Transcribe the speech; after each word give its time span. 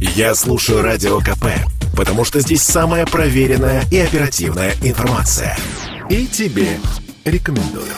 Я 0.00 0.34
слушаю 0.34 0.80
Радио 0.80 1.20
КП, 1.20 1.44
потому 1.94 2.24
что 2.24 2.40
здесь 2.40 2.62
самая 2.62 3.04
проверенная 3.04 3.84
и 3.90 3.98
оперативная 3.98 4.72
информация. 4.82 5.54
И 6.08 6.26
тебе 6.26 6.78
рекомендую. 7.26 7.92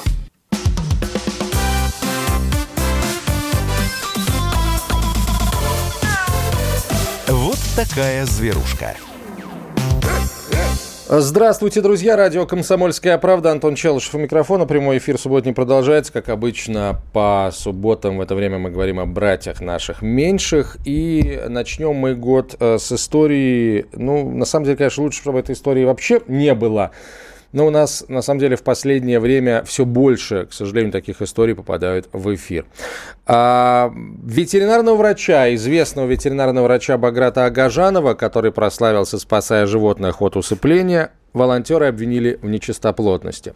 Вот 7.29 7.59
такая 7.77 8.27
зверушка. 8.27 8.97
Здравствуйте, 11.09 11.81
друзья. 11.81 12.17
Радио 12.17 12.47
«Комсомольская 12.47 13.19
правда». 13.19 13.51
Антон 13.51 13.75
Челышев 13.75 14.15
у 14.15 14.19
микрофона. 14.19 14.67
Прямой 14.67 14.99
эфир 14.99 15.19
субботний 15.19 15.53
продолжается. 15.53 16.13
Как 16.13 16.29
обычно, 16.29 17.03
по 17.13 17.51
субботам 17.53 18.19
в 18.19 18.21
это 18.21 18.37
время 18.37 18.59
мы 18.59 18.71
говорим 18.71 19.01
о 19.01 19.05
братьях 19.05 19.61
наших 19.61 20.01
меньших. 20.01 20.77
И 20.85 21.43
начнем 21.49 21.97
мы 21.97 22.15
год 22.15 22.55
э, 22.61 22.79
с 22.79 22.93
истории... 22.93 23.87
Ну, 23.93 24.31
на 24.31 24.45
самом 24.45 24.65
деле, 24.65 24.77
конечно, 24.77 25.03
лучше, 25.03 25.21
чтобы 25.21 25.41
этой 25.41 25.57
истории 25.57 25.85
вообще 25.85 26.21
не 26.29 26.55
было. 26.55 26.93
Но 27.53 27.67
у 27.67 27.71
нас, 27.71 28.05
на 28.09 28.23
самом 28.23 28.41
деле, 28.41 28.57
в 28.57 28.63
последнее 28.63 29.21
время 29.21 29.63
все 29.65 29.85
больше, 29.85 30.47
к 30.47 30.53
сожалению, 30.53 30.93
таких 30.93 31.21
историй 31.21 31.55
попадают 31.55 32.09
в 32.13 32.35
эфир. 32.35 32.65
А, 33.27 33.93
ветеринарного 34.25 34.97
врача, 34.97 35.55
известного 35.55 36.07
ветеринарного 36.07 36.65
врача 36.65 36.97
Баграта 36.97 37.45
Агажанова, 37.45 38.15
который 38.15 38.53
прославился, 38.53 39.19
спасая 39.19 39.67
животных 39.67 40.23
от 40.23 40.37
усыпления, 40.37 41.13
волонтеры 41.35 41.87
обвинили 41.87 42.39
в 42.43 42.49
нечистоплотности. 42.49 43.55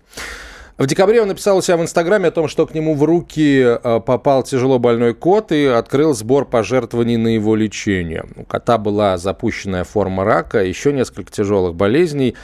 В 0.79 0.87
декабре 0.87 1.23
он 1.23 1.29
написал 1.29 1.57
у 1.57 1.63
себя 1.63 1.79
в 1.79 1.83
Инстаграме 1.83 2.29
о 2.29 2.31
том, 2.31 2.49
что 2.49 2.67
к 2.67 2.75
нему 2.75 2.95
в 2.95 3.03
руки 3.03 3.63
а, 3.65 4.01
попал 4.01 4.43
тяжело 4.43 4.79
больной 4.79 5.15
кот 5.15 5.51
и 5.51 5.65
открыл 5.65 6.13
сбор 6.13 6.45
пожертвований 6.45 7.17
на 7.17 7.29
его 7.29 7.57
лечение. 7.57 8.27
У 8.37 8.45
кота 8.45 8.77
была 8.77 9.17
запущенная 9.17 9.85
форма 9.85 10.25
рака, 10.25 10.63
еще 10.63 10.93
несколько 10.93 11.33
тяжелых 11.33 11.75
болезней. 11.75 12.35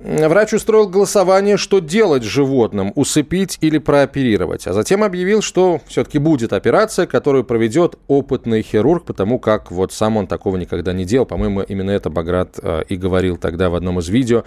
Врач 0.00 0.52
устроил 0.52 0.88
голосование, 0.88 1.56
что 1.56 1.78
делать 1.78 2.24
животным, 2.24 2.92
усыпить 2.94 3.58
или 3.60 3.78
прооперировать. 3.78 4.66
А 4.66 4.72
затем 4.72 5.04
объявил, 5.04 5.40
что 5.40 5.80
все-таки 5.86 6.18
будет 6.18 6.52
операция, 6.52 7.06
которую 7.06 7.44
проведет 7.44 7.96
опытный 8.08 8.62
хирург, 8.62 9.04
потому 9.04 9.38
как 9.38 9.70
вот 9.70 9.92
сам 9.92 10.16
он 10.16 10.26
такого 10.26 10.56
никогда 10.56 10.92
не 10.92 11.04
делал. 11.04 11.26
По-моему, 11.26 11.62
именно 11.62 11.90
это 11.90 12.10
Баграт 12.10 12.58
э, 12.60 12.82
и 12.88 12.96
говорил 12.96 13.36
тогда 13.36 13.70
в 13.70 13.76
одном 13.76 14.00
из 14.00 14.08
видео. 14.08 14.44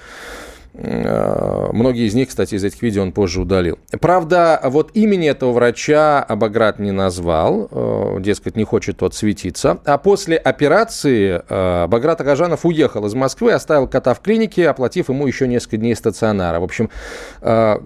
Э, 0.73 1.69
многие 1.71 2.07
из 2.07 2.13
них, 2.13 2.29
кстати, 2.29 2.55
из 2.55 2.63
этих 2.63 2.81
видео 2.81 3.01
он 3.01 3.11
позже 3.11 3.41
удалил. 3.41 3.79
Правда, 3.99 4.59
вот 4.63 4.91
имени 4.93 5.27
этого 5.27 5.51
врача 5.51 6.21
Абаград 6.21 6.79
не 6.79 6.91
назвал, 6.91 7.67
э, 7.71 8.17
дескать, 8.19 8.55
не 8.55 8.63
хочет 8.63 8.97
тот 8.97 9.15
светиться. 9.15 9.79
А 9.85 9.97
после 9.97 10.37
операции 10.37 11.41
э, 11.47 11.87
Баграт 11.87 12.21
Агажанов 12.21 12.65
уехал 12.65 13.05
из 13.05 13.15
Москвы, 13.15 13.53
оставил 13.53 13.87
кота 13.87 14.13
в 14.13 14.21
клинике, 14.21 14.69
оплатив 14.69 15.09
ему 15.09 15.25
еще 15.25 15.47
несколько 15.47 15.77
дней 15.77 15.95
стационара. 15.95 16.59
В 16.59 16.63
общем, 16.63 16.89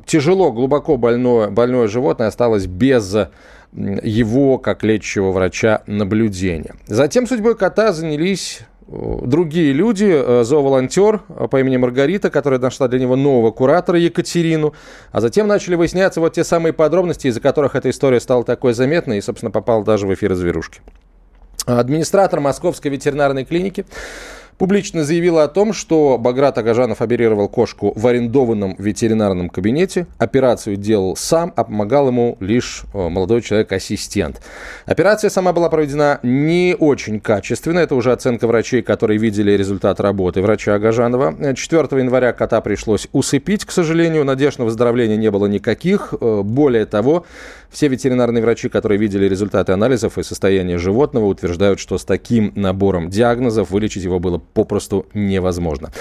тяжело, 0.06 0.52
глубоко 0.52 0.98
больное, 0.98 1.50
больное 1.50 1.88
животное 1.88 2.28
осталось 2.28 2.66
без 2.66 3.16
его, 3.74 4.58
как 4.58 4.84
лечащего 4.84 5.32
врача, 5.32 5.82
наблюдения. 5.88 6.76
Затем 6.88 7.28
судьбой 7.28 7.56
кота 7.56 7.94
занялись 7.94 8.62
другие 8.92 9.72
люди, 9.72 10.10
э, 10.12 10.44
зооволонтер 10.44 11.22
э, 11.30 11.48
по 11.50 11.60
имени 11.60 11.78
Маргарита, 11.78 12.30
которая 12.30 12.60
нашла 12.60 12.88
для 12.88 13.00
него 13.00 13.16
нового 13.16 13.52
куратора 13.52 13.98
Екатерину, 13.98 14.74
а 15.12 15.22
затем 15.22 15.48
начали 15.48 15.76
выясняться 15.76 16.20
вот 16.20 16.34
те 16.34 16.44
самые 16.44 16.74
подробности, 16.74 17.28
из-за 17.28 17.40
которых 17.40 17.76
эта 17.76 17.90
история 17.90 18.20
стала 18.20 18.44
такой 18.44 18.74
заметной 18.74 19.20
и, 19.20 19.22
собственно, 19.22 19.52
попала 19.52 19.86
даже 19.86 20.08
в 20.08 20.14
эфир 20.14 20.36
«Зверушки». 20.36 20.82
Администратор 21.66 22.40
Московской 22.40 22.92
ветеринарной 22.92 23.46
клиники 23.46 23.86
публично 24.62 25.04
заявила 25.04 25.44
о 25.44 25.48
том, 25.48 25.74
что 25.74 26.20
Баграт 26.20 26.56
Агажанов 26.60 27.02
оперировал 27.02 27.50
кошку 27.50 27.94
в 27.96 28.06
арендованном 28.06 28.76
ветеринарном 28.78 29.50
кабинете. 29.50 30.06
Операцию 30.20 30.76
делал 30.76 31.16
сам, 31.16 31.52
а 31.56 31.64
помогал 31.64 32.10
ему 32.10 32.38
лишь 32.40 32.84
э, 32.94 33.10
молодой 33.10 33.42
человек-ассистент. 33.42 34.40
Операция 34.86 35.32
сама 35.32 35.52
была 35.52 35.68
проведена 35.68 36.20
не 36.22 36.76
очень 36.78 37.20
качественно. 37.20 37.80
Это 37.80 37.96
уже 37.96 38.12
оценка 38.12 38.46
врачей, 38.46 38.84
которые 38.84 39.18
видели 39.18 39.52
результат 39.54 40.00
работы 40.00 40.44
врача 40.44 40.76
Агажанова. 40.76 41.56
4 41.56 42.00
января 42.00 42.32
кота 42.32 42.62
пришлось 42.62 43.08
усыпить, 43.14 43.66
к 43.66 43.72
сожалению. 43.72 44.26
Надежд 44.26 44.60
на 44.60 44.66
выздоровление 44.66 45.18
не 45.18 45.32
было 45.32 45.48
никаких. 45.48 46.14
Э, 46.22 46.44
более 46.44 46.86
того, 46.86 47.26
все 47.72 47.88
ветеринарные 47.88 48.44
врачи, 48.44 48.70
которые 48.70 49.00
видели 49.00 49.26
результаты 49.26 49.72
анализов 49.72 50.18
и 50.18 50.24
состояние 50.24 50.78
животного, 50.78 51.26
утверждают, 51.26 51.80
что 51.80 51.98
с 51.98 52.04
таким 52.04 52.52
набором 52.56 53.10
диагнозов 53.10 53.72
вылечить 53.72 54.04
его 54.04 54.20
было 54.20 54.40
попросту 54.40 55.06
невозможно. 55.14 55.92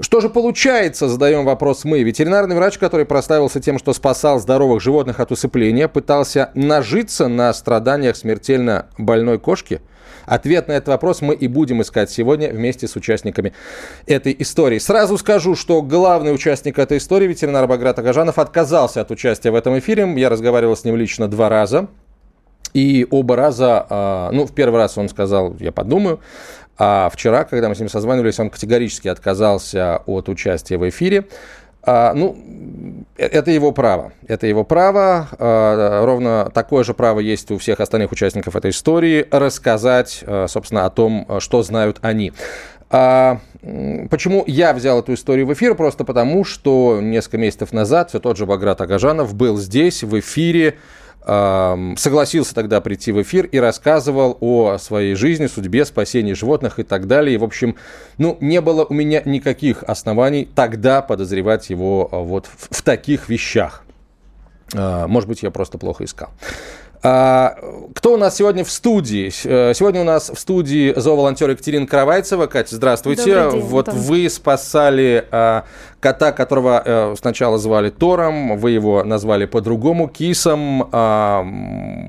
Что 0.00 0.20
же 0.20 0.28
получается, 0.28 1.08
задаем 1.08 1.44
вопрос 1.44 1.84
мы. 1.84 2.02
Ветеринарный 2.02 2.54
врач, 2.54 2.78
который 2.78 3.06
прославился 3.06 3.60
тем, 3.60 3.78
что 3.78 3.92
спасал 3.92 4.38
здоровых 4.38 4.80
животных 4.80 5.18
от 5.18 5.32
усыпления, 5.32 5.88
пытался 5.88 6.50
нажиться 6.54 7.28
на 7.28 7.52
страданиях 7.52 8.16
смертельно 8.16 8.86
больной 8.96 9.38
кошки– 9.38 9.80
Ответ 10.26 10.68
на 10.68 10.72
этот 10.72 10.88
вопрос 10.88 11.22
мы 11.22 11.34
и 11.34 11.48
будем 11.48 11.80
искать 11.82 12.10
сегодня 12.10 12.50
вместе 12.50 12.86
с 12.86 12.96
участниками 12.96 13.52
этой 14.06 14.36
истории. 14.38 14.78
Сразу 14.78 15.16
скажу, 15.16 15.54
что 15.54 15.82
главный 15.82 16.34
участник 16.34 16.78
этой 16.78 16.98
истории, 16.98 17.28
ветеринар 17.28 17.66
Баграт 17.66 17.98
Агажанов, 17.98 18.38
отказался 18.38 19.00
от 19.00 19.10
участия 19.10 19.50
в 19.50 19.54
этом 19.54 19.78
эфире. 19.78 20.12
Я 20.16 20.28
разговаривал 20.28 20.76
с 20.76 20.84
ним 20.84 20.96
лично 20.96 21.28
два 21.28 21.48
раза. 21.48 21.88
И 22.74 23.06
оба 23.10 23.36
раза, 23.36 23.86
а, 23.88 24.30
ну, 24.32 24.44
в 24.44 24.52
первый 24.52 24.76
раз 24.76 24.98
он 24.98 25.08
сказал, 25.08 25.56
я 25.60 25.72
подумаю, 25.72 26.20
а 26.78 27.08
вчера, 27.10 27.44
когда 27.44 27.68
мы 27.68 27.74
с 27.74 27.78
ним 27.78 27.88
созванивались, 27.88 28.38
он 28.38 28.50
категорически 28.50 29.08
отказался 29.08 30.02
от 30.04 30.28
участия 30.28 30.76
в 30.76 30.86
эфире. 30.88 31.26
А, 31.86 32.12
ну, 32.14 32.36
э, 33.16 33.26
это 33.26 33.50
его 33.52 33.72
право. 33.72 34.12
Это 34.26 34.46
его 34.46 34.64
право. 34.64 35.28
А, 35.38 36.04
ровно 36.04 36.50
такое 36.52 36.84
же 36.84 36.92
право 36.92 37.20
есть 37.20 37.50
у 37.52 37.58
всех 37.58 37.80
остальных 37.80 38.12
участников 38.12 38.56
этой 38.56 38.72
истории 38.72 39.26
рассказать, 39.30 40.24
а, 40.26 40.46
собственно, 40.48 40.84
о 40.84 40.90
том, 40.90 41.26
что 41.38 41.62
знают 41.62 41.98
они. 42.02 42.32
А, 42.90 43.38
почему 44.10 44.44
я 44.46 44.72
взял 44.74 44.98
эту 44.98 45.14
историю 45.14 45.46
в 45.46 45.52
эфир? 45.52 45.76
Просто 45.76 46.04
потому, 46.04 46.44
что 46.44 46.98
несколько 47.00 47.38
месяцев 47.38 47.72
назад 47.72 48.10
все 48.10 48.18
тот 48.18 48.36
же 48.36 48.46
Баграт 48.46 48.80
Агажанов 48.80 49.34
был 49.34 49.56
здесь, 49.58 50.02
в 50.02 50.18
эфире, 50.18 50.76
согласился 51.26 52.54
тогда 52.54 52.80
прийти 52.80 53.10
в 53.10 53.20
эфир 53.20 53.46
и 53.46 53.58
рассказывал 53.58 54.38
о 54.40 54.76
своей 54.78 55.16
жизни, 55.16 55.48
судьбе, 55.48 55.84
спасении 55.84 56.34
животных 56.34 56.78
и 56.78 56.84
так 56.84 57.08
далее. 57.08 57.34
И, 57.34 57.38
в 57.38 57.44
общем, 57.44 57.74
ну, 58.16 58.36
не 58.40 58.60
было 58.60 58.84
у 58.84 58.94
меня 58.94 59.22
никаких 59.24 59.82
оснований 59.82 60.48
тогда 60.54 61.02
подозревать 61.02 61.68
его 61.70 62.08
а, 62.12 62.20
вот 62.20 62.46
в, 62.46 62.76
в 62.76 62.82
таких 62.82 63.28
вещах. 63.28 63.82
А, 64.74 65.06
может 65.06 65.28
быть, 65.28 65.42
я 65.42 65.50
просто 65.50 65.78
плохо 65.78 66.04
искал. 66.04 66.30
А, 67.02 67.56
кто 67.94 68.14
у 68.14 68.16
нас 68.16 68.36
сегодня 68.36 68.64
в 68.64 68.70
студии? 68.70 69.30
Э, 69.44 69.74
сегодня 69.74 70.00
у 70.00 70.04
нас 70.04 70.30
в 70.30 70.38
студии 70.38 70.92
зооволонтер 70.98 71.50
Екатерина 71.50 71.86
Каравайцева. 71.86 72.46
Катя, 72.46 72.76
здравствуйте. 72.76 73.24
День, 73.24 73.60
вот 73.60 73.88
Антон. 73.88 74.02
вы 74.02 74.28
спасали 74.28 75.26
кота, 76.00 76.32
которого 76.32 76.82
а, 76.84 77.14
сначала 77.18 77.58
звали 77.58 77.90
Тором, 77.90 78.58
вы 78.58 78.70
его 78.70 79.04
назвали 79.04 79.46
по-другому 79.46 80.08
Кисом. 80.08 80.88
А, 80.92 81.44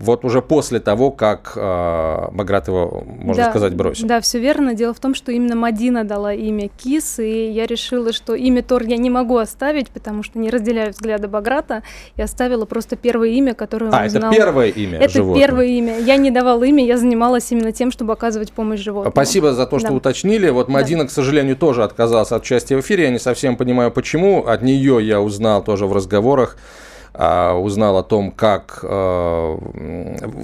вот 0.01 0.25
уже 0.25 0.41
после 0.41 0.79
того, 0.79 1.11
как 1.11 1.53
Баграт 1.57 2.67
его, 2.67 3.03
можно 3.05 3.43
да, 3.43 3.49
сказать, 3.49 3.75
бросил. 3.75 4.07
Да, 4.07 4.21
все 4.21 4.39
верно. 4.39 4.73
Дело 4.73 4.93
в 4.93 4.99
том, 4.99 5.15
что 5.15 5.31
именно 5.31 5.55
Мадина 5.55 6.03
дала 6.03 6.33
имя 6.33 6.69
Кис, 6.69 7.19
и 7.19 7.49
я 7.49 7.65
решила, 7.65 8.13
что 8.13 8.35
имя 8.35 8.63
Тор 8.63 8.83
я 8.83 8.97
не 8.97 9.09
могу 9.09 9.37
оставить, 9.37 9.89
потому 9.89 10.23
что 10.23 10.39
не 10.39 10.49
разделяю 10.49 10.91
взгляды 10.91 11.27
Баграта, 11.27 11.83
и 12.15 12.21
оставила 12.21 12.65
просто 12.65 12.95
первое 12.95 13.29
имя, 13.29 13.53
которое 13.53 13.87
он 13.87 13.95
а, 13.95 14.05
узнал. 14.05 14.29
А, 14.29 14.33
это 14.33 14.35
первое 14.35 14.67
имя 14.69 14.97
Это 14.99 15.09
животного. 15.09 15.39
первое 15.39 15.65
имя. 15.65 15.99
Я 15.99 16.17
не 16.17 16.31
давала 16.31 16.63
имя, 16.63 16.85
я 16.85 16.97
занималась 16.97 17.51
именно 17.51 17.71
тем, 17.71 17.91
чтобы 17.91 18.13
оказывать 18.13 18.51
помощь 18.51 18.79
животным. 18.79 19.11
Спасибо 19.11 19.53
за 19.53 19.65
то, 19.65 19.79
что 19.79 19.89
да. 19.89 19.95
уточнили. 19.95 20.49
Вот 20.49 20.67
Мадина, 20.69 21.03
да. 21.03 21.07
к 21.07 21.11
сожалению, 21.11 21.55
тоже 21.55 21.83
отказалась 21.83 22.31
от 22.31 22.43
участия 22.43 22.77
в 22.77 22.81
эфире. 22.81 23.05
Я 23.05 23.09
не 23.09 23.19
совсем 23.19 23.57
понимаю, 23.57 23.86
почему. 23.89 24.45
От 24.45 24.61
нее 24.61 24.99
я 25.01 25.21
узнал 25.21 25.63
тоже 25.63 25.85
в 25.85 25.93
разговорах 25.93 26.57
а, 27.19 27.55
узнал 27.55 27.97
о 27.97 28.03
том, 28.03 28.31
как... 28.31 28.79
А, 28.83 29.57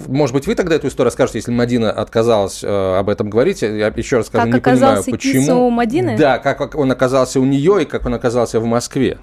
может 0.08 0.34
быть, 0.34 0.48
вы 0.48 0.56
тогда 0.56 0.76
эту 0.76 0.88
историю 0.88 1.06
расскажете, 1.06 1.38
если 1.38 1.52
Мадина 1.52 1.92
отказалась 1.92 2.64
а, 2.66 3.00
об 3.00 3.10
этом 3.10 3.30
говорить. 3.30 3.62
Я 3.62 3.94
еще 3.96 4.18
раз 4.18 4.28
скажу, 4.28 4.46
как 4.46 4.56
не 4.56 4.60
понимаю, 4.60 5.04
почему. 5.04 5.68
у 5.68 5.70
Мадины? 5.70 6.18
Да, 6.18 6.40
как 6.40 6.74
он 6.76 6.92
оказался 6.92 7.40
у 7.40 7.46
нее 7.46 7.84
и 7.84 7.86
как 7.86 8.08
он 8.08 8.16
оказался 8.16 8.60
в 8.60 8.66
Москве. 8.66 9.20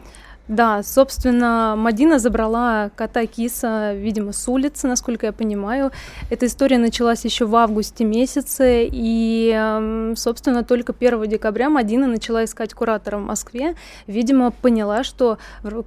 Да, 0.51 0.83
собственно, 0.83 1.77
Мадина 1.77 2.19
забрала 2.19 2.91
кота 2.97 3.25
Киса, 3.27 3.93
видимо, 3.95 4.33
с 4.33 4.49
улицы, 4.49 4.89
насколько 4.89 5.27
я 5.27 5.33
понимаю. 5.33 5.93
Эта 6.29 6.47
история 6.47 6.77
началась 6.77 7.25
еще 7.25 7.45
в 7.47 7.55
августе 7.55 8.03
месяце, 8.03 8.89
и, 8.91 9.53
эм, 9.55 10.17
собственно, 10.17 10.65
только 10.65 10.93
1 10.93 11.29
декабря 11.29 11.71
Мадина 11.71 12.09
начала 12.09 12.43
искать 12.43 12.75
куратора 12.75 13.19
в 13.19 13.21
Москве. 13.21 13.77
Видимо, 14.09 14.51
поняла, 14.51 15.05
что 15.05 15.39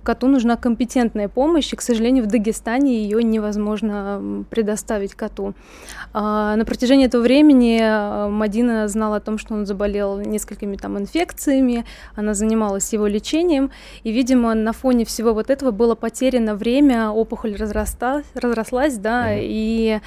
коту 0.01 0.27
нужна 0.27 0.56
компетентная 0.56 1.27
помощь, 1.27 1.74
и, 1.74 1.75
к 1.75 1.81
сожалению, 1.81 2.24
в 2.24 2.27
Дагестане 2.27 3.04
ее 3.04 3.21
невозможно 3.21 4.45
предоставить 4.50 5.13
коту. 5.13 5.56
А, 6.13 6.56
на 6.56 6.63
протяжении 6.63 7.07
этого 7.07 7.21
времени 7.21 7.81
э, 7.81 8.30
Мадина 8.30 8.88
знала 8.88 9.18
о 9.18 9.19
том, 9.19 9.38
что 9.38 9.56
он 9.56 9.65
заболел 9.65 10.19
несколькими 10.19 10.77
там 10.77 10.98
инфекциями, 10.98 11.83
она 12.15 12.33
занималась 12.33 12.94
его 12.94 13.07
лечением, 13.07 13.69
и, 14.04 14.12
видимо, 14.13 14.52
на 14.53 14.73
фоне 14.73 15.05
всего 15.05 15.33
вот 15.33 15.50
этого 15.50 15.71
было 15.71 15.95
потеряно 15.95 16.55
время, 16.55 17.09
опухоль 17.09 17.55
разрасталась, 17.55 18.25
разрослась, 18.33 18.95
да, 18.97 19.33
mm-hmm. 19.33 19.41
и 19.41 20.00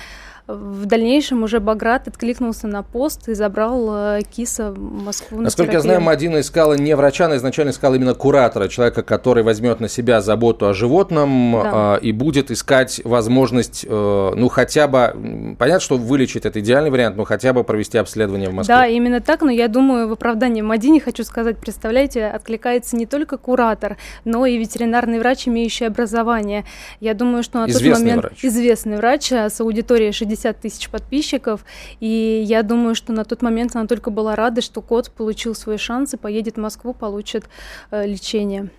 в 0.46 0.86
дальнейшем 0.86 1.42
уже 1.42 1.58
Баграт 1.58 2.06
откликнулся 2.06 2.68
на 2.68 2.84
пост 2.84 3.28
и 3.28 3.34
забрал 3.34 4.18
э, 4.18 4.20
Киса 4.30 4.70
в 4.70 4.78
Москву. 4.78 5.40
Насколько 5.40 5.72
я 5.72 5.80
знаю, 5.80 6.00
Мадина 6.00 6.38
искала 6.38 6.74
не 6.74 6.94
врача, 6.94 7.24
она 7.24 7.36
изначально 7.36 7.70
искала 7.70 7.96
именно 7.96 8.14
куратора, 8.14 8.68
человека, 8.68 9.02
который 9.02 9.42
возьмет 9.42 9.80
на 9.80 9.88
себя 9.88 10.20
заботу 10.20 10.68
о 10.68 10.72
животном 10.72 11.52
да. 11.52 11.98
э, 12.00 12.06
и 12.06 12.12
будет 12.12 12.52
искать 12.52 13.00
возможность, 13.02 13.84
э, 13.88 14.32
ну, 14.36 14.48
хотя 14.48 14.86
бы, 14.86 15.56
понятно, 15.58 15.80
что 15.80 15.96
вылечить 15.96 16.46
это 16.46 16.60
идеальный 16.60 16.90
вариант, 16.90 17.16
но 17.16 17.24
хотя 17.24 17.52
бы 17.52 17.64
провести 17.64 17.98
обследование 17.98 18.48
в 18.48 18.54
Москве. 18.54 18.74
Да, 18.74 18.86
именно 18.86 19.20
так, 19.20 19.42
но 19.42 19.50
я 19.50 19.66
думаю, 19.66 20.08
в 20.08 20.12
оправдании 20.12 20.62
Мадине 20.62 21.00
хочу 21.00 21.24
сказать, 21.24 21.58
представляете, 21.58 22.24
откликается 22.26 22.94
не 22.94 23.06
только 23.06 23.36
куратор, 23.36 23.96
но 24.24 24.46
и 24.46 24.56
ветеринарный 24.58 25.18
врач, 25.18 25.48
имеющий 25.48 25.86
образование. 25.86 26.64
Я 27.00 27.14
думаю, 27.14 27.42
что 27.42 27.58
на 27.58 27.68
известный 27.68 27.90
тот 27.90 27.98
момент 27.98 28.22
врач. 28.22 28.44
известный 28.44 28.96
врач 28.98 29.32
э, 29.32 29.50
с 29.50 29.60
аудиторией 29.60 30.12
60 30.12 30.35
50 30.36 30.60
тысяч 30.60 30.88
подписчиков, 30.90 31.64
и 32.00 32.44
я 32.46 32.62
думаю, 32.62 32.94
что 32.94 33.12
на 33.12 33.24
тот 33.24 33.42
момент 33.42 33.74
она 33.74 33.86
только 33.86 34.10
была 34.10 34.36
рада, 34.36 34.60
что 34.60 34.82
кот 34.82 35.10
получил 35.10 35.54
свой 35.54 35.78
шанс 35.78 36.14
и 36.14 36.16
поедет 36.16 36.56
в 36.56 36.60
Москву, 36.60 36.92
получит 36.92 37.44
э, 37.90 38.06
лечение. 38.06 38.70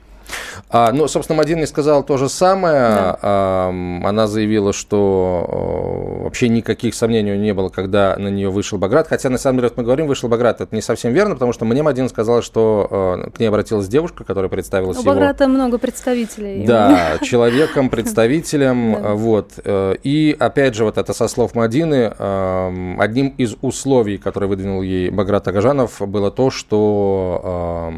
А, 0.69 0.91
ну, 0.91 1.07
собственно, 1.07 1.37
Мадина 1.37 1.65
сказала 1.65 2.03
то 2.03 2.17
же 2.17 2.29
самое. 2.29 2.79
Да. 2.79 3.19
А, 3.21 3.69
она 4.03 4.27
заявила, 4.27 4.73
что 4.73 6.23
вообще 6.23 6.49
никаких 6.49 6.93
сомнений 6.93 7.37
не 7.37 7.53
было, 7.53 7.69
когда 7.69 8.15
на 8.17 8.27
нее 8.27 8.49
вышел 8.49 8.77
Баграт. 8.77 9.07
Хотя, 9.07 9.29
на 9.29 9.37
самом 9.37 9.59
деле, 9.59 9.69
вот 9.69 9.77
мы 9.77 9.83
говорим, 9.83 10.07
вышел 10.07 10.27
Баграт, 10.29 10.61
это 10.61 10.75
не 10.75 10.81
совсем 10.81 11.13
верно, 11.13 11.35
потому 11.35 11.53
что 11.53 11.65
мне 11.65 11.83
Мадина 11.83 12.09
сказала, 12.09 12.41
что 12.41 13.25
э, 13.25 13.29
к 13.31 13.39
ней 13.39 13.47
обратилась 13.47 13.87
девушка, 13.87 14.23
которая 14.23 14.49
представилась 14.49 14.97
У 14.97 15.01
его... 15.01 15.11
Баграта 15.11 15.47
много 15.47 15.77
представителей. 15.77 16.65
Да, 16.65 17.17
человеком, 17.21 17.89
представителем. 17.89 19.15
Вот. 19.15 19.51
Э, 19.63 19.95
и, 20.03 20.35
опять 20.37 20.75
же, 20.75 20.83
вот 20.83 20.97
это 20.97 21.13
со 21.13 21.27
слов 21.27 21.55
Мадины, 21.55 22.07
одним 22.07 23.29
из 23.37 23.55
условий, 23.61 24.17
которые 24.17 24.49
выдвинул 24.49 24.81
ей 24.81 25.09
Баграт 25.09 25.47
Агажанов, 25.47 26.01
было 26.01 26.31
то, 26.31 26.49
что 26.49 27.93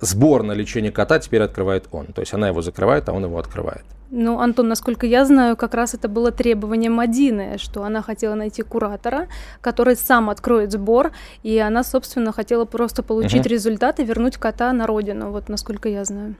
сбор 0.00 0.42
на 0.42 0.52
лечение 0.52 0.92
кота 0.92 1.18
теперь 1.18 1.42
открывает 1.42 1.86
он. 1.90 2.06
То 2.06 2.20
есть 2.20 2.34
она 2.34 2.48
его 2.48 2.62
закрывает, 2.62 3.08
а 3.08 3.12
он 3.12 3.24
его 3.24 3.38
открывает. 3.38 3.84
Ну, 4.10 4.38
Антон, 4.38 4.68
насколько 4.68 5.06
я 5.06 5.24
знаю, 5.24 5.56
как 5.56 5.74
раз 5.74 5.94
это 5.94 6.08
было 6.08 6.30
требование 6.30 6.90
Мадины, 6.90 7.58
что 7.58 7.82
она 7.82 8.02
хотела 8.02 8.34
найти 8.34 8.62
куратора, 8.62 9.26
который 9.60 9.96
сам 9.96 10.30
откроет 10.30 10.70
сбор, 10.70 11.10
и 11.42 11.58
она, 11.58 11.82
собственно, 11.82 12.32
хотела 12.32 12.64
просто 12.66 13.02
получить 13.02 13.40
угу. 13.40 13.48
результат 13.48 13.98
и 13.98 14.04
вернуть 14.04 14.36
кота 14.36 14.72
на 14.72 14.86
родину, 14.86 15.32
вот 15.32 15.48
насколько 15.48 15.88
я 15.88 16.04
знаю. 16.04 16.36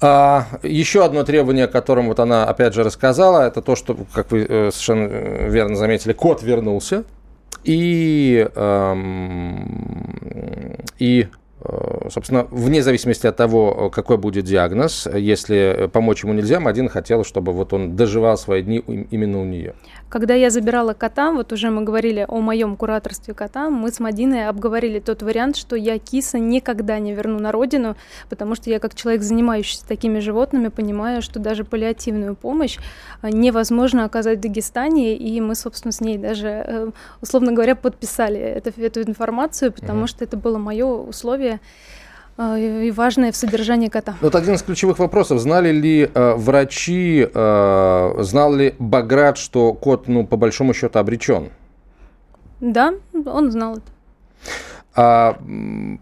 А, 0.00 0.46
еще 0.64 1.04
одно 1.04 1.22
требование, 1.22 1.66
о 1.66 1.68
котором 1.68 2.08
вот 2.08 2.18
она 2.18 2.44
опять 2.44 2.74
же 2.74 2.82
рассказала, 2.82 3.46
это 3.46 3.62
то, 3.62 3.76
что, 3.76 3.96
как 4.12 4.32
вы 4.32 4.44
э, 4.48 4.70
совершенно 4.72 5.06
э, 5.08 5.48
верно 5.48 5.76
заметили, 5.76 6.12
кот 6.12 6.42
вернулся. 6.42 7.04
И, 7.62 8.48
эм, 8.56 9.64
и 10.98 11.28
собственно, 12.10 12.46
вне 12.50 12.82
зависимости 12.82 13.26
от 13.26 13.36
того, 13.36 13.90
какой 13.90 14.16
будет 14.16 14.44
диагноз, 14.44 15.06
если 15.12 15.88
помочь 15.92 16.24
ему 16.24 16.32
нельзя, 16.32 16.60
Мадин 16.60 16.88
хотел, 16.88 17.24
чтобы 17.24 17.52
вот 17.52 17.72
он 17.72 17.96
доживал 17.96 18.36
свои 18.36 18.62
дни 18.62 18.78
именно 18.78 19.40
у 19.40 19.44
нее. 19.44 19.74
Когда 20.12 20.34
я 20.34 20.50
забирала 20.50 20.92
кота, 20.92 21.32
вот 21.32 21.54
уже 21.54 21.70
мы 21.70 21.84
говорили 21.84 22.26
о 22.28 22.42
моем 22.42 22.76
кураторстве 22.76 23.32
кота, 23.32 23.70
мы 23.70 23.90
с 23.90 23.98
Мадиной 23.98 24.46
обговорили 24.46 25.00
тот 25.00 25.22
вариант, 25.22 25.56
что 25.56 25.74
я 25.74 25.98
киса 25.98 26.38
никогда 26.38 26.98
не 26.98 27.14
верну 27.14 27.38
на 27.38 27.50
родину, 27.50 27.96
потому 28.28 28.54
что 28.54 28.68
я 28.68 28.78
как 28.78 28.94
человек, 28.94 29.22
занимающийся 29.22 29.88
такими 29.88 30.18
животными, 30.18 30.68
понимаю, 30.68 31.22
что 31.22 31.40
даже 31.40 31.64
паллиативную 31.64 32.36
помощь 32.36 32.76
э, 33.22 33.30
невозможно 33.30 34.04
оказать 34.04 34.36
в 34.36 34.42
Дагестане, 34.42 35.16
и 35.16 35.40
мы, 35.40 35.54
собственно, 35.54 35.92
с 35.92 36.02
ней 36.02 36.18
даже, 36.18 36.48
э, 36.48 36.90
условно 37.22 37.52
говоря, 37.52 37.74
подписали 37.74 38.38
эту, 38.38 38.78
эту 38.82 39.00
информацию, 39.00 39.72
потому 39.72 40.02
mm-hmm. 40.02 40.08
что 40.08 40.24
это 40.24 40.36
было 40.36 40.58
мое 40.58 40.84
условие 40.84 41.58
и 42.38 42.92
важное 42.94 43.30
в 43.30 43.36
содержании 43.36 43.88
кота. 43.88 44.16
Вот 44.20 44.34
один 44.34 44.54
из 44.54 44.62
ключевых 44.62 44.98
вопросов. 44.98 45.38
Знали 45.38 45.70
ли 45.70 46.10
э, 46.12 46.34
врачи, 46.34 47.28
э, 47.32 48.14
знал 48.20 48.54
ли 48.54 48.74
Баграт, 48.78 49.38
что 49.38 49.74
кот, 49.74 50.08
ну, 50.08 50.26
по 50.26 50.36
большому 50.36 50.74
счету, 50.74 50.98
обречен? 50.98 51.50
Да, 52.60 52.94
он 53.12 53.50
знал 53.50 53.78
это. 53.78 53.82
А, 54.94 55.38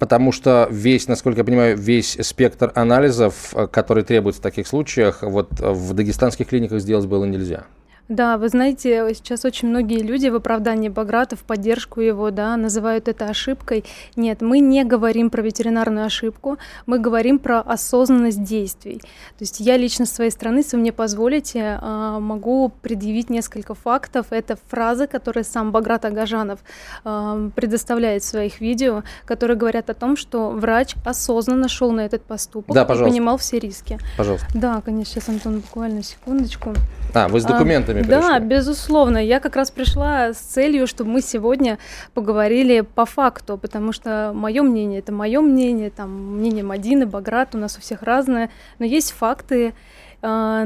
потому 0.00 0.32
что 0.32 0.66
весь, 0.70 1.06
насколько 1.06 1.40
я 1.40 1.44
понимаю, 1.44 1.76
весь 1.76 2.18
спектр 2.22 2.72
анализов, 2.74 3.54
э, 3.54 3.66
который 3.66 4.02
требуется 4.04 4.40
в 4.40 4.42
таких 4.42 4.66
случаях, 4.66 5.22
вот 5.22 5.48
в 5.58 5.92
дагестанских 5.94 6.48
клиниках 6.48 6.80
сделать 6.80 7.06
было 7.06 7.24
нельзя. 7.24 7.64
Да, 8.10 8.38
вы 8.38 8.48
знаете, 8.48 9.08
сейчас 9.14 9.44
очень 9.44 9.68
многие 9.68 10.02
люди 10.02 10.26
в 10.26 10.34
оправдании 10.34 10.88
Баграта, 10.88 11.36
в 11.36 11.44
поддержку 11.44 12.00
его, 12.00 12.32
да, 12.32 12.56
называют 12.56 13.06
это 13.06 13.26
ошибкой. 13.26 13.84
Нет, 14.16 14.42
мы 14.42 14.58
не 14.58 14.82
говорим 14.82 15.30
про 15.30 15.42
ветеринарную 15.42 16.06
ошибку, 16.06 16.58
мы 16.86 16.98
говорим 16.98 17.38
про 17.38 17.60
осознанность 17.60 18.42
действий. 18.42 18.98
То 18.98 19.42
есть 19.42 19.60
я 19.60 19.76
лично 19.76 20.06
с 20.06 20.10
своей 20.10 20.32
стороны, 20.32 20.58
если 20.58 20.76
вы 20.76 20.80
мне 20.80 20.92
позволите, 20.92 21.78
а, 21.80 22.18
могу 22.18 22.72
предъявить 22.82 23.30
несколько 23.30 23.74
фактов. 23.74 24.26
Это 24.30 24.58
фразы, 24.68 25.06
которые 25.06 25.44
сам 25.44 25.70
Баграт 25.70 26.04
Агажанов 26.04 26.58
а, 27.04 27.48
предоставляет 27.54 28.24
в 28.24 28.26
своих 28.26 28.60
видео, 28.60 29.04
которые 29.24 29.56
говорят 29.56 29.88
о 29.88 29.94
том, 29.94 30.16
что 30.16 30.50
врач 30.50 30.96
осознанно 31.04 31.68
шел 31.68 31.92
на 31.92 32.00
этот 32.00 32.24
поступок 32.24 32.74
да, 32.74 32.82
и 32.82 32.86
понимал 32.86 33.38
все 33.38 33.60
риски. 33.60 34.00
Пожалуйста. 34.18 34.48
Да, 34.52 34.80
конечно, 34.84 35.14
сейчас, 35.14 35.28
Антон, 35.28 35.60
буквально 35.60 36.02
секундочку. 36.02 36.74
А, 37.14 37.28
вы 37.28 37.40
с 37.40 37.44
а, 37.44 37.48
документами 37.48 37.99
пришли? 38.02 38.20
Да, 38.20 38.38
безусловно. 38.38 39.18
Я 39.18 39.40
как 39.40 39.56
раз 39.56 39.70
пришла 39.70 40.32
с 40.32 40.38
целью, 40.38 40.86
чтобы 40.86 41.10
мы 41.10 41.20
сегодня 41.20 41.78
поговорили 42.14 42.80
по 42.80 43.04
факту, 43.04 43.58
потому 43.58 43.92
что 43.92 44.32
мое 44.34 44.62
мнение 44.62 45.00
это 45.00 45.12
мое 45.12 45.40
мнение, 45.40 45.90
там 45.90 46.38
мнение 46.38 46.64
Мадины, 46.64 47.06
Баграт, 47.06 47.54
у 47.54 47.58
нас 47.58 47.76
у 47.76 47.80
всех 47.80 48.02
разное, 48.02 48.50
но 48.78 48.84
есть 48.84 49.12
факты. 49.12 49.74
А, 50.22 50.64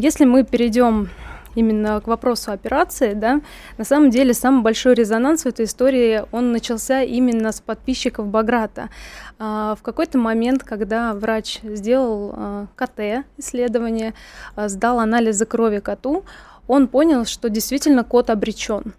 если 0.00 0.24
мы 0.24 0.44
перейдем 0.44 1.08
именно 1.56 2.00
к 2.00 2.06
вопросу 2.06 2.52
операции, 2.52 3.14
да, 3.14 3.40
на 3.78 3.84
самом 3.84 4.10
деле 4.10 4.32
самый 4.32 4.62
большой 4.62 4.94
резонанс 4.94 5.42
в 5.42 5.46
этой 5.46 5.64
истории, 5.64 6.22
он 6.30 6.52
начался 6.52 7.02
именно 7.02 7.50
с 7.50 7.60
подписчиков 7.60 8.28
Баграта. 8.28 8.90
А, 9.38 9.74
в 9.74 9.82
какой-то 9.82 10.18
момент, 10.18 10.62
когда 10.62 11.14
врач 11.14 11.60
сделал 11.62 12.32
а, 12.36 12.66
КТ 12.76 13.26
исследование, 13.38 14.14
а, 14.54 14.68
сдал 14.68 15.00
анализы 15.00 15.46
крови 15.46 15.80
коту, 15.80 16.24
он 16.68 16.88
понял, 16.88 17.24
что 17.24 17.48
действительно 17.48 18.04
кот 18.04 18.30
обречен. 18.30 18.94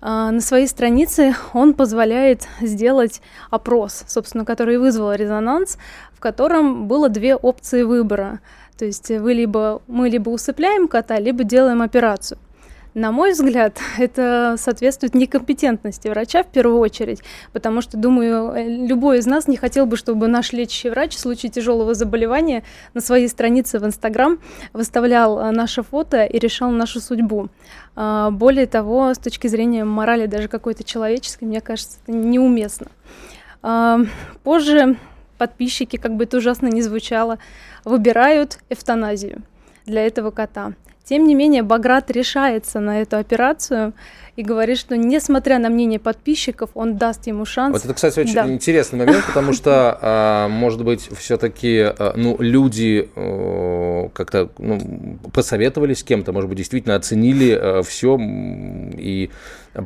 На 0.00 0.40
своей 0.40 0.66
странице 0.66 1.34
он 1.52 1.74
позволяет 1.74 2.46
сделать 2.60 3.20
опрос, 3.50 4.04
собственно, 4.06 4.44
который 4.44 4.78
вызвал 4.78 5.12
резонанс, 5.12 5.78
в 6.12 6.20
котором 6.20 6.88
было 6.88 7.08
две 7.08 7.34
опции 7.36 7.82
выбора. 7.82 8.40
То 8.76 8.84
есть 8.84 9.08
вы 9.10 9.34
либо, 9.34 9.82
мы 9.86 10.08
либо 10.08 10.30
усыпляем 10.30 10.88
кота, 10.88 11.18
либо 11.18 11.44
делаем 11.44 11.82
операцию. 11.82 12.38
На 12.94 13.12
мой 13.12 13.32
взгляд, 13.32 13.78
это 13.98 14.56
соответствует 14.58 15.14
некомпетентности 15.14 16.08
врача 16.08 16.42
в 16.42 16.46
первую 16.46 16.78
очередь, 16.78 17.22
потому 17.52 17.80
что, 17.80 17.96
думаю, 17.96 18.52
э, 18.52 18.86
любой 18.86 19.18
из 19.18 19.26
нас 19.26 19.46
не 19.46 19.56
хотел 19.56 19.86
бы, 19.86 19.96
чтобы 19.96 20.26
наш 20.26 20.52
лечащий 20.52 20.90
врач 20.90 21.14
в 21.14 21.20
случае 21.20 21.50
тяжелого 21.50 21.94
заболевания 21.94 22.64
на 22.94 23.00
своей 23.00 23.28
странице 23.28 23.78
в 23.78 23.84
Инстаграм 23.84 24.38
выставлял 24.72 25.38
э, 25.38 25.50
наше 25.50 25.82
фото 25.82 26.24
и 26.24 26.38
решал 26.38 26.70
нашу 26.70 27.00
судьбу. 27.00 27.48
А, 27.94 28.30
более 28.30 28.66
того, 28.66 29.12
с 29.12 29.18
точки 29.18 29.48
зрения 29.48 29.84
морали 29.84 30.26
даже 30.26 30.48
какой-то 30.48 30.84
человеческой, 30.84 31.44
мне 31.44 31.60
кажется, 31.60 31.98
это 32.02 32.12
неуместно. 32.12 32.86
А, 33.62 34.00
позже 34.42 34.96
подписчики, 35.36 35.96
как 35.96 36.16
бы 36.16 36.24
это 36.24 36.38
ужасно 36.38 36.68
не 36.68 36.82
звучало, 36.82 37.38
выбирают 37.84 38.58
эвтаназию 38.70 39.42
для 39.86 40.06
этого 40.06 40.30
кота. 40.30 40.72
Тем 41.08 41.26
не 41.26 41.34
менее, 41.34 41.62
Баграт 41.62 42.10
решается 42.10 42.80
на 42.80 43.00
эту 43.00 43.16
операцию 43.16 43.94
и 44.36 44.42
говорит, 44.42 44.76
что 44.76 44.94
несмотря 44.94 45.58
на 45.58 45.70
мнение 45.70 45.98
подписчиков, 45.98 46.68
он 46.74 46.98
даст 46.98 47.26
ему 47.26 47.46
шанс. 47.46 47.72
Вот 47.72 47.82
это, 47.82 47.94
кстати, 47.94 48.20
очень 48.20 48.34
да. 48.34 48.46
интересный 48.46 48.98
момент, 48.98 49.24
потому 49.26 49.54
что, 49.54 49.98
а, 50.02 50.48
может 50.48 50.84
быть, 50.84 51.08
все-таки 51.16 51.78
а, 51.80 52.12
ну, 52.14 52.36
люди 52.38 53.08
как-то 54.12 54.50
ну, 54.58 55.18
посоветовались 55.32 56.00
с 56.00 56.02
кем-то, 56.02 56.32
может 56.32 56.50
быть, 56.50 56.58
действительно 56.58 56.94
оценили 56.94 57.82
все 57.84 58.18
и 58.20 59.30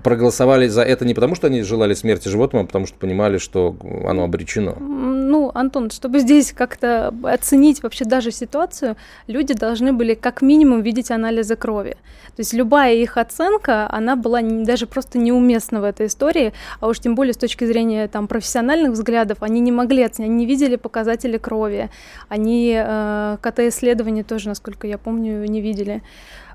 проголосовали 0.03 0.69
за 0.69 0.83
это 0.83 1.05
не 1.05 1.15
потому, 1.15 1.35
что 1.35 1.47
они 1.49 1.63
желали 1.63 1.95
смерти 1.95 2.29
животному, 2.29 2.65
а 2.65 2.67
потому 2.67 2.87
что 2.87 2.97
понимали, 2.99 3.39
что 3.39 3.77
оно 4.07 4.25
обречено. 4.25 4.77
Ну, 4.81 5.51
Антон, 5.55 5.91
чтобы 5.91 6.21
здесь 6.21 6.53
как-то 6.53 7.15
оценить 7.23 7.83
вообще 7.83 8.05
даже 8.05 8.31
ситуацию, 8.31 8.97
люди 9.27 9.55
должны 9.55 9.93
были 9.93 10.15
как 10.15 10.43
минимум 10.43 10.83
видеть 10.83 11.11
анализы 11.11 11.57
крови. 11.57 11.97
То 12.37 12.41
есть 12.41 12.55
любая 12.55 12.95
их 12.95 13.17
оценка, 13.19 13.87
она 13.91 14.17
была 14.17 14.41
даже 14.43 14.87
просто 14.87 15.19
неуместна 15.19 15.81
в 15.81 15.85
этой 15.85 16.07
истории, 16.07 16.53
а 16.81 16.89
уж 16.89 16.99
тем 16.99 17.15
более 17.15 17.35
с 17.35 17.37
точки 17.37 17.67
зрения 17.67 18.09
там, 18.09 18.27
профессиональных 18.27 18.93
взглядов, 18.93 19.39
они 19.41 19.61
не 19.61 19.73
могли 19.73 20.03
оценить, 20.03 20.31
они 20.31 20.39
не 20.39 20.47
видели 20.47 20.77
показатели 20.77 21.37
крови, 21.37 21.91
они 22.29 22.75
э, 22.77 23.37
КТ-исследования 23.41 24.25
тоже, 24.25 24.49
насколько 24.49 24.87
я 24.87 24.97
помню, 24.97 25.45
не 25.45 25.61
видели. 25.61 26.03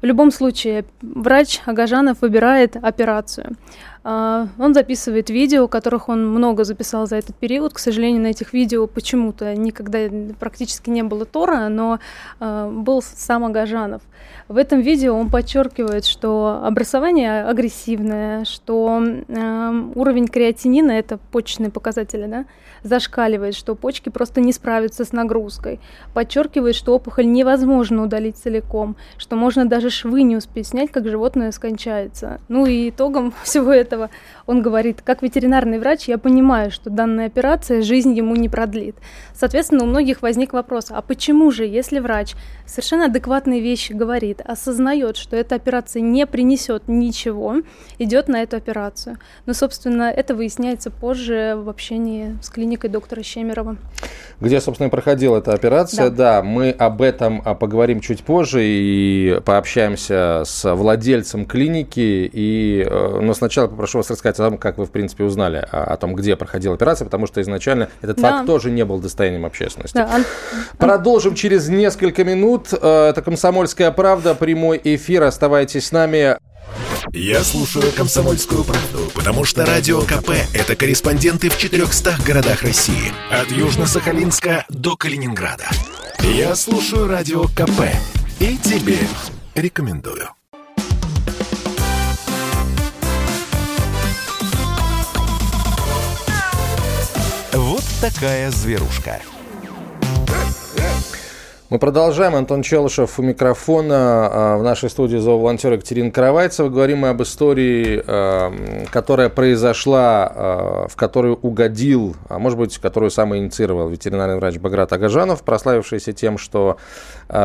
В 0.01 0.05
любом 0.05 0.31
случае, 0.31 0.85
врач 1.01 1.61
Агажанов 1.65 2.21
выбирает 2.21 2.75
операцию. 2.75 3.55
А, 4.09 4.47
он 4.57 4.73
записывает 4.73 5.29
видео, 5.29 5.67
которых 5.67 6.07
он 6.07 6.25
много 6.29 6.63
записал 6.63 7.07
за 7.07 7.17
этот 7.17 7.35
период. 7.35 7.73
К 7.73 7.79
сожалению, 7.79 8.21
на 8.21 8.27
этих 8.27 8.53
видео 8.53 8.87
почему-то 8.87 9.53
никогда 9.53 9.99
практически 10.39 10.89
не 10.89 11.03
было 11.03 11.25
Тора, 11.25 11.67
но 11.67 11.99
а, 12.39 12.71
был 12.71 13.01
сам 13.01 13.43
Агажанов. 13.43 14.01
В 14.47 14.55
этом 14.55 14.79
видео 14.79 15.13
он 15.13 15.29
подчеркивает, 15.29 16.05
что 16.05 16.61
образование 16.63 17.43
агрессивное, 17.43 18.45
что 18.45 19.03
э, 19.03 19.91
уровень 19.95 20.27
креатинина, 20.27 20.91
это 20.91 21.17
почечные 21.31 21.69
показатели, 21.69 22.27
да, 22.27 22.45
зашкаливает, 22.83 23.55
что 23.55 23.75
почки 23.75 24.07
просто 24.09 24.39
не 24.39 24.53
справятся 24.53 25.03
с 25.03 25.11
нагрузкой. 25.11 25.79
Подчеркивает, 26.13 26.75
что 26.75 26.95
опухоль 26.95 27.29
невозможно 27.29 28.03
удалить 28.03 28.37
целиком, 28.37 28.95
что 29.17 29.35
можно 29.35 29.65
даже 29.65 29.89
швы 29.89 30.23
не 30.23 30.37
успеть 30.37 30.67
снять, 30.67 30.91
как 30.91 31.07
животное 31.07 31.51
скончается. 31.51 32.39
Ну 32.47 32.65
и 32.65 32.89
итогом 32.89 33.33
всего 33.43 33.73
этого 33.73 33.96
он 34.45 34.61
говорит, 34.61 35.01
как 35.03 35.21
ветеринарный 35.21 35.79
врач, 35.79 36.07
я 36.07 36.17
понимаю, 36.17 36.71
что 36.71 36.89
данная 36.89 37.27
операция 37.27 37.81
жизнь 37.81 38.13
ему 38.13 38.35
не 38.35 38.49
продлит. 38.49 38.95
Соответственно, 39.33 39.83
у 39.83 39.87
многих 39.87 40.21
возник 40.21 40.53
вопрос, 40.53 40.87
а 40.89 41.01
почему 41.01 41.51
же, 41.51 41.65
если 41.65 41.99
врач 41.99 42.35
совершенно 42.65 43.05
адекватные 43.05 43.61
вещи 43.61 43.93
говорит, 43.93 44.41
осознает, 44.43 45.17
что 45.17 45.35
эта 45.35 45.55
операция 45.55 46.01
не 46.01 46.25
принесет 46.25 46.87
ничего, 46.87 47.57
идет 47.99 48.27
на 48.27 48.43
эту 48.43 48.57
операцию. 48.57 49.17
Но, 49.45 49.53
собственно, 49.53 50.03
это 50.03 50.35
выясняется 50.35 50.91
позже 50.91 51.55
в 51.57 51.69
общении 51.69 52.37
с 52.41 52.49
клиникой 52.49 52.89
доктора 52.89 53.23
Щемерова. 53.23 53.77
Где, 54.39 54.59
собственно, 54.61 54.87
и 54.87 54.91
проходила 54.91 55.37
эта 55.37 55.53
операция. 55.53 56.09
Да. 56.09 56.41
да, 56.41 56.43
мы 56.43 56.71
об 56.71 57.01
этом 57.01 57.41
а, 57.43 57.55
поговорим 57.55 57.99
чуть 57.99 58.23
позже 58.23 58.61
и 58.63 59.39
пообщаемся 59.45 60.43
с 60.45 60.73
владельцем 60.75 61.45
клиники. 61.45 62.29
И, 62.31 62.85
э, 62.87 63.19
но 63.21 63.33
сначала 63.33 63.67
попрошу 63.77 63.99
вас 63.99 64.09
рассказать 64.09 64.39
о 64.39 64.49
том, 64.49 64.57
как 64.57 64.79
вы, 64.79 64.85
в 64.85 64.91
принципе, 64.91 65.23
узнали 65.23 65.57
о, 65.71 65.83
о 65.83 65.97
том, 65.97 66.15
где 66.15 66.35
проходила 66.35 66.73
операция, 66.73 67.05
потому 67.05 67.27
что 67.27 67.39
изначально 67.41 67.89
этот 68.01 68.17
да. 68.17 68.31
факт 68.31 68.47
тоже 68.47 68.71
не 68.71 68.83
был 68.83 68.97
достоянием 68.97 69.45
общественности. 69.45 69.95
Да. 69.95 70.21
Продолжим 70.79 71.35
через 71.35 71.69
несколько 71.69 72.23
минут. 72.23 72.69
Э, 72.73 73.09
это 73.09 73.21
«Комсомольская 73.21 73.91
правда», 73.91 74.33
прямой 74.33 74.81
эфир. 74.83 75.23
Оставайтесь 75.23 75.87
с 75.87 75.91
нами. 75.91 76.37
Я 77.13 77.43
слушаю 77.43 77.91
«Комсомольскую 77.95 78.63
правду», 78.63 79.11
потому 79.13 79.45
что 79.45 79.63
«Радио 79.63 80.01
КП»— 80.01 80.31
это 80.53 80.75
корреспонденты 80.75 81.49
в 81.49 81.57
400 81.57 82.15
городах 82.25 82.63
России. 82.63 83.13
От 83.31 83.49
Южно-Сахалинска 83.49 84.63
до 84.69 84.97
Калининграда. 84.97 85.65
Я 86.21 86.55
слушаю 86.55 87.07
«Радио 87.07 87.43
КП» 87.43 87.83
и 88.39 88.57
тебе 88.57 88.97
рекомендую. 89.53 90.29
Такая 98.01 98.51
зверушка. 98.51 99.19
Мы 101.69 101.79
продолжаем. 101.79 102.35
Антон 102.35 102.61
Челышев 102.61 103.19
у 103.19 103.23
микрофона. 103.23 104.29
А, 104.31 104.57
в 104.57 104.63
нашей 104.63 104.89
студии 104.89 105.17
зооволонтер 105.17 105.73
Екатерина 105.73 106.11
Каравайцева. 106.11 106.69
Говорим 106.69 106.99
мы 106.99 107.09
об 107.09 107.21
истории, 107.23 108.01
а, 108.07 108.53
которая 108.89 109.27
произошла, 109.27 110.31
а, 110.33 110.87
в 110.87 110.95
которую 110.95 111.35
угодил, 111.41 112.15
а 112.29 112.39
может 112.39 112.57
быть, 112.57 112.77
которую 112.77 113.09
сам 113.09 113.35
инициировал 113.35 113.89
ветеринарный 113.89 114.37
врач 114.37 114.57
Баграт 114.59 114.93
Агажанов, 114.93 115.43
прославившийся 115.43 116.13
тем, 116.13 116.37
что 116.37 116.77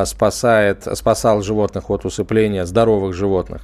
спасает, 0.05 0.87
спасал 0.95 1.43
животных 1.43 1.91
от 1.91 2.05
усыпления, 2.05 2.65
здоровых 2.65 3.15
животных. 3.15 3.63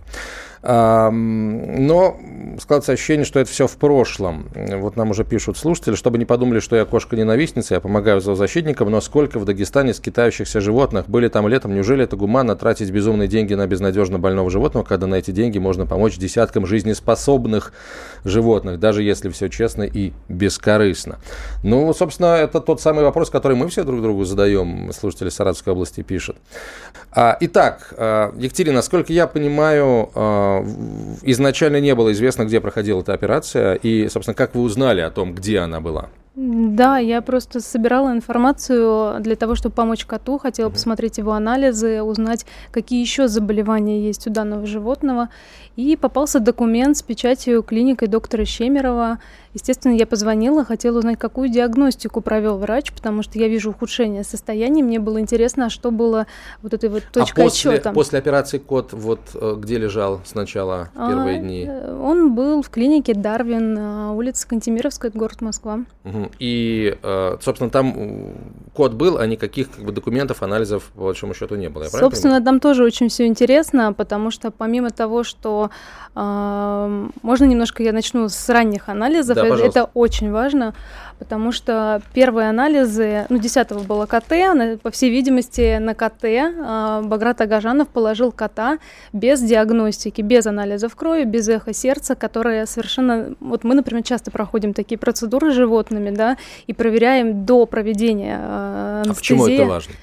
Но 0.63 2.17
складывается 2.61 2.93
ощущение, 2.93 3.25
что 3.25 3.41
это 3.41 3.51
все 3.51 3.67
в 3.67 3.77
прошлом. 3.77 4.49
Вот 4.55 4.97
нам 4.97 5.11
уже 5.11 5.25
пишут 5.25 5.57
слушатели, 5.57 5.95
чтобы 5.95 6.19
не 6.19 6.25
подумали, 6.25 6.61
что 6.61 6.77
я 6.77 6.85
кошка-ненавистница, 6.85 7.75
я 7.75 7.81
помогаю 7.81 8.21
зоозащитникам, 8.21 8.91
но 8.91 9.01
сколько 9.01 9.39
в 9.39 9.45
Дагестане 9.45 9.95
скитающихся 9.95 10.61
животных 10.61 11.09
были 11.09 11.29
там 11.29 11.49
летом, 11.49 11.75
неужели 11.75 12.05
это 12.05 12.17
гуманно 12.17 12.57
тратить 12.57 12.91
безумные 12.91 13.29
деньги 13.29 13.55
на 13.55 13.67
безнадежно 13.67 14.19
больного 14.19 14.51
животного, 14.51 14.85
когда 14.85 15.07
на 15.07 15.17
эти 15.17 15.31
деньги 15.31 15.59
можно 15.59 15.87
помочь 15.87 16.19
десяткам 16.19 16.67
жизнеспособных 16.67 17.73
животных, 18.25 18.81
даже 18.81 19.03
если 19.03 19.29
все 19.29 19.49
честно 19.49 19.83
и 19.83 20.13
бескорыстно. 20.29 21.19
Ну, 21.63 21.93
собственно, 21.95 22.37
это 22.37 22.61
тот 22.61 22.81
самый 22.81 23.05
вопрос, 23.05 23.31
который 23.31 23.57
мы 23.57 23.69
все 23.69 23.85
друг 23.85 24.03
другу 24.03 24.25
задаем, 24.25 24.93
слушатели 24.93 25.29
Саратовской 25.29 25.73
области 25.73 26.03
пишут. 26.03 26.37
А, 27.13 27.37
итак, 27.41 27.95
а, 27.97 28.33
Екатерина, 28.37 28.77
насколько 28.77 29.13
я 29.13 29.27
понимаю, 29.27 30.11
а, 30.15 30.58
изначально 31.23 31.81
не 31.81 31.95
было 31.95 32.13
известно, 32.13 32.45
где 32.45 32.61
проходила 32.61 33.01
эта 33.01 33.15
операция, 33.15 33.75
и, 33.75 34.09
собственно, 34.09 34.35
как 34.35 34.55
вы 34.55 34.63
узнали 34.63 35.01
о 35.01 35.11
том, 35.11 35.35
где 35.35 35.59
она 35.59 35.81
была? 35.81 36.09
Да, 36.41 36.99
я 36.99 37.21
просто 37.21 37.59
собирала 37.59 38.13
информацию 38.13 39.21
для 39.21 39.35
того, 39.35 39.57
чтобы 39.57 39.75
помочь 39.75 40.05
коту, 40.05 40.39
хотела 40.39 40.71
посмотреть 40.71 41.19
его 41.19 41.33
анализы, 41.33 42.01
узнать, 42.01 42.47
какие 42.71 43.01
еще 43.01 43.27
заболевания 43.27 44.01
есть 44.07 44.29
у 44.29 44.31
данного 44.31 44.65
животного. 44.65 45.31
И 45.75 45.97
попался 45.97 46.39
документ 46.39 46.97
с 46.97 47.03
печатью 47.03 47.65
клиникой 47.65 48.07
доктора 48.07 48.45
Щемерова. 48.45 49.19
Естественно, 49.55 49.93
я 49.93 50.07
позвонила, 50.07 50.65
хотела 50.65 50.99
узнать, 50.99 51.19
какую 51.19 51.49
диагностику 51.49 52.21
провел 52.21 52.59
врач, 52.59 52.93
потому 52.93 53.23
что 53.23 53.39
я 53.39 53.49
вижу 53.49 53.71
ухудшение 53.71 54.23
состояния. 54.23 54.83
Мне 54.83 55.01
было 55.01 55.21
интересно, 55.21 55.67
а 55.67 55.71
что 55.71 55.91
было 55.91 56.27
вот 56.63 56.75
этой 56.75 56.89
вот 56.89 57.03
точкой 57.13 57.41
а 57.41 57.45
после, 57.45 57.71
отсчета. 57.73 57.93
после 57.93 58.19
операции 58.19 58.59
кот 58.59 58.93
вот 58.93 59.21
э, 59.35 59.57
где 59.59 59.79
лежал 59.79 60.21
сначала 60.25 60.91
в 60.95 61.09
первые 61.09 61.39
а, 61.39 61.41
дни? 61.41 61.67
Э, 61.69 62.01
он 62.01 62.35
был 62.35 62.63
в 62.63 62.71
клинике 62.71 63.15
Дарвин, 63.15 63.77
улица 64.11 64.47
Кантемировская, 64.47 65.11
город 65.13 65.41
Москва. 65.41 65.81
Угу. 66.05 66.28
И, 66.39 66.97
э, 67.03 67.37
собственно, 67.41 67.71
там 67.71 67.95
код 68.75 68.93
был, 68.93 69.19
а 69.19 69.27
никаких 69.27 69.71
как 69.71 69.85
бы, 69.85 69.93
документов, 69.93 70.43
анализов, 70.43 70.91
по 70.95 71.05
большому 71.05 71.35
счету, 71.35 71.57
не 71.57 71.69
было. 71.69 71.85
Я 71.85 71.91
Собственно, 71.91 72.41
там 72.43 72.61
тоже 72.61 72.85
очень 72.85 73.09
все 73.09 73.27
интересно, 73.27 73.93
потому 73.93 74.31
что 74.31 74.51
помимо 74.51 74.91
того, 74.91 75.25
что 75.25 75.71
можно 76.15 77.45
немножко 77.45 77.83
я 77.83 77.93
начну 77.93 78.29
с 78.29 78.49
ранних 78.49 78.89
анализов. 78.89 79.37
Да, 79.37 79.47
это, 79.47 79.65
это 79.65 79.91
очень 79.95 80.33
важно, 80.33 80.75
потому 81.19 81.53
что 81.53 82.03
первые 82.13 82.49
анализы, 82.49 83.27
ну, 83.29 83.39
10 83.39 83.87
было 83.87 84.07
КТ, 84.07 84.81
по 84.83 84.91
всей 84.91 85.11
видимости, 85.11 85.79
на 85.79 85.95
КТ 85.95 86.25
а, 86.25 87.03
Баграт 87.03 87.41
Агажанов 87.41 87.89
положил 87.89 88.33
кота 88.33 88.79
без 89.13 89.41
диагностики, 89.41 90.23
без 90.23 90.47
анализов 90.47 90.95
крови, 90.97 91.25
без 91.25 91.49
эхо 91.49 91.73
сердца, 91.73 92.15
которые 92.15 92.67
совершенно... 92.67 93.35
Вот 93.41 93.65
мы, 93.65 93.75
например, 93.75 94.03
часто 94.03 94.31
проходим 94.31 94.75
такие 94.75 94.99
процедуры 94.99 95.53
с 95.53 95.55
животными, 95.55 96.11
да, 96.11 96.37
и 96.67 96.73
проверяем 96.73 97.45
до 97.45 97.67
проведения 97.67 98.37
анестезии. 98.37 99.11
А 99.11 99.15
почему 99.15 99.49
это 99.49 99.65
важно? 99.65 99.95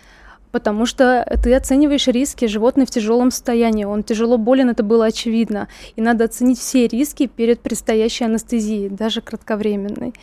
потому 0.56 0.86
что 0.86 1.28
ты 1.44 1.54
оцениваешь 1.54 2.08
риски, 2.08 2.46
животное 2.46 2.86
в 2.86 2.90
тяжелом 2.90 3.30
состоянии, 3.30 3.84
он 3.84 4.04
тяжело 4.04 4.38
болен, 4.38 4.70
это 4.70 4.84
было 4.84 5.08
очевидно, 5.08 5.68
и 5.98 6.02
надо 6.02 6.24
оценить 6.24 6.60
все 6.60 6.88
риски 6.88 7.28
перед 7.28 7.60
предстоящей 7.60 8.24
анестезией, 8.24 8.88
даже 8.88 9.20
кратковременной. 9.20 10.14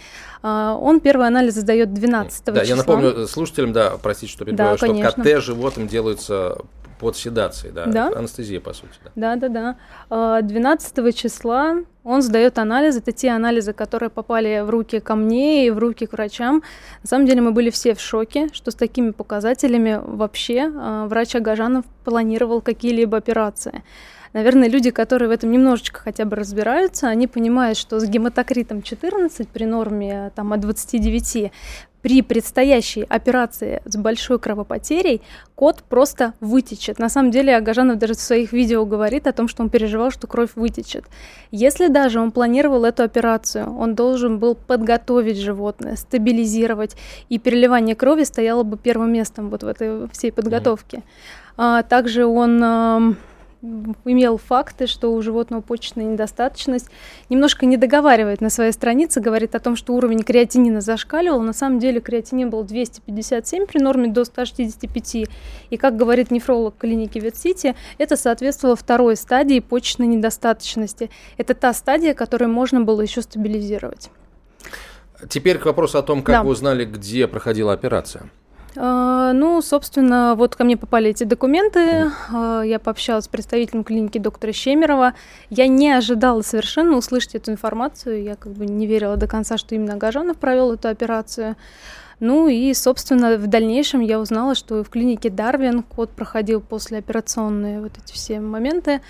А, 0.42 0.76
он 0.80 1.00
первый 1.00 1.26
анализ 1.26 1.54
сдает 1.54 1.92
12 1.92 2.44
да, 2.44 2.52
числа. 2.52 2.64
Я 2.64 2.76
напомню 2.76 3.26
слушателям, 3.26 3.72
да, 3.72 3.92
простите, 4.02 4.32
что 4.32 4.44
перебиваю, 4.44 4.76
да, 4.78 5.11
что 5.11 5.22
КТ 5.22 5.42
животным 5.42 5.87
делаются 5.87 6.58
под 7.02 7.16
седацией, 7.16 7.72
да, 7.72 7.87
да? 7.87 8.12
анестезия, 8.16 8.61
по 8.61 8.72
сути. 8.72 8.92
Да, 9.16 9.34
да, 9.34 9.49
да. 9.49 9.76
да. 10.08 10.40
12 10.40 11.16
числа 11.16 11.78
Он 12.04 12.22
сдает 12.22 12.58
анализы, 12.58 13.00
это 13.00 13.11
те 13.11 13.30
анализы, 13.30 13.72
которые 13.72 14.08
попали 14.08 14.61
в 14.61 14.70
руки 14.70 15.00
ко 15.00 15.16
мне 15.16 15.66
и 15.66 15.70
в 15.70 15.78
руки 15.78 16.06
к 16.06 16.12
врачам. 16.12 16.62
На 17.02 17.08
самом 17.08 17.26
деле 17.26 17.40
мы 17.40 17.50
были 17.50 17.70
все 17.70 17.96
в 17.96 18.00
шоке, 18.00 18.50
что 18.52 18.70
с 18.70 18.76
такими 18.76 19.11
показателями 19.11 20.00
вообще 20.00 20.70
э, 20.72 21.06
врач 21.08 21.34
Агажанов 21.34 21.84
планировал 22.04 22.61
какие-либо 22.61 23.16
операции. 23.16 23.82
Наверное, 24.33 24.69
люди, 24.69 24.91
которые 24.91 25.29
в 25.29 25.33
этом 25.33 25.51
немножечко 25.51 26.01
хотя 26.01 26.25
бы 26.25 26.37
разбираются, 26.37 27.09
они 27.09 27.27
понимают, 27.27 27.77
что 27.77 28.01
с 28.01 28.05
гематокритом 28.05 28.83
14 28.83 29.49
при 29.49 29.65
норме 29.65 30.33
там, 30.35 30.53
от 30.53 30.61
29 30.61 31.53
при 32.03 32.21
предстоящей 32.21 33.03
операции 33.03 33.81
с 33.85 33.97
большой 33.97 34.39
кровопотерей 34.41 35.23
кот 35.55 35.85
просто 35.89 36.35
вытечет. 36.41 36.99
На 36.99 37.09
самом 37.09 37.31
деле 37.31 37.57
Агажанов 37.57 37.99
даже 37.99 38.15
в 38.15 38.21
своих 38.21 38.53
видео 38.53 38.85
говорит 38.85 39.29
о 39.29 39.33
том, 39.33 39.47
что 39.47 39.62
он 39.62 39.71
переживал, 39.71 40.11
что 40.11 40.27
кровь 40.27 40.51
вытечет. 40.57 41.05
Если 41.53 41.87
даже 41.87 42.21
он 42.21 42.33
планировал 42.33 42.85
эту 42.85 43.05
операцию, 43.05 43.73
он 43.79 43.95
должен 43.95 44.39
был 44.39 44.57
подготовить 44.57 45.39
животное, 45.39 45.95
стабилизировать, 45.95 46.97
и 47.29 47.39
переливание 47.39 47.95
крови 47.95 48.25
стояло 48.25 48.65
бы 48.65 48.77
первым 48.77 49.12
местом 49.12 49.49
вот 49.49 49.62
в 49.62 49.67
этой 49.69 50.09
всей 50.09 50.33
подготовке. 50.33 50.97
Mm-hmm. 50.97 51.55
А, 51.59 51.83
также 51.85 52.27
он 52.27 53.17
имел 54.04 54.38
факты, 54.38 54.87
что 54.87 55.12
у 55.12 55.23
животного 55.23 55.61
почечная 55.61 56.04
недостаточность, 56.04 56.88
немножко 57.28 57.64
не 57.64 57.76
договаривает 57.76 58.40
на 58.40 58.50
своей 58.50 58.73
странице, 58.73 59.21
говорит 59.21 59.54
о 59.54 59.61
том, 59.61 59.76
что 59.76 59.95
уровень 59.95 60.23
креатинина 60.23 60.81
зашкаливал. 60.81 61.40
На 61.40 61.52
самом 61.52 61.78
деле 61.78 62.00
креатинин 62.00 62.50
был 62.50 62.64
257 62.64 63.66
при 63.66 63.78
норме 63.78 64.09
до 64.09 64.25
165. 64.25 65.28
И, 65.71 65.76
как 65.76 65.97
говорит 65.97 66.31
нефролог 66.31 66.76
клиники 66.76 67.19
Ветсити, 67.19 67.76
это 67.99 68.16
соответствовало 68.16 68.76
второй 68.76 69.16
стадии 69.16 69.61
почечной 69.61 70.09
недостаточности. 70.09 71.11
Это 71.37 71.54
та 71.54 71.73
стадия, 71.73 72.14
которую 72.14 72.50
можно 72.50 72.81
было 72.81 73.00
еще 73.00 73.23
стабилизировать. 73.23 74.11
Теперь 75.28 75.59
к 75.59 75.66
вопросу 75.66 75.99
о 75.99 76.02
том, 76.02 76.23
как 76.23 76.35
да. 76.35 76.42
вы 76.42 76.50
узнали, 76.50 76.85
где 76.85 77.28
проходила 77.28 77.73
операция. 77.73 78.28
А, 78.76 79.33
ну, 79.33 79.61
собственно, 79.61 80.35
вот 80.37 80.57
ко 80.57 80.64
мне 80.64 80.76
попали 80.76 81.11
эти 81.11 81.25
документы. 81.25 82.11
А, 82.33 82.62
я 82.62 82.79
пообщалась 82.79 83.26
с 83.26 83.29
представителем 83.29 83.85
клиники 83.85 84.19
доктора 84.19 84.52
Щемерова. 84.52 85.14
Я 85.50 85.69
не 85.69 85.91
ожидала 85.91 86.43
совершенно 86.43 86.97
услышать 86.97 87.35
эту 87.35 87.50
информацию. 87.50 88.23
Я 88.23 88.37
как 88.37 88.52
бы 88.52 88.67
не 88.67 88.87
верила 88.87 89.17
до 89.17 89.26
конца, 89.26 89.59
что 89.59 89.75
именно 89.75 89.97
Гажанов 89.97 90.38
провел 90.38 90.73
эту 90.73 90.88
операцию. 90.88 91.57
Ну 92.25 92.47
и, 92.47 92.73
собственно, 92.73 93.37
в 93.37 93.49
дальнейшем 93.49 93.99
я 93.99 94.21
узнала, 94.21 94.55
что 94.55 94.85
в 94.85 94.91
клинике 94.91 95.29
Дарвин 95.29 95.83
кот 95.83 96.11
проходил 96.11 96.61
послеоперационные 96.61 97.81
вот 97.81 97.99
эти 97.99 98.12
все 98.12 98.38
моменты. 98.38 99.00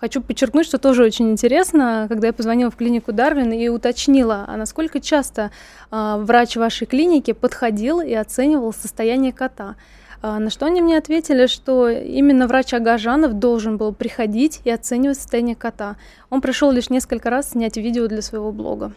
Хочу 0.00 0.22
подчеркнуть, 0.22 0.64
что 0.64 0.78
тоже 0.78 1.04
очень 1.04 1.30
интересно, 1.30 2.06
когда 2.08 2.28
я 2.28 2.32
позвонила 2.32 2.70
в 2.70 2.76
клинику 2.76 3.12
Дарвин 3.12 3.52
и 3.52 3.68
уточнила, 3.68 4.46
а 4.48 4.56
насколько 4.56 5.00
часто 5.00 5.50
э, 5.90 6.16
врач 6.20 6.56
вашей 6.56 6.86
клиники 6.86 7.34
подходил 7.34 8.00
и 8.00 8.14
оценивал 8.14 8.72
состояние 8.72 9.34
кота. 9.34 9.76
А, 10.22 10.38
на 10.38 10.48
что 10.48 10.64
они 10.64 10.80
мне 10.80 10.96
ответили, 10.96 11.48
что 11.48 11.90
именно 11.90 12.46
врач 12.46 12.72
Агажанов 12.72 13.34
должен 13.34 13.76
был 13.76 13.92
приходить 13.92 14.62
и 14.64 14.70
оценивать 14.70 15.18
состояние 15.18 15.56
кота. 15.56 15.96
Он 16.30 16.40
пришел 16.40 16.70
лишь 16.70 16.88
несколько 16.88 17.28
раз 17.28 17.50
снять 17.50 17.76
видео 17.76 18.06
для 18.06 18.22
своего 18.22 18.50
блога. 18.50 18.92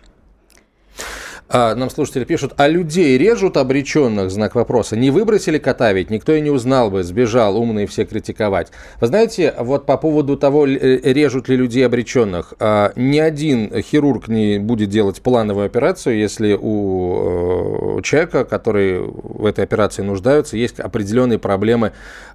А, 1.47 1.75
нам 1.75 1.91
слушатели 1.91 2.23
пишут, 2.23 2.53
а 2.57 2.67
людей 2.67 3.17
режут 3.19 3.57
обреченных, 3.57 4.31
знак 4.31 4.55
вопроса. 4.55 4.95
Не 4.95 5.11
выбросили 5.11 5.59
кота 5.59 5.93
ведь, 5.93 6.09
никто 6.09 6.33
и 6.33 6.41
не 6.41 6.49
узнал 6.49 6.89
бы, 6.89 7.03
сбежал, 7.03 7.57
умные 7.57 7.85
все 7.85 8.05
критиковать. 8.05 8.71
Вы 8.99 9.07
знаете, 9.07 9.53
вот 9.59 9.85
по 9.85 9.97
поводу 9.97 10.37
того, 10.37 10.65
э, 10.65 10.99
режут 11.13 11.47
ли 11.47 11.55
людей 11.55 11.85
обреченных, 11.85 12.55
а, 12.59 12.93
ни 12.95 13.19
один 13.19 13.81
хирург 13.81 14.27
не 14.27 14.57
будет 14.57 14.89
делать 14.89 15.21
плановую 15.21 15.67
операцию, 15.67 16.17
если 16.17 16.57
у 16.59 17.99
э, 17.99 18.01
человека, 18.01 18.43
который 18.43 19.01
в 19.01 19.45
этой 19.45 19.63
операции 19.63 20.01
нуждаются, 20.01 20.57
есть 20.57 20.79
определенные 20.79 21.37
проблемы 21.37 21.91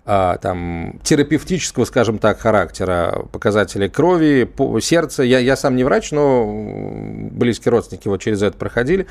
а, 0.07 0.39
там, 0.39 1.01
терапевтического, 1.03 1.85
скажем 1.85 2.19
так, 2.19 2.41
характера, 2.41 3.27
показатели 3.33 3.89
крови, 3.89 4.49
сердца. 4.81 5.23
Я, 5.23 5.41
я 5.41 5.57
сам 5.57 5.77
не 5.77 5.85
врач, 5.85 6.13
но 6.13 6.47
близкие 7.33 7.71
родственники 7.71 8.09
вот 8.09 8.21
через 8.21 8.43
это 8.43 8.57
проходили 8.57 9.00
автомобиль, 9.01 9.07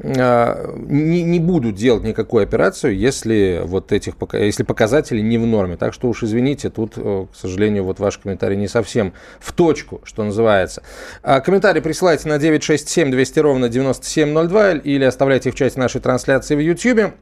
а, 0.00 0.74
не, 0.76 1.22
не 1.22 1.40
будут 1.40 1.74
делать 1.74 2.04
никакую 2.04 2.44
операцию, 2.44 2.96
если 2.96 3.62
вот 3.64 3.92
этих 3.92 4.14
если 4.32 4.62
показатели 4.62 5.20
не 5.20 5.38
в 5.38 5.46
норме. 5.46 5.76
Так 5.76 5.92
что 5.92 6.08
уж 6.08 6.22
извините, 6.22 6.70
тут, 6.70 6.94
э, 6.96 7.26
к 7.32 7.36
сожалению, 7.36 7.84
вот 7.84 7.98
ваш 7.98 8.18
комментарий 8.18 8.56
не 8.56 8.68
совсем 8.68 9.12
в 9.40 9.52
точку, 9.52 10.00
что 10.04 10.24
называется. 10.24 10.82
А 11.22 11.40
комментарий 11.40 11.82
присылайте 11.82 12.28
на 12.28 12.38
967 12.38 13.10
200 13.10 13.38
ровно 13.40 13.68
9702 13.68 14.72
или 14.72 15.04
оставляйте 15.04 15.50
в 15.50 15.54
чате 15.54 15.78
нашей 15.78 16.00
трансляции 16.00 16.54
в 16.54 16.60
YouTube. 16.60 17.14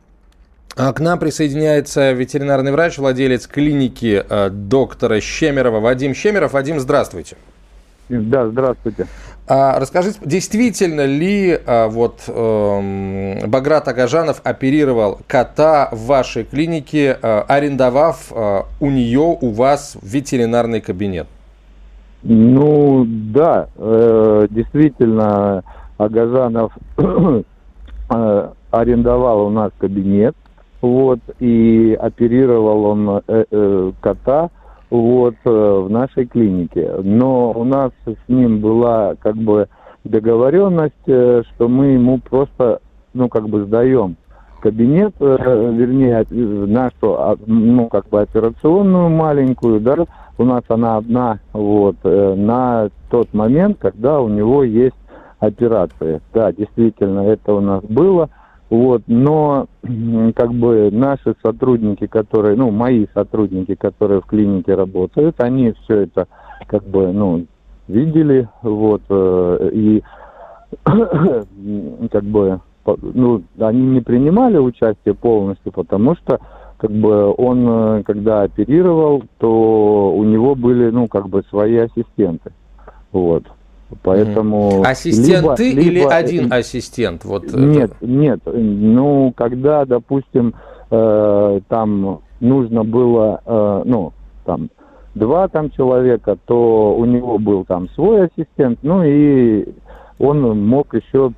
А 0.79 0.93
к 0.93 1.01
нам 1.01 1.19
присоединяется 1.19 2.13
ветеринарный 2.13 2.73
врач, 2.73 2.99
владелец 2.99 3.47
клиники 3.47 4.23
э, 4.29 4.51
доктора 4.51 5.21
Щемерова 5.21 5.81
Вадим 5.81 6.15
Щемеров. 6.15 6.53
Вадим, 6.53 6.79
здравствуйте. 6.81 7.37
Да, 8.11 8.47
здравствуйте. 8.47 9.07
А, 9.49 9.79
расскажите, 9.79 10.19
действительно 10.25 11.05
ли 11.05 11.57
а, 11.67 11.87
вот 11.89 12.25
э, 12.27 13.47
Баграт 13.47 13.87
Агажанов 13.87 14.41
оперировал 14.43 15.21
кота 15.29 15.89
в 15.93 16.07
вашей 16.07 16.43
клинике, 16.43 17.17
э, 17.23 17.41
арендовав 17.47 18.33
э, 18.33 18.63
у 18.81 18.91
нее, 18.91 19.39
у 19.41 19.51
вас 19.51 19.97
ветеринарный 20.03 20.81
кабинет? 20.81 21.29
Ну 22.25 23.05
да, 23.07 23.69
э, 23.77 24.49
действительно, 24.51 25.63
Агажанов 25.97 26.73
э, 26.99 28.49
арендовал 28.73 29.47
у 29.47 29.51
нас 29.51 29.71
кабинет, 29.79 30.35
вот, 30.81 31.21
и 31.39 31.97
оперировал 32.01 32.85
он 32.85 33.23
э, 33.29 33.93
кота 34.01 34.51
вот 34.91 35.35
э, 35.45 35.51
в 35.51 35.91
нашей 35.91 36.27
клинике. 36.27 36.91
Но 37.03 37.53
у 37.53 37.65
нас 37.65 37.93
с 38.05 38.29
ним 38.29 38.61
была 38.61 39.15
как 39.17 39.37
бы 39.37 39.69
договоренность, 40.05 40.95
э, 41.07 41.43
что 41.55 41.69
мы 41.69 41.87
ему 41.89 42.19
просто, 42.19 42.81
ну, 43.15 43.29
как 43.29 43.49
бы 43.49 43.65
сдаем 43.65 44.17
кабинет, 44.61 45.15
э, 45.21 45.73
вернее, 45.75 46.25
нашу, 46.31 47.15
а, 47.15 47.37
ну, 47.47 47.89
как 47.89 48.09
бы 48.09 48.21
операционную 48.21 49.09
маленькую, 49.11 49.81
да, 49.81 49.97
у 50.39 50.45
нас 50.45 50.63
она 50.69 50.97
одна, 50.97 51.39
вот, 51.53 51.97
на 52.05 52.91
тот 53.11 53.33
момент, 53.33 53.79
когда 53.81 54.21
у 54.21 54.29
него 54.29 54.65
есть 54.65 54.97
операция. 55.39 56.21
Да, 56.35 56.53
действительно, 56.53 57.21
это 57.21 57.55
у 57.55 57.61
нас 57.61 57.83
было. 57.85 58.29
Вот, 58.69 59.03
но 59.07 59.69
как 60.35 60.53
бы 60.53 60.91
наши 60.91 61.37
сотрудники, 61.45 62.07
которые, 62.07 62.57
ну, 62.57 62.71
мои 62.73 63.07
сотрудники, 63.15 63.77
которые 63.77 64.21
в 64.21 64.27
клинике 64.27 64.75
работают, 64.75 65.41
они 65.41 65.73
все 65.83 66.01
это 66.03 66.27
как 66.67 66.83
бы, 66.85 67.13
ну, 67.13 67.47
видели, 67.87 68.49
вот, 68.63 69.03
э, 69.09 69.71
и 69.73 70.03
как 72.11 72.25
бы, 72.25 72.61
ну, 72.85 73.43
они 73.61 73.83
не 73.83 74.01
принимали 74.01 74.59
участие 74.59 75.15
полностью, 75.15 75.71
потому 75.71 76.17
что 76.17 76.41
как 76.79 76.91
бы 76.91 77.33
он, 77.39 77.69
э, 77.69 78.03
когда 78.03 78.43
оперировал, 78.43 79.23
то 79.39 80.13
у 80.13 80.25
него 80.25 80.57
были, 80.57 80.91
ну, 80.91 81.07
как 81.07 81.29
бы 81.29 81.45
свои 81.51 81.77
ассистенты, 81.77 82.53
вот. 83.13 83.45
Поэтому 84.03 84.83
ассистент 84.85 85.43
либо, 85.43 85.57
ты 85.57 85.73
или 85.73 86.01
один 86.01 86.53
ассистент? 86.53 87.25
Вот 87.25 87.45
нет, 87.53 87.93
это... 87.93 88.07
нет. 88.07 88.41
Ну, 88.45 89.33
когда, 89.37 89.85
допустим, 89.85 90.55
э, 90.91 91.61
там 91.69 92.21
нужно 92.41 92.85
было, 92.85 93.41
э, 93.45 93.83
ну, 93.85 94.13
там 94.45 94.71
два 95.15 95.49
там 95.49 95.71
человека, 95.71 96.37
то 96.47 96.95
у 96.97 97.05
него 97.05 97.39
был 97.39 97.65
там 97.65 97.89
свой 97.91 98.27
ассистент, 98.27 98.81
ну 98.83 99.03
и 99.03 99.67
он 100.19 100.67
мог 100.67 100.95
еще 100.95 101.33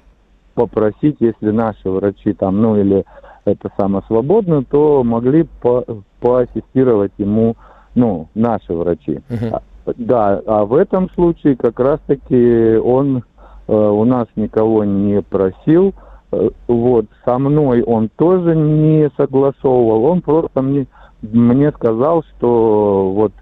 попросить, 0.55 1.17
если 1.21 1.51
наши 1.51 1.89
врачи 1.89 2.33
там, 2.33 2.61
ну 2.61 2.77
или 2.77 3.05
это 3.45 3.71
самое 3.79 4.05
свободно, 4.07 4.65
то 4.65 5.03
могли 5.05 5.47
по 5.63 5.85
поассистировать 6.21 7.13
ему, 7.19 7.57
ну, 7.95 8.29
наши 8.35 8.73
врачи. 8.73 9.21
Uh-huh. 9.29 9.63
Да, 9.97 10.41
а 10.47 10.65
в 10.65 10.75
этом 10.75 11.11
случае 11.11 11.57
как 11.57 11.81
раз-таки 11.81 12.77
он 12.77 13.23
э, 13.67 13.73
у 13.73 14.05
нас 14.05 14.27
никого 14.37 14.85
не 14.85 15.23
просил. 15.23 15.95
Э, 16.31 16.51
вот, 16.67 17.07
со 17.25 17.39
мной 17.39 17.83
он 17.83 18.11
тоже 18.17 18.55
не 18.55 19.11
согласовывал. 19.17 20.05
Он 20.05 20.21
просто 20.21 20.63
мне, 20.63 20.87
мне 21.23 21.71
сказал, 21.73 22.23
что 22.37 23.13
вот, 23.15 23.33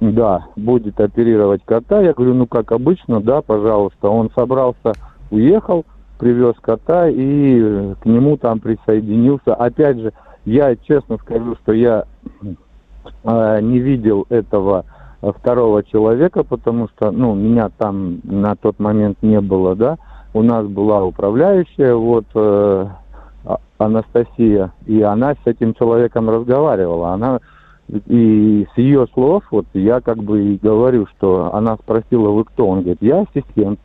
да, 0.00 0.46
будет 0.56 1.00
оперировать 1.00 1.62
кота. 1.64 2.00
Я 2.00 2.12
говорю, 2.12 2.34
ну, 2.34 2.46
как 2.46 2.72
обычно, 2.72 3.20
да, 3.20 3.40
пожалуйста. 3.42 4.08
Он 4.08 4.30
собрался, 4.34 4.92
уехал, 5.30 5.84
привез 6.18 6.54
кота 6.60 7.08
и 7.08 7.94
к 8.00 8.06
нему 8.06 8.36
там 8.36 8.58
присоединился. 8.58 9.54
Опять 9.54 9.98
же, 9.98 10.12
я 10.44 10.74
честно 10.76 11.18
скажу, 11.18 11.56
что 11.62 11.72
я 11.72 12.04
э, 13.22 13.60
не 13.60 13.78
видел 13.78 14.26
этого 14.28 14.84
второго 15.20 15.82
человека, 15.82 16.44
потому 16.44 16.88
что, 16.88 17.10
ну, 17.10 17.34
меня 17.34 17.70
там 17.76 18.20
на 18.24 18.54
тот 18.56 18.78
момент 18.78 19.18
не 19.22 19.40
было, 19.40 19.74
да, 19.74 19.98
у 20.34 20.42
нас 20.42 20.66
была 20.66 21.04
управляющая, 21.04 21.94
вот, 21.94 22.26
э, 22.34 22.86
а, 23.44 23.58
Анастасия, 23.78 24.72
и 24.86 25.02
она 25.02 25.34
с 25.34 25.46
этим 25.46 25.74
человеком 25.74 26.30
разговаривала, 26.30 27.12
она, 27.12 27.40
и 27.88 28.66
с 28.74 28.78
ее 28.78 29.06
слов, 29.14 29.44
вот, 29.50 29.66
я 29.72 30.00
как 30.00 30.18
бы 30.18 30.54
и 30.54 30.58
говорю, 30.58 31.06
что 31.16 31.54
она 31.54 31.76
спросила, 31.76 32.30
вы 32.30 32.44
кто? 32.44 32.68
Он 32.68 32.80
говорит, 32.80 32.98
я 33.00 33.20
ассистент. 33.22 33.80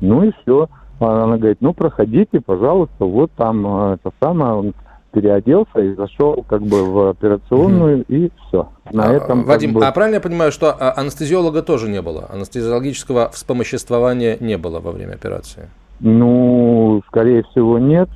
Ну 0.00 0.24
и 0.24 0.32
все. 0.42 0.68
Она 1.00 1.36
говорит, 1.36 1.58
ну 1.60 1.72
проходите, 1.72 2.40
пожалуйста, 2.40 3.04
вот 3.04 3.30
там 3.36 3.66
э, 3.66 3.94
это 3.94 4.12
самое, 4.20 4.72
переоделся 5.14 5.78
и 5.78 5.94
зашел 5.94 6.44
как 6.48 6.62
бы 6.62 6.84
в 6.84 7.08
операционную 7.10 8.00
угу. 8.00 8.04
и 8.08 8.30
все. 8.48 8.68
На 8.92 9.04
а, 9.04 9.12
этом, 9.12 9.44
Вадим, 9.44 9.72
бы... 9.72 9.86
а 9.86 9.92
правильно 9.92 10.16
я 10.16 10.20
понимаю, 10.20 10.50
что 10.50 10.70
а, 10.72 10.92
анестезиолога 10.96 11.62
тоже 11.62 11.88
не 11.88 12.02
было? 12.02 12.28
Анестезиологического 12.30 13.30
вспомоществования 13.30 14.36
не 14.40 14.58
было 14.58 14.80
во 14.80 14.90
время 14.90 15.14
операции? 15.14 15.70
Ну, 16.00 17.00
скорее 17.06 17.44
всего, 17.44 17.78
нет. 17.78 18.10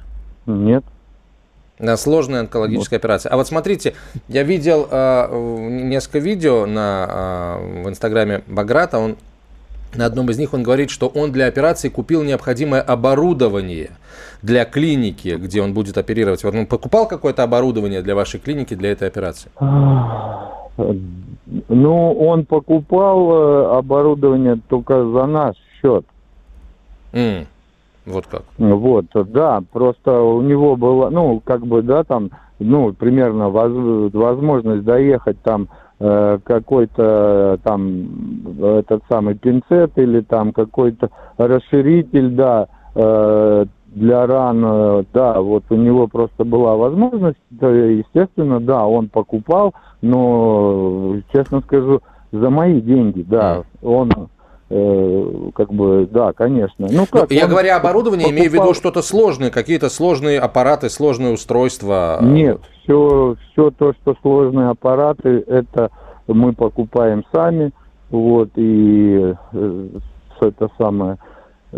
Нет. 0.46 0.84
Сложная 1.96 2.40
онкологическая 2.40 2.98
вот. 2.98 3.04
операция. 3.04 3.30
А 3.30 3.36
вот 3.36 3.46
смотрите, 3.46 3.94
я 4.26 4.42
видел 4.42 4.88
э, 4.90 5.58
несколько 5.70 6.18
видео 6.18 6.66
на, 6.66 7.58
э, 7.60 7.82
в 7.84 7.88
инстаграме 7.88 8.42
Баграта. 8.48 8.98
Он 8.98 9.16
на 9.94 10.06
одном 10.06 10.30
из 10.30 10.38
них 10.38 10.54
он 10.54 10.62
говорит, 10.62 10.90
что 10.90 11.08
он 11.08 11.32
для 11.32 11.46
операции 11.46 11.88
купил 11.88 12.22
необходимое 12.22 12.80
оборудование 12.80 13.90
для 14.42 14.64
клиники, 14.64 15.36
где 15.36 15.62
он 15.62 15.74
будет 15.74 15.98
оперировать. 15.98 16.44
Он 16.44 16.66
покупал 16.66 17.08
какое-то 17.08 17.42
оборудование 17.42 18.02
для 18.02 18.14
вашей 18.14 18.40
клиники 18.40 18.74
для 18.74 18.92
этой 18.92 19.08
операции? 19.08 19.50
Ну, 21.68 22.12
он 22.12 22.44
покупал 22.44 23.32
э, 23.32 23.78
оборудование 23.78 24.60
только 24.68 25.02
за 25.04 25.26
наш 25.26 25.56
счет. 25.80 26.04
Mm. 27.12 27.46
Вот 28.04 28.26
как? 28.26 28.42
Вот, 28.58 29.06
да, 29.32 29.62
просто 29.72 30.20
у 30.20 30.42
него 30.42 30.76
было, 30.76 31.10
ну, 31.10 31.40
как 31.40 31.66
бы, 31.66 31.82
да, 31.82 32.04
там, 32.04 32.30
ну, 32.58 32.92
примерно 32.92 33.48
воз, 33.48 34.12
возможность 34.12 34.84
доехать 34.84 35.40
там 35.42 35.68
какой-то 35.98 37.58
там 37.64 38.06
этот 38.62 39.02
самый 39.08 39.34
пинцет 39.34 39.92
или 39.96 40.20
там 40.20 40.52
какой-то 40.52 41.10
расширитель, 41.36 42.30
да, 42.30 42.68
э, 42.94 43.64
для 43.88 44.26
ран, 44.26 44.64
э, 44.64 45.04
да, 45.12 45.40
вот 45.40 45.64
у 45.70 45.74
него 45.74 46.06
просто 46.06 46.44
была 46.44 46.76
возможность, 46.76 47.38
естественно, 47.50 48.60
да, 48.60 48.86
он 48.86 49.08
покупал, 49.08 49.74
но, 50.00 51.16
честно 51.32 51.60
скажу, 51.62 52.00
за 52.30 52.48
мои 52.48 52.80
деньги, 52.80 53.22
да, 53.22 53.62
он 53.82 54.10
Э, 54.12 54.37
как 54.68 55.72
бы, 55.72 56.06
да, 56.10 56.32
конечно. 56.34 56.88
Ну, 56.90 57.06
как, 57.06 57.30
я 57.30 57.46
говоря 57.46 57.76
оборудование, 57.76 58.26
покупал... 58.26 58.38
имею 58.38 58.50
в 58.50 58.54
виду 58.54 58.74
что-то 58.74 59.00
сложное, 59.00 59.50
какие-то 59.50 59.88
сложные 59.88 60.38
аппараты, 60.38 60.90
сложные 60.90 61.32
устройства. 61.32 62.18
Нет, 62.20 62.60
все, 62.82 63.36
все 63.52 63.70
то, 63.70 63.94
что 63.94 64.14
сложные 64.20 64.68
аппараты, 64.68 65.42
это 65.46 65.90
мы 66.26 66.52
покупаем 66.52 67.24
сами, 67.32 67.72
вот, 68.10 68.50
и 68.56 69.34
э, 69.52 69.88
это 70.40 70.68
самое, 70.76 71.18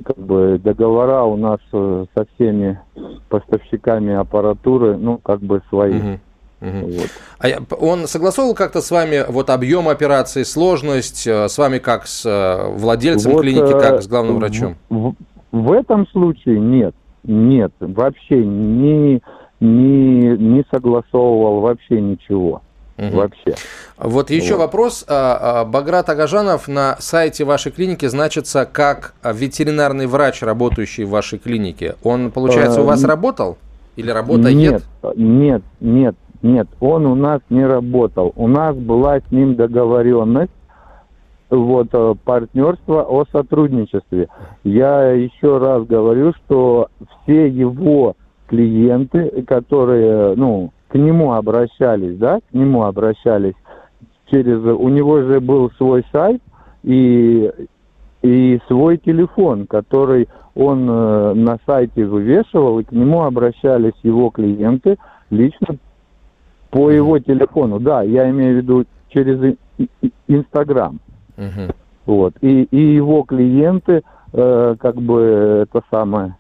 как 0.05 0.19
бы 0.19 0.61
договора 0.63 1.23
у 1.23 1.37
нас 1.37 1.61
э, 1.73 2.07
со 2.17 2.27
всеми 2.35 2.81
поставщиками 3.29 4.15
аппаратуры, 4.15 4.97
ну, 4.97 5.19
как 5.19 5.41
бы 5.41 5.63
свои. 5.69 5.99
Угу. 5.99 6.21
Угу. 6.61 6.87
Вот. 6.87 7.09
А 7.39 7.75
он 7.77 8.07
согласовал 8.07 8.55
как-то 8.55 8.81
с 8.83 8.91
вами 8.91 9.25
вот 9.27 9.51
объем 9.51 9.89
операции, 9.89 10.43
сложность, 10.43 11.27
э, 11.27 11.49
с 11.49 11.57
вами 11.57 11.79
как 11.79 12.07
с 12.07 12.27
э, 12.27 12.73
владельцем 12.77 13.33
вот, 13.33 13.43
клиники, 13.43 13.73
как 13.73 14.01
э, 14.01 14.03
с 14.03 14.09
главным 14.09 14.37
врачом? 14.37 14.77
В, 14.91 15.15
в 15.53 15.73
этом 15.73 16.07
случае 16.09 16.61
нет, 16.61 16.95
нет, 17.25 17.73
вообще 17.81 18.45
не, 18.45 19.23
не, 19.61 20.37
не 20.37 20.65
согласовывал 20.71 21.61
вообще 21.61 22.01
ничего. 22.01 22.61
Угу. 22.99 23.17
Вообще. 23.17 23.55
Вот 23.97 24.29
еще 24.29 24.57
вот. 24.57 24.61
вопрос. 24.61 25.07
А, 25.09 25.63
а, 25.63 25.65
Баграт 25.65 26.11
Агажанов 26.11 26.69
на 26.69 26.97
сайте 26.99 27.45
вашей 27.45 27.73
клиники 27.73 28.05
значится 28.05 28.69
как 28.71 29.15
ветеринарный 29.25 30.07
врач, 30.07 30.43
работающий 30.43 31.05
в 31.05 31.11
вашей 31.11 31.39
клинике. 31.39 31.97
Он, 32.03 32.31
получается, 32.31 32.83
у 32.83 32.85
вас 32.85 33.03
работал? 33.03 33.57
Или 33.97 34.11
работает? 34.11 34.55
Нет, 34.55 34.83
нет, 35.17 35.63
нет. 35.81 36.15
Нет, 36.43 36.69
он 36.81 37.07
у 37.07 37.15
нас 37.15 37.41
не 37.51 37.65
работал. 37.65 38.33
У 38.37 38.49
нас 38.49 38.75
была 38.75 39.21
с 39.21 39.31
ним 39.31 39.57
договоренность, 39.57 40.53
вот, 41.51 41.89
э, 41.93 42.15
партнерство 42.25 43.03
о 43.03 43.25
сотрудничестве. 43.31 44.29
Я 44.65 45.11
еще 45.11 45.59
раз 45.59 45.85
говорю, 45.85 46.33
что 46.33 46.89
все 47.23 47.49
его 47.49 48.15
клиенты, 48.47 49.45
которые, 49.47 50.35
ну, 50.37 50.73
к 50.89 50.95
нему 50.95 51.33
обращались, 51.33 52.17
да, 52.17 52.39
к 52.39 52.55
нему 52.55 52.85
обращались 52.85 53.55
через, 54.31 54.63
у 54.63 54.89
него 54.89 55.23
же 55.23 55.41
был 55.41 55.71
свой 55.73 56.05
сайт 56.13 56.41
и, 56.83 57.51
и 58.23 58.61
свой 58.67 58.99
телефон, 58.99 59.67
который 59.67 60.29
он 60.55 60.89
э, 60.89 61.35
на 61.35 61.59
сайте 61.67 62.05
вывешивал, 62.05 62.79
и 62.79 62.85
к 62.85 62.93
нему 62.93 63.23
обращались 63.23 63.95
его 64.03 64.31
клиенты 64.31 64.97
лично 65.31 65.77
по 66.71 66.91
его 66.91 67.19
телефону, 67.19 67.81
да, 67.81 68.03
я 68.03 68.31
имею 68.31 68.55
в 68.55 68.57
виду 68.59 68.85
через 69.09 69.57
Инстаграм. 70.29 71.01
Угу. 71.37 71.75
Вот. 72.07 72.35
И, 72.41 72.65
и 72.65 72.95
его 72.95 73.23
клиенты, 73.23 74.03
э, 74.33 74.77
как 74.79 74.97
бы 74.97 75.67
это 75.69 75.83
самое. 75.91 76.37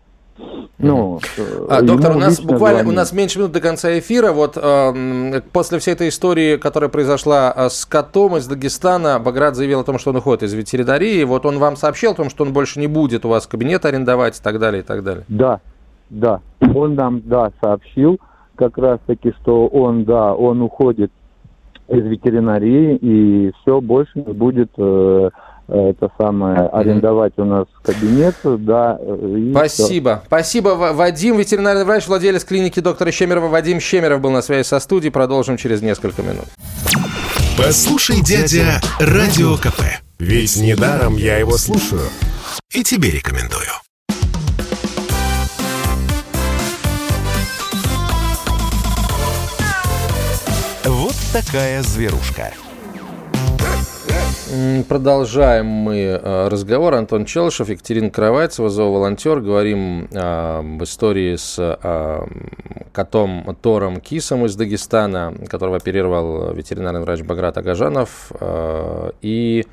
Ну, 0.79 1.21
а, 1.69 1.83
доктор, 1.83 2.17
у 2.17 2.19
нас 2.19 2.41
буквально 2.41 2.81
звонит. 2.81 2.93
у 2.93 2.97
нас 2.97 3.13
меньше 3.13 3.39
минут 3.39 3.53
до 3.53 3.61
конца 3.61 3.99
эфира. 3.99 4.33
Вот 4.33 4.57
э, 4.57 5.43
после 5.53 5.79
всей 5.79 5.93
этой 5.93 6.09
истории, 6.09 6.57
которая 6.57 6.89
произошла 6.89 7.53
э, 7.55 7.69
с 7.69 7.85
котом 7.85 8.39
из 8.39 8.47
Дагестана, 8.47 9.19
Баграт 9.19 9.57
заявил 9.57 9.81
о 9.81 9.85
том, 9.85 9.99
что 9.99 10.11
он 10.11 10.17
уходит 10.17 10.45
из 10.45 10.55
ветеринарии. 10.55 11.23
Вот 11.25 11.45
он 11.45 11.59
вам 11.59 11.77
сообщил 11.77 12.13
о 12.13 12.15
том, 12.15 12.31
что 12.31 12.45
он 12.45 12.55
больше 12.55 12.81
не 12.81 12.87
будет 12.87 13.27
у 13.27 13.29
вас 13.29 13.47
кабинет 13.47 13.85
арендовать 13.85 14.39
и 14.39 14.43
так 14.43 14.59
далее, 14.59 14.81
и 14.83 14.85
так 14.85 15.05
далее. 15.05 15.25
Да, 15.29 15.61
да. 16.09 16.41
Он 16.75 16.95
нам, 16.95 17.21
да, 17.27 17.53
сообщил 17.61 18.19
как 18.61 18.77
раз-таки, 18.77 19.33
что 19.41 19.67
он, 19.67 20.05
да, 20.05 20.35
он 20.35 20.61
уходит 20.61 21.11
из 21.89 22.05
ветеринарии 22.05 22.97
и 22.97 23.53
все 23.63 23.81
больше 23.81 24.13
не 24.15 24.33
будет 24.35 24.71
э, 24.77 25.31
это 25.67 26.11
самое 26.19 26.69
арендовать 26.69 27.33
у 27.39 27.45
нас 27.45 27.67
кабинет, 27.83 28.37
да. 28.45 28.99
Спасибо, 29.53 30.17
все. 30.19 30.27
спасибо, 30.27 30.69
Вадим, 30.69 31.39
ветеринарный 31.39 31.85
врач, 31.85 32.07
владелец 32.07 32.45
клиники 32.45 32.81
доктора 32.81 33.11
Щемерова. 33.11 33.49
Вадим 33.49 33.81
Щемеров 33.81 34.21
был 34.21 34.31
на 34.31 34.43
связи 34.43 34.67
со 34.67 34.79
студией. 34.79 35.11
Продолжим 35.11 35.57
через 35.57 35.81
несколько 35.81 36.23
минут. 36.23 36.45
Послушай, 37.57 38.17
дядя, 38.23 38.81
радио 39.01 39.57
КП. 39.57 39.81
Ведь 40.19 40.57
недаром 40.57 41.17
я 41.17 41.39
его 41.39 41.57
слушаю 41.57 42.03
и 42.73 42.83
тебе 42.83 43.11
рекомендую. 43.11 43.90
Такая 51.33 51.83
зверушка. 51.83 52.53
Продолжаем 54.89 55.67
мы 55.67 55.97
э, 55.97 56.49
разговор. 56.49 56.95
Антон 56.95 57.25
Челышев, 57.25 57.69
Екатерина 57.69 58.11
Кровайцева, 58.11 58.69
зооволонтер. 58.69 59.41
Говорим 59.41 60.09
об 60.13 60.83
истории 60.83 61.37
с 61.37 61.57
э, 61.59 62.27
котом 62.93 63.57
Тором 63.63 64.01
Кисом 64.01 64.45
из 64.47 64.57
Дагестана, 64.57 65.33
которого 65.49 65.77
оперировал 65.77 66.53
ветеринарный 66.53 67.01
врач 67.01 67.21
Баграт 67.21 67.59
Агажанов. 67.59 68.33
Э, 68.41 69.13
и 69.23 69.67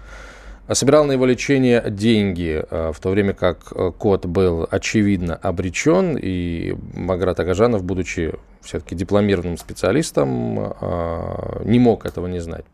собирал 0.72 1.06
на 1.06 1.14
его 1.14 1.26
лечение 1.26 1.84
деньги, 1.90 2.64
в 2.70 3.00
то 3.02 3.10
время 3.10 3.34
как 3.34 3.74
кот 3.98 4.26
был 4.26 4.68
очевидно 4.70 5.36
обречен, 5.36 6.20
и 6.22 6.76
Маграт 6.94 7.40
Агажанов, 7.40 7.84
будучи 7.84 8.34
все-таки 8.68 8.96
дипломированным 8.96 9.58
специалистом, 9.58 10.60
а, 10.60 11.62
не 11.64 11.80
мог 11.80 12.06
этого 12.06 12.28
не 12.28 12.40
знать. 12.40 12.66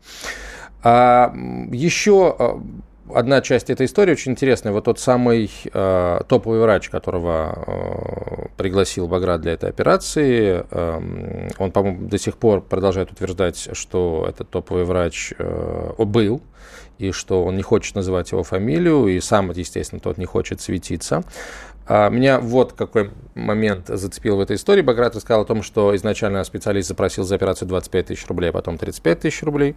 А 0.82 1.32
еще 1.70 2.36
а, 2.38 2.60
одна 3.12 3.40
часть 3.40 3.70
этой 3.70 3.86
истории 3.86 4.12
очень 4.12 4.32
интересная. 4.32 4.72
Вот 4.72 4.84
тот 4.84 4.98
самый 4.98 5.50
э, 5.72 6.20
топовый 6.28 6.60
врач, 6.60 6.88
которого 6.88 7.64
э, 7.66 8.46
пригласил 8.56 9.08
Баграт 9.08 9.40
для 9.40 9.52
этой 9.52 9.68
операции, 9.68 10.64
э, 10.70 11.50
он, 11.58 11.70
по-моему, 11.70 12.08
до 12.08 12.18
сих 12.18 12.36
пор 12.36 12.60
продолжает 12.62 13.12
утверждать, 13.12 13.68
что 13.72 14.26
этот 14.28 14.50
топовый 14.50 14.84
врач 14.84 15.32
э, 15.38 15.92
был, 15.98 16.40
и 16.98 17.10
что 17.10 17.44
он 17.44 17.56
не 17.56 17.62
хочет 17.62 17.94
называть 17.94 18.32
его 18.32 18.42
фамилию, 18.42 19.08
и 19.08 19.20
сам, 19.20 19.50
естественно, 19.50 20.00
тот 20.00 20.16
не 20.16 20.26
хочет 20.26 20.60
светиться. 20.60 21.24
А 21.86 22.08
меня 22.08 22.40
вот 22.40 22.72
какой 22.72 23.10
момент 23.34 23.88
зацепил 23.88 24.36
в 24.36 24.40
этой 24.40 24.56
истории. 24.56 24.82
Баграт 24.82 25.16
рассказал 25.16 25.42
о 25.42 25.44
том, 25.44 25.62
что 25.62 25.94
изначально 25.96 26.42
специалист 26.44 26.88
запросил 26.88 27.24
за 27.24 27.34
операцию 27.34 27.68
25 27.68 28.06
тысяч 28.06 28.26
рублей, 28.26 28.50
а 28.50 28.52
потом 28.52 28.78
35 28.78 29.20
тысяч 29.20 29.42
рублей. 29.42 29.76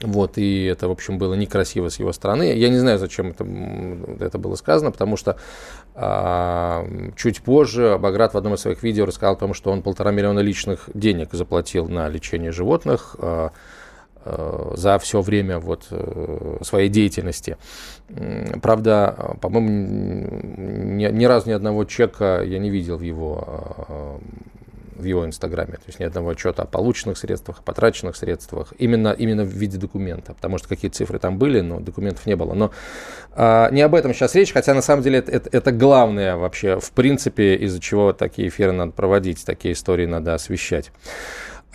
Вот, 0.00 0.38
и 0.38 0.64
это, 0.64 0.88
в 0.88 0.90
общем, 0.90 1.18
было 1.18 1.34
некрасиво 1.34 1.88
с 1.88 1.98
его 1.98 2.12
стороны. 2.12 2.52
Я 2.54 2.68
не 2.68 2.78
знаю, 2.78 2.98
зачем 2.98 3.30
это, 3.30 3.46
это 4.24 4.38
было 4.38 4.56
сказано, 4.56 4.90
потому 4.90 5.16
что 5.16 5.36
а, 5.94 6.84
чуть 7.16 7.42
позже 7.42 7.96
Баграт 7.98 8.34
в 8.34 8.36
одном 8.36 8.54
из 8.54 8.60
своих 8.60 8.82
видео 8.82 9.06
рассказал 9.06 9.34
о 9.34 9.38
том, 9.38 9.54
что 9.54 9.70
он 9.70 9.82
полтора 9.82 10.10
миллиона 10.10 10.40
личных 10.40 10.90
денег 10.94 11.30
заплатил 11.32 11.88
на 11.88 12.08
лечение 12.08 12.50
животных 12.50 13.14
а, 13.18 13.52
за 14.74 14.98
все 14.98 15.20
время 15.20 15.58
вот, 15.58 15.86
а, 15.90 16.58
своей 16.62 16.88
деятельности. 16.88 17.56
Правда, 18.62 19.36
по-моему, 19.40 19.70
ни, 19.70 21.06
ни 21.10 21.24
разу 21.24 21.48
ни 21.48 21.52
одного 21.52 21.84
чека 21.84 22.42
я 22.42 22.58
не 22.58 22.70
видел 22.70 22.96
в 22.96 23.02
его 23.02 23.44
а, 23.46 24.20
в 24.96 25.04
его 25.04 25.26
инстаграме. 25.26 25.74
То 25.74 25.82
есть 25.86 26.00
ни 26.00 26.04
одного 26.04 26.30
отчета 26.30 26.62
о 26.62 26.66
полученных 26.66 27.18
средствах, 27.18 27.60
о 27.60 27.62
потраченных 27.62 28.16
средствах, 28.16 28.72
именно, 28.78 29.14
именно 29.16 29.44
в 29.44 29.48
виде 29.48 29.78
документа. 29.78 30.34
Потому 30.34 30.58
что 30.58 30.68
какие 30.68 30.90
цифры 30.90 31.18
там 31.18 31.38
были, 31.38 31.60
но 31.60 31.80
документов 31.80 32.26
не 32.26 32.36
было. 32.36 32.54
Но 32.54 32.70
а, 33.32 33.70
не 33.70 33.82
об 33.82 33.94
этом 33.94 34.14
сейчас 34.14 34.34
речь, 34.34 34.52
хотя 34.52 34.74
на 34.74 34.82
самом 34.82 35.02
деле 35.02 35.18
это, 35.18 35.32
это, 35.32 35.48
это 35.52 35.72
главное 35.72 36.36
вообще, 36.36 36.78
в 36.78 36.90
принципе, 36.92 37.56
из-за 37.56 37.80
чего 37.80 38.12
такие 38.12 38.48
эфиры 38.48 38.72
надо 38.72 38.92
проводить, 38.92 39.44
такие 39.44 39.74
истории 39.74 40.06
надо 40.06 40.34
освещать. 40.34 40.90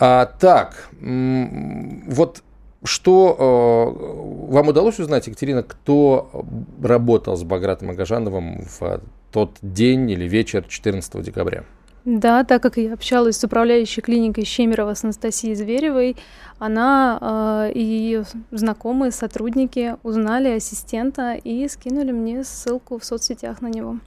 А, 0.00 0.24
так, 0.24 0.88
вот 0.98 2.42
что 2.82 3.36
э, 3.38 4.52
вам 4.52 4.68
удалось 4.68 4.98
узнать, 4.98 5.26
Екатерина, 5.26 5.62
кто 5.62 6.46
работал 6.82 7.36
с 7.36 7.42
Багратом 7.42 7.90
Агажановым 7.90 8.62
в 8.62 9.02
тот 9.30 9.58
день 9.60 10.10
или 10.10 10.26
вечер 10.26 10.64
14 10.66 11.22
декабря? 11.22 11.64
Да, 12.06 12.44
так 12.44 12.62
как 12.62 12.78
я 12.78 12.94
общалась 12.94 13.36
с 13.36 13.44
управляющей 13.44 14.00
клиникой 14.00 14.46
Щемерова 14.46 14.94
с 14.94 15.04
Анастасией 15.04 15.54
Зверевой, 15.54 16.16
она 16.58 17.68
э, 17.68 17.72
и 17.74 17.82
ее 17.82 18.24
знакомые, 18.50 19.12
сотрудники 19.12 19.96
узнали 20.02 20.48
ассистента 20.48 21.34
и 21.34 21.68
скинули 21.68 22.12
мне 22.12 22.42
ссылку 22.42 22.98
в 22.98 23.04
соцсетях 23.04 23.60
на 23.60 23.68
него. 23.68 23.98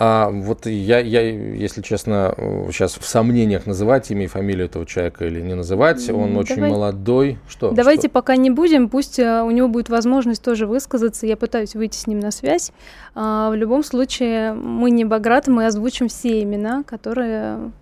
А 0.00 0.30
вот 0.30 0.66
я, 0.66 1.00
я, 1.00 1.22
если 1.22 1.82
честно, 1.82 2.32
сейчас 2.70 2.96
в 2.96 3.04
сомнениях 3.04 3.66
называть 3.66 4.08
имя 4.12 4.24
и 4.24 4.26
фамилию 4.28 4.66
этого 4.66 4.86
человека 4.86 5.26
или 5.26 5.40
не 5.40 5.54
называть. 5.54 6.08
Он 6.08 6.28
Давай. 6.28 6.36
очень 6.36 6.64
молодой. 6.64 7.38
Что? 7.48 7.72
Давайте 7.72 8.02
что? 8.02 8.10
пока 8.10 8.36
не 8.36 8.50
будем, 8.50 8.88
пусть 8.88 9.18
э, 9.18 9.42
у 9.42 9.50
него 9.50 9.66
будет 9.66 9.88
возможность 9.88 10.40
тоже 10.42 10.68
высказаться. 10.68 11.26
Я 11.26 11.36
пытаюсь 11.36 11.74
выйти 11.74 11.96
с 11.96 12.06
ним 12.06 12.20
на 12.20 12.30
связь. 12.30 12.70
А, 13.16 13.50
в 13.50 13.56
любом 13.56 13.82
случае, 13.82 14.52
мы 14.52 14.92
не 14.92 15.04
Баграт, 15.04 15.48
мы 15.48 15.66
озвучим 15.66 16.08
все 16.08 16.42
имена, 16.44 16.84
которые 16.84 17.72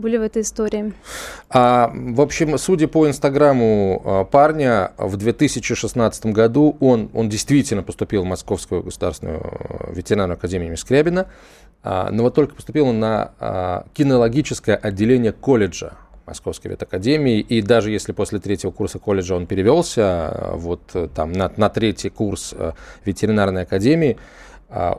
были 0.00 0.16
в 0.16 0.22
этой 0.22 0.42
истории? 0.42 0.92
А, 1.48 1.92
в 1.94 2.20
общем, 2.20 2.58
судя 2.58 2.88
по 2.88 3.06
инстаграму 3.06 4.02
а, 4.04 4.24
парня, 4.24 4.92
в 4.98 5.16
2016 5.16 6.26
году 6.26 6.76
он, 6.80 7.10
он 7.14 7.28
действительно 7.28 7.82
поступил 7.82 8.22
в 8.22 8.26
Московскую 8.26 8.82
государственную 8.82 9.40
а, 9.40 9.92
ветеринарную 9.92 10.36
академию 10.36 10.68
имени 10.68 10.76
а, 11.82 12.10
но 12.10 12.24
вот 12.24 12.34
только 12.34 12.54
поступил 12.54 12.88
он 12.88 13.00
на 13.00 13.32
а, 13.38 13.86
кинологическое 13.94 14.76
отделение 14.76 15.32
колледжа 15.32 15.94
Московской 16.26 16.70
ветакадемии, 16.70 17.40
и 17.40 17.60
даже 17.62 17.90
если 17.90 18.12
после 18.12 18.38
третьего 18.38 18.70
курса 18.70 18.98
колледжа 18.98 19.34
он 19.34 19.46
перевелся 19.46 20.02
а, 20.02 20.56
вот 20.56 20.82
там 21.14 21.32
на, 21.32 21.50
на 21.56 21.70
третий 21.70 22.10
курс 22.10 22.54
ветеринарной 23.04 23.62
академии, 23.62 24.18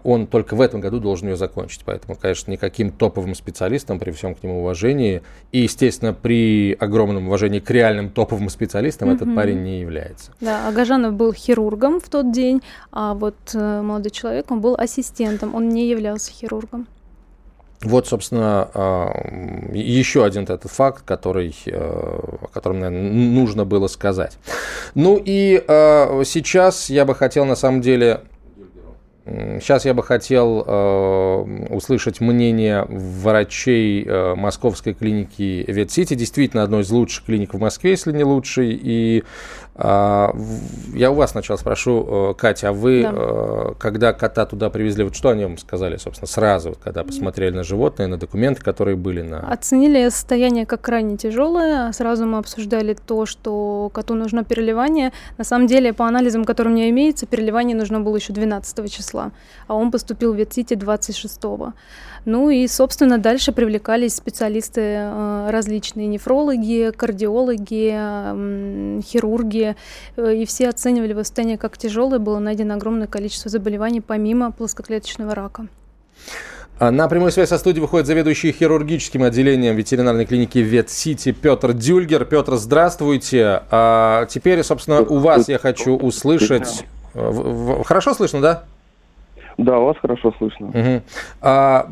он 0.03 0.27
только 0.27 0.55
в 0.55 0.61
этом 0.61 0.81
году 0.81 0.99
должен 0.99 1.29
ее 1.29 1.37
закончить. 1.37 1.83
Поэтому, 1.85 2.15
конечно, 2.15 2.51
никаким 2.51 2.91
топовым 2.91 3.35
специалистом, 3.35 3.99
при 3.99 4.11
всем 4.11 4.35
к 4.35 4.43
нему 4.43 4.59
уважении, 4.59 5.21
и, 5.51 5.59
естественно, 5.59 6.13
при 6.13 6.73
огромном 6.79 7.27
уважении 7.27 7.59
к 7.59 7.69
реальным 7.69 8.09
топовым 8.09 8.49
специалистам 8.49 9.09
mm-hmm. 9.09 9.15
этот 9.15 9.35
парень 9.35 9.63
не 9.63 9.79
является. 9.79 10.31
Да, 10.41 10.67
Агажанов 10.67 11.13
был 11.13 11.33
хирургом 11.33 11.99
в 11.99 12.09
тот 12.09 12.31
день, 12.31 12.61
а 12.91 13.13
вот 13.13 13.35
э, 13.53 13.81
молодой 13.81 14.11
человек, 14.11 14.51
он 14.51 14.59
был 14.61 14.75
ассистентом, 14.75 15.55
он 15.55 15.69
не 15.69 15.87
являлся 15.87 16.31
хирургом. 16.31 16.87
Вот, 17.81 18.07
собственно, 18.07 18.69
э, 18.73 19.71
еще 19.73 20.23
один 20.23 20.43
этот 20.43 20.69
факт, 20.69 21.03
который, 21.03 21.55
э, 21.65 21.71
о 21.73 22.47
котором, 22.53 22.79
наверное, 22.79 23.11
нужно 23.11 23.65
было 23.65 23.87
сказать. 23.87 24.37
Ну 24.93 25.21
и 25.23 25.63
сейчас 26.25 26.89
я 26.89 27.05
бы 27.05 27.15
хотел, 27.15 27.45
на 27.45 27.55
самом 27.55 27.81
деле, 27.81 28.21
Сейчас 29.23 29.85
я 29.85 29.93
бы 29.93 30.01
хотел 30.01 30.63
э, 30.65 31.67
услышать 31.69 32.21
мнение 32.21 32.85
врачей 32.89 34.03
э, 34.03 34.33
московской 34.33 34.95
клиники 34.95 35.63
Ветсити. 35.67 36.15
Действительно, 36.15 36.63
одной 36.63 36.81
из 36.81 36.89
лучших 36.89 37.25
клиник 37.25 37.53
в 37.53 37.59
Москве, 37.59 37.91
если 37.91 38.11
не 38.11 38.23
лучшей. 38.23 38.79
И 38.81 39.23
я 39.77 41.11
у 41.11 41.13
вас 41.13 41.31
сначала 41.31 41.57
спрошу, 41.57 42.31
э, 42.31 42.33
Катя, 42.37 42.69
а 42.69 42.73
вы, 42.73 43.03
да. 43.03 43.13
Э, 43.13 43.73
когда 43.79 44.11
кота 44.11 44.45
туда 44.45 44.69
привезли, 44.69 45.05
вот 45.05 45.15
что 45.15 45.29
о 45.29 45.35
нем 45.35 45.57
сказали, 45.57 45.95
собственно, 45.95 46.27
сразу, 46.27 46.75
когда 46.83 47.03
посмотрели 47.05 47.55
на 47.55 47.63
животное, 47.63 48.07
на 48.07 48.17
документы, 48.17 48.61
которые 48.61 48.97
были 48.97 49.21
на... 49.21 49.39
Оценили 49.39 50.09
состояние 50.09 50.65
как 50.65 50.81
крайне 50.81 51.15
тяжелое. 51.15 51.91
Сразу 51.93 52.25
мы 52.25 52.39
обсуждали 52.39 52.93
то, 52.93 53.25
что 53.25 53.89
коту 53.93 54.13
нужно 54.13 54.43
переливание. 54.43 55.13
На 55.37 55.45
самом 55.45 55.67
деле, 55.67 55.93
по 55.93 56.05
анализам, 56.05 56.43
которые 56.43 56.73
у 56.73 56.75
меня 56.75 56.89
имеются, 56.89 57.25
переливание 57.25 57.75
нужно 57.75 58.01
было 58.01 58.17
еще 58.17 58.33
12 58.33 58.91
числа, 58.91 59.31
а 59.67 59.75
он 59.75 59.89
поступил 59.89 60.33
в 60.33 60.35
Ветсити 60.35 60.75
26 60.75 61.43
-го. 61.43 61.71
Ну 62.25 62.51
и, 62.51 62.67
собственно, 62.67 63.17
дальше 63.17 63.51
привлекались 63.51 64.15
специалисты 64.15 64.81
э, 64.81 65.49
различные, 65.49 66.07
нефрологи, 66.07 66.91
кардиологи, 66.95 69.01
хирурги, 69.01 69.75
э, 70.17 70.35
и 70.35 70.45
все 70.45 70.69
оценивали 70.69 71.09
его 71.09 71.23
состояние 71.23 71.57
как 71.57 71.77
тяжелое, 71.77 72.19
было 72.19 72.37
найдено 72.37 72.75
огромное 72.75 73.07
количество 73.07 73.49
заболеваний 73.49 74.01
помимо 74.01 74.51
плоскоклеточного 74.51 75.33
рака. 75.33 75.67
А 76.77 76.89
на 76.89 77.07
прямую 77.07 77.31
связь 77.31 77.49
со 77.49 77.59
студией 77.59 77.81
выходит 77.81 78.07
заведующий 78.07 78.51
хирургическим 78.51 79.21
отделением 79.21 79.75
ветеринарной 79.75 80.25
клиники 80.25 80.57
Ветсити 80.57 81.31
Петр 81.31 81.73
Дюльгер. 81.73 82.25
Петр, 82.25 82.55
здравствуйте. 82.55 83.61
А 83.69 84.25
теперь, 84.25 84.63
собственно, 84.63 85.01
у 85.01 85.19
вас 85.19 85.47
я 85.47 85.59
хочу 85.59 85.95
услышать... 85.95 86.85
Э, 87.13 87.83
хорошо 87.85 88.15
слышно, 88.15 88.41
да? 88.41 88.63
Да, 89.61 89.77
вас 89.77 89.95
хорошо 90.01 90.33
слышно. 90.39 90.67
Угу. 90.67 91.01
А, 91.41 91.87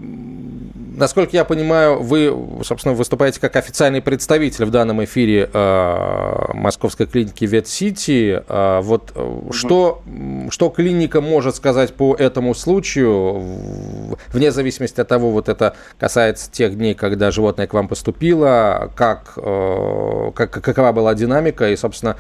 насколько 0.98 1.38
я 1.38 1.46
понимаю, 1.46 2.02
вы, 2.02 2.36
собственно, 2.64 2.96
выступаете 2.96 3.40
как 3.40 3.56
официальный 3.56 4.02
представитель 4.02 4.66
в 4.66 4.72
данном 4.72 5.04
эфире 5.04 5.48
э, 5.54 6.54
московской 6.54 7.06
клиники 7.06 7.46
Ветсити. 7.46 8.42
А, 8.48 8.82
вот 8.82 9.12
угу. 9.16 9.54
что, 9.54 10.02
что 10.50 10.70
клиника 10.70 11.22
может 11.22 11.56
сказать 11.56 11.94
по 11.94 12.16
этому 12.16 12.56
случаю, 12.56 14.18
вне 14.34 14.52
зависимости 14.52 15.00
от 15.00 15.08
того, 15.08 15.30
вот 15.30 15.48
это 15.48 15.76
касается 16.00 16.52
тех 16.52 16.76
дней, 16.76 16.96
когда 16.96 17.30
животное 17.30 17.68
к 17.68 17.74
вам 17.76 17.88
поступило, 17.88 18.92
как, 18.96 19.34
э, 19.38 20.32
как, 20.34 20.50
какова 20.50 20.92
была 20.92 21.14
динамика 21.14 21.70
и, 21.70 21.76
собственно, 21.76 22.18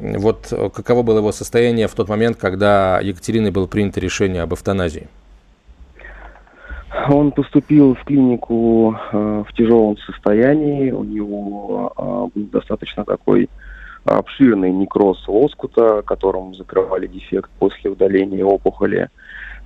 вот 0.00 0.52
каково 0.74 1.02
было 1.02 1.18
его 1.18 1.32
состояние 1.32 1.86
в 1.86 1.94
тот 1.94 2.08
момент, 2.08 2.36
когда 2.36 3.00
Екатериной 3.00 3.50
было 3.50 3.66
принято 3.66 4.00
решение 4.00 4.42
об 4.42 4.54
эвтаназии? 4.54 5.08
Он 7.08 7.30
поступил 7.32 7.94
в 7.94 8.04
клинику 8.04 8.96
э, 9.12 9.44
в 9.48 9.52
тяжелом 9.54 9.96
состоянии. 9.98 10.90
У 10.90 11.04
него 11.04 11.92
э, 11.96 12.02
был 12.34 12.46
достаточно 12.50 13.04
такой 13.04 13.48
обширный 14.04 14.72
некроз 14.72 15.22
лоскута, 15.28 16.02
которым 16.02 16.54
закрывали 16.54 17.06
дефект 17.06 17.50
после 17.58 17.90
удаления 17.90 18.44
опухоли. 18.44 19.08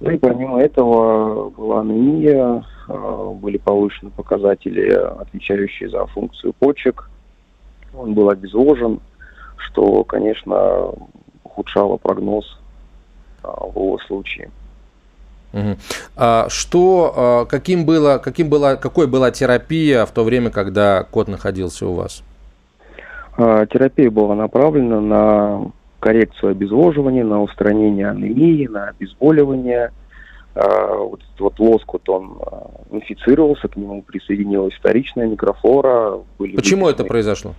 Ну 0.00 0.10
и 0.10 0.18
помимо 0.18 0.60
этого 0.60 1.50
была 1.50 1.80
анемия, 1.80 2.64
э, 2.88 3.34
были 3.40 3.56
повышены 3.56 4.10
показатели, 4.10 4.90
отвечающие 4.90 5.88
за 5.88 6.06
функцию 6.06 6.52
почек. 6.58 7.08
Он 7.96 8.12
был 8.12 8.28
обезвожен, 8.28 9.00
что, 9.56 10.04
конечно, 10.04 10.92
ухудшало 11.42 11.96
прогноз 11.96 12.58
в 13.42 13.76
его 13.76 13.98
случае. 14.06 14.50
А 16.16 16.48
что, 16.48 17.12
а, 17.16 17.44
каким 17.44 17.84
было, 17.84 18.18
каким 18.18 18.48
была, 18.48 18.76
какой 18.76 19.06
была 19.06 19.30
терапия 19.30 20.04
в 20.04 20.10
то 20.10 20.24
время, 20.24 20.50
когда 20.50 21.04
кот 21.04 21.28
находился 21.28 21.86
у 21.86 21.94
вас? 21.94 22.24
А, 23.36 23.64
терапия 23.66 24.10
была 24.10 24.34
направлена 24.34 25.00
на 25.00 25.70
коррекцию 26.00 26.50
обезвоживания, 26.50 27.24
на 27.24 27.40
устранение 27.42 28.10
анемии, 28.10 28.66
на 28.66 28.88
обезболивание. 28.88 29.92
А, 30.56 30.96
вот 30.96 31.20
этот 31.22 31.40
вот 31.40 31.60
лоскут, 31.60 32.08
он 32.08 32.38
инфицировался, 32.90 33.68
к 33.68 33.76
нему 33.76 34.02
присоединилась 34.02 34.74
вторичная 34.74 35.28
микрофлора. 35.28 36.18
Были 36.38 36.56
Почему 36.56 36.88
это 36.88 37.04
произошло? 37.04 37.54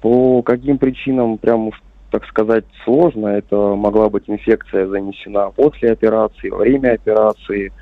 По 0.00 0.42
каким 0.42 0.78
причинам, 0.78 1.38
прям 1.38 1.68
уж 1.68 1.82
так 2.10 2.24
сказать, 2.26 2.64
сложно. 2.84 3.28
Это 3.28 3.56
могла 3.74 4.08
быть 4.08 4.24
инфекция 4.28 4.86
занесена 4.86 5.50
после 5.50 5.92
операции, 5.92 6.48
во 6.48 6.58
время 6.58 6.92
операции. 6.92 7.72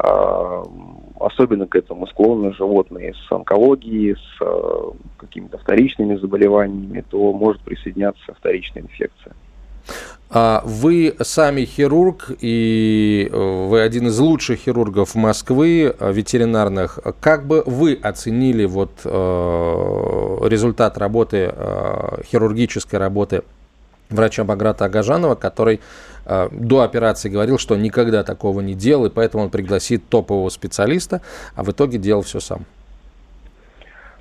А, 0.00 0.62
особенно 1.18 1.66
к 1.66 1.74
этому 1.74 2.06
склонны 2.06 2.52
животные 2.52 3.14
с 3.14 3.32
онкологией, 3.32 4.14
с 4.14 4.40
э, 4.40 4.90
какими-то 5.16 5.58
вторичными 5.58 6.14
заболеваниями, 6.14 7.04
то 7.10 7.32
может 7.32 7.60
присоединяться 7.62 8.32
вторичная 8.34 8.84
инфекция. 8.84 9.34
А 10.30 10.62
вы 10.66 11.16
сами 11.20 11.64
хирург, 11.64 12.30
и 12.40 13.30
э, 13.32 13.66
вы 13.66 13.80
один 13.80 14.08
из 14.08 14.18
лучших 14.18 14.60
хирургов 14.60 15.14
Москвы, 15.14 15.94
э, 15.98 16.12
ветеринарных. 16.12 16.98
Как 17.20 17.46
бы 17.46 17.62
вы 17.64 17.98
оценили 18.02 18.66
вот 18.66 18.90
э, 19.04 20.38
результат 20.48 20.98
работы, 20.98 21.54
хирургической 22.26 22.98
работы 22.98 23.42
врача 24.10 24.44
Баграта 24.44 24.84
Агажанова, 24.84 25.34
который 25.34 25.80
до 26.50 26.82
операции 26.82 27.30
говорил, 27.30 27.56
что 27.56 27.74
никогда 27.74 28.22
такого 28.22 28.60
не 28.60 28.74
делал, 28.74 29.06
и 29.06 29.10
поэтому 29.10 29.44
он 29.44 29.50
пригласит 29.50 30.02
топового 30.10 30.50
специалиста, 30.50 31.22
а 31.54 31.62
в 31.62 31.70
итоге 31.70 31.96
делал 31.96 32.20
все 32.20 32.40
сам? 32.40 32.66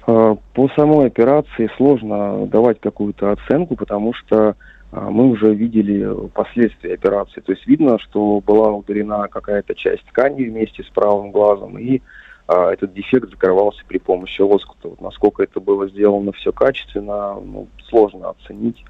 По 0.05 0.69
самой 0.77 1.07
операции 1.07 1.69
сложно 1.75 2.45
давать 2.45 2.79
какую-то 2.79 3.31
оценку, 3.33 3.75
потому 3.75 4.13
что 4.13 4.55
мы 4.91 5.29
уже 5.29 5.53
видели 5.53 6.27
последствия 6.29 6.93
операции. 6.93 7.41
То 7.41 7.51
есть 7.51 7.67
видно, 7.67 7.99
что 7.99 8.39
была 8.39 8.71
удалена 8.71 9.27
какая-то 9.27 9.75
часть 9.75 10.05
ткани 10.05 10.43
вместе 10.43 10.83
с 10.83 10.87
правым 10.87 11.31
глазом, 11.31 11.77
и 11.77 12.01
а, 12.47 12.71
этот 12.71 12.93
дефект 12.93 13.29
закрывался 13.29 13.83
при 13.87 13.97
помощи 13.97 14.41
лоскута. 14.41 14.89
Вот 14.89 15.01
насколько 15.01 15.43
это 15.43 15.59
было 15.59 15.89
сделано 15.89 16.31
все 16.31 16.51
качественно, 16.53 17.35
ну, 17.35 17.67
сложно 17.89 18.29
оценить, 18.29 18.85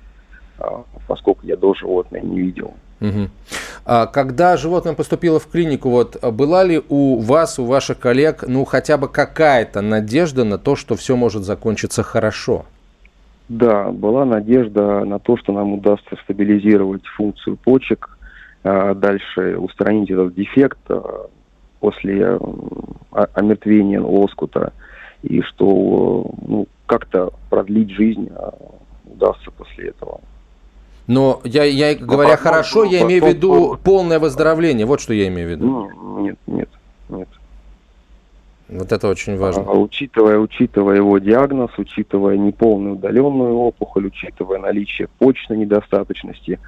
а, 0.60 0.84
поскольку 1.08 1.46
я 1.46 1.58
до 1.58 1.74
животное 1.74 2.22
не 2.22 2.40
видел. 2.40 2.76
Угу. 3.02 3.30
А 3.86 4.06
когда 4.08 4.58
животное 4.58 4.94
поступило 4.94 5.40
в 5.40 5.48
клинику, 5.48 5.90
вот 5.90 6.24
была 6.34 6.64
ли 6.64 6.82
у 6.90 7.20
вас, 7.20 7.58
у 7.58 7.66
ваших 7.66 8.00
коллег, 8.00 8.44
ну 8.48 8.66
хотя 8.66 8.98
бы 8.98 9.08
какая-то 9.08 9.82
надежда 9.82 10.44
на 10.44 10.58
то, 10.60 10.76
что 10.76 10.96
все 10.96 11.16
может 11.16 11.44
закончиться 11.44 12.04
хорошо? 12.04 12.66
Да, 13.50 13.92
была 13.92 14.26
надежда 14.26 15.06
на 15.06 15.20
то, 15.20 15.38
что 15.38 15.54
нам 15.54 15.74
удастся 15.74 16.18
стабилизировать 16.24 17.06
функцию 17.16 17.58
почек, 17.58 18.18
а 18.64 18.94
дальше 18.94 19.58
устранить 19.58 20.10
этот 20.12 20.36
дефект 20.36 20.80
а, 20.90 21.28
после 21.80 22.38
омертвения 23.12 24.02
лоскута, 24.02 24.74
и 25.24 25.42
что 25.42 26.30
ну, 26.46 26.68
как-то 26.86 27.32
продлить 27.50 27.92
жизнь 27.92 28.30
а, 28.36 28.54
удастся 29.06 29.52
после 29.52 29.90
этого. 29.90 30.20
Но 31.08 31.40
я, 31.46 31.64
я 31.64 31.96
говоря 31.96 32.32
ну, 32.32 32.38
хорошо, 32.38 32.84
я 32.84 33.04
имею 33.04 33.24
в 33.24 33.28
виду 33.28 33.80
полное 33.82 34.20
выздоровление. 34.20 34.86
Вот 34.86 35.00
что 35.00 35.14
я 35.14 35.30
имею 35.30 35.48
в 35.48 35.52
виду. 35.52 35.90
Нет, 36.20 36.38
нет, 36.48 36.70
нет. 37.08 37.30
Вот 38.70 38.92
это 38.92 39.08
очень 39.08 39.38
важно. 39.38 39.64
А, 39.64 39.74
учитывая, 39.74 40.40
учитывая 40.40 40.98
его 40.98 41.18
диагноз, 41.20 41.72
учитывая 41.78 42.38
неполную 42.38 42.96
удаленную 42.96 43.56
опухоль, 43.56 44.08
учитывая 44.08 44.60
наличие 44.60 45.08
почечной 45.20 45.58
недостаточности, 45.58 46.60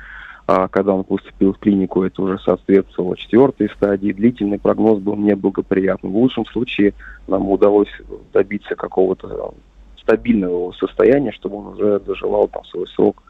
а 0.48 0.68
когда 0.68 0.94
он 0.94 1.04
поступил 1.04 1.54
в 1.54 1.60
клинику, 1.60 2.04
это 2.04 2.22
уже 2.22 2.40
соответствовало 2.40 3.18
четвертой 3.18 3.70
стадии, 3.70 4.14
длительный 4.14 4.58
прогноз 4.58 5.00
был 5.00 5.16
неблагоприятным. 5.16 6.14
В 6.14 6.18
лучшем 6.18 6.46
случае 6.48 6.94
нам 7.28 7.50
удалось 7.52 7.92
добиться 8.34 8.76
какого-то 8.76 9.54
стабильного 10.02 10.72
состояния, 10.72 11.32
чтобы 11.34 11.58
он 11.58 11.68
уже 11.68 12.00
доживал 12.00 12.48
там 12.48 12.66
свой 12.66 12.88
срок. 12.88 13.22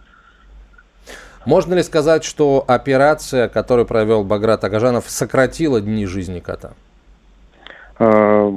Можно 1.45 1.73
ли 1.73 1.83
сказать, 1.83 2.23
что 2.23 2.63
операция, 2.67 3.49
которую 3.49 3.85
провел 3.85 4.23
Баграт 4.23 4.63
Агажанов, 4.63 5.09
сократила 5.09 5.81
дни 5.81 6.05
жизни 6.05 6.39
кота? 6.39 6.73
А, 7.99 8.53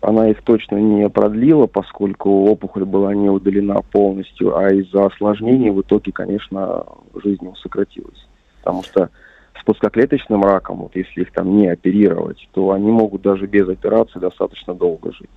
она 0.00 0.30
их 0.30 0.42
точно 0.42 0.76
не 0.76 1.08
продлила, 1.08 1.66
поскольку 1.66 2.46
опухоль 2.46 2.84
была 2.84 3.14
не 3.14 3.28
удалена 3.28 3.82
полностью, 3.82 4.56
а 4.56 4.70
из-за 4.70 5.06
осложнений 5.06 5.70
в 5.70 5.82
итоге, 5.82 6.10
конечно, 6.12 6.84
жизнь 7.22 7.44
его 7.44 7.54
сократилась. 7.56 8.26
Потому 8.58 8.82
что 8.82 9.10
с 9.58 9.64
плоскоклеточным 9.64 10.42
раком, 10.42 10.78
вот 10.78 10.96
если 10.96 11.22
их 11.22 11.32
там 11.32 11.56
не 11.56 11.68
оперировать, 11.68 12.48
то 12.52 12.72
они 12.72 12.90
могут 12.90 13.22
даже 13.22 13.46
без 13.46 13.68
операции 13.68 14.18
достаточно 14.18 14.74
долго 14.74 15.12
жить. 15.12 15.30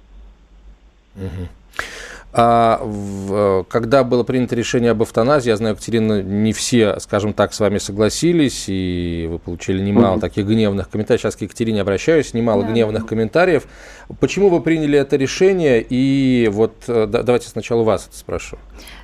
Угу. 1.15 1.47
А 2.35 2.81
в, 2.83 3.63
когда 3.69 4.03
было 4.03 4.23
принято 4.23 4.55
решение 4.55 4.91
об 4.91 5.03
эвтаназии, 5.03 5.49
я 5.49 5.55
знаю, 5.55 5.75
Екатерина, 5.75 6.23
не 6.23 6.51
все, 6.51 6.99
скажем 6.99 7.33
так, 7.33 7.53
с 7.53 7.59
вами 7.59 7.77
согласились, 7.77 8.65
и 8.67 9.27
вы 9.29 9.37
получили 9.37 9.79
немало 9.79 10.17
mm-hmm. 10.17 10.21
таких 10.21 10.47
гневных 10.47 10.89
комментариев. 10.89 11.21
Сейчас 11.21 11.35
к 11.35 11.41
Екатерине 11.41 11.81
обращаюсь, 11.81 12.33
немало 12.33 12.63
да. 12.63 12.71
гневных 12.71 13.05
комментариев. 13.05 13.67
Почему 14.19 14.49
вы 14.49 14.61
приняли 14.61 14.97
это 14.97 15.15
решение? 15.15 15.85
И 15.87 16.49
вот 16.51 16.73
э, 16.87 17.05
давайте 17.07 17.49
сначала 17.49 17.83
вас 17.83 18.07
это 18.07 18.17
спрошу. 18.17 18.57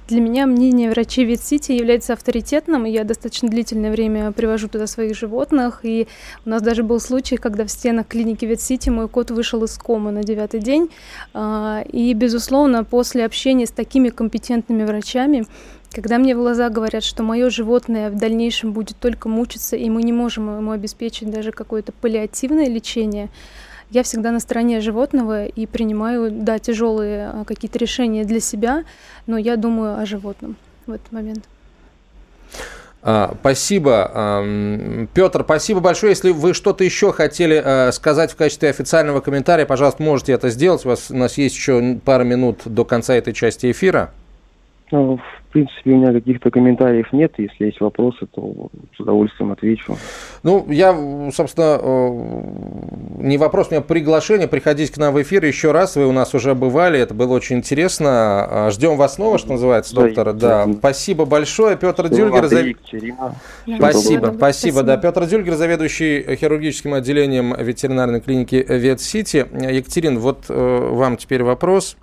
Для 0.10 0.22
меня 0.22 0.48
мнение 0.48 0.90
врачей 0.90 1.24
Ветсити 1.24 1.72
является 1.72 2.14
авторитетным, 2.14 2.88
и 2.88 2.90
я 2.90 3.04
достаточно 3.04 3.48
длительное 3.48 3.92
время 3.92 4.32
привожу 4.32 4.68
туда 4.68 4.88
своих 4.88 5.16
животных, 5.16 5.82
и 5.84 6.08
у 6.46 6.50
нас 6.50 6.64
даже 6.64 6.82
был 6.82 7.00
случай, 7.00 7.38
когда 7.38 7.64
в 7.64 7.70
стенах 7.70 8.08
клиники 8.08 8.44
Ветсити 8.44 8.90
мой 8.90 9.08
кот 9.08 9.30
вышел 9.30 9.64
из 9.64 9.78
комы 9.78 10.10
на 10.10 10.24
девятый 10.24 10.62
день, 10.62 10.90
а, 11.36 11.84
и, 11.88 12.12
безусловно, 12.14 12.84
после 12.84 13.19
общения 13.22 13.66
с 13.66 13.72
такими 13.72 14.10
компетентными 14.10 14.84
врачами, 14.84 15.46
когда 15.92 16.18
мне 16.18 16.36
в 16.36 16.40
глаза 16.40 16.70
говорят, 16.70 17.04
что 17.04 17.24
мое 17.24 17.50
животное 17.50 18.10
в 18.10 18.16
дальнейшем 18.16 18.74
будет 18.74 18.98
только 18.98 19.28
мучиться, 19.28 19.76
и 19.76 19.90
мы 19.90 20.04
не 20.04 20.14
можем 20.14 20.56
ему 20.58 20.72
обеспечить 20.72 21.32
даже 21.32 21.52
какое-то 21.52 21.92
паллиативное 21.92 22.68
лечение, 22.68 23.30
я 23.92 24.04
всегда 24.04 24.32
на 24.32 24.40
стороне 24.40 24.82
животного 24.82 25.46
и 25.46 25.66
принимаю, 25.66 26.30
да, 26.32 26.60
тяжелые 26.60 27.30
а, 27.30 27.44
какие-то 27.44 27.80
решения 27.80 28.24
для 28.24 28.40
себя, 28.40 28.84
но 29.26 29.38
я 29.38 29.56
думаю 29.56 29.98
о 29.98 30.06
животном 30.06 30.58
в 30.86 30.92
этот 30.92 31.12
момент. 31.12 31.46
А, 33.02 33.36
спасибо. 33.40 35.08
Петр, 35.14 35.44
спасибо 35.44 35.80
большое. 35.80 36.12
Если 36.12 36.32
вы 36.32 36.54
что-то 36.54 36.84
еще 36.84 37.14
хотели 37.14 37.62
а, 37.64 37.92
сказать 37.92 38.32
в 38.32 38.36
качестве 38.36 38.70
официального 38.70 39.22
комментария, 39.22 39.66
пожалуйста, 39.66 40.04
можете 40.04 40.34
это 40.34 40.50
сделать. 40.50 40.86
У, 40.86 40.90
вас, 40.90 41.10
у 41.10 41.16
нас 41.16 41.38
есть 41.38 41.56
еще 41.56 42.00
пара 42.04 42.24
минут 42.24 42.62
до 42.66 42.84
конца 42.86 43.16
этой 43.16 43.34
части 43.34 43.72
эфира. 43.72 44.12
Ну, 44.92 45.18
в 45.18 45.52
принципе, 45.52 45.92
у 45.92 45.98
меня 45.98 46.12
каких-то 46.12 46.50
комментариев 46.50 47.12
нет. 47.14 47.34
Если 47.38 47.66
есть 47.66 47.80
вопросы, 47.80 48.26
то 48.26 48.70
с 48.96 49.00
удовольствием 49.00 49.52
отвечу. 49.52 49.98
Ну, 50.42 50.66
я, 50.70 50.94
собственно, 51.32 51.80
э, 51.80 53.24
не 53.24 53.38
вопрос, 53.38 53.68
у 53.68 53.72
меня 53.72 53.82
приглашение. 53.82 54.48
Приходите 54.48 54.92
к 54.92 54.98
нам 54.98 55.14
в 55.14 55.22
эфир 55.22 55.46
еще 55.46 55.72
раз. 55.72 55.96
Вы 55.96 56.08
у 56.08 56.12
нас 56.12 56.34
уже 56.34 56.56
бывали. 56.56 57.00
Это 57.00 57.14
было 57.14 57.34
очень 57.34 57.58
интересно. 57.58 58.08
А, 58.10 58.70
ждем 58.72 58.98
вас 58.98 59.16
снова, 59.16 59.38
что 59.38 59.52
называется, 59.52 59.94
доктор. 59.94 60.34
Да, 60.34 60.66
да. 60.66 60.74
спасибо 60.74 61.26
большое. 61.26 61.78
Петр 61.78 62.06
Всего 62.08 62.30
Дюльгер. 62.30 62.48
За... 62.48 62.60
Екатерина. 62.62 63.36
Спасибо, 63.64 63.80
спасибо, 63.80 64.38
спасибо. 64.38 64.84
Да, 64.84 64.98
Петр 64.98 65.26
Дюльгер, 65.26 65.54
заведующий 65.54 66.36
хирургическим 66.36 66.96
отделением 66.96 67.56
ветеринарной 67.56 68.22
клиники 68.22 68.66
Ветсити. 68.68 69.46
Екатерин, 69.54 70.18
вот 70.18 70.46
э, 70.50 70.90
вам 70.94 71.18
теперь 71.18 71.44
вопрос. 71.44 71.96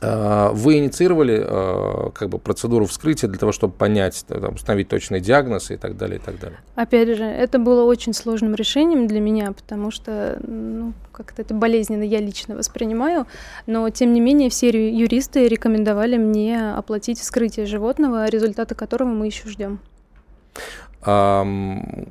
Вы 0.00 0.78
инициировали 0.78 1.42
а, 1.42 2.10
как 2.10 2.28
бы 2.28 2.38
процедуру 2.38 2.86
вскрытия 2.86 3.28
для 3.28 3.38
того, 3.38 3.52
чтобы 3.52 3.72
понять, 3.72 4.24
там, 4.28 4.54
установить 4.54 4.88
точный 4.88 5.20
диагноз 5.20 5.70
и 5.70 5.76
так 5.76 5.96
далее, 5.96 6.18
и 6.18 6.20
так 6.20 6.38
далее? 6.38 6.58
Опять 6.74 7.16
же, 7.16 7.24
это 7.24 7.58
было 7.58 7.84
очень 7.84 8.12
сложным 8.12 8.54
решением 8.54 9.06
для 9.06 9.20
меня, 9.20 9.52
потому 9.52 9.90
что 9.90 10.38
ну, 10.46 10.92
как-то 11.12 11.42
это 11.42 11.54
болезненно 11.54 12.02
я 12.02 12.20
лично 12.20 12.56
воспринимаю, 12.56 13.26
но 13.66 13.88
тем 13.90 14.12
не 14.12 14.20
менее 14.20 14.50
все 14.50 14.68
юристы 14.68 15.48
рекомендовали 15.48 16.18
мне 16.18 16.72
оплатить 16.74 17.18
вскрытие 17.18 17.64
животного, 17.66 18.26
результаты 18.28 18.74
которого 18.74 19.08
мы 19.08 19.26
еще 19.26 19.48
ждем. 19.48 19.80
А, 21.02 21.46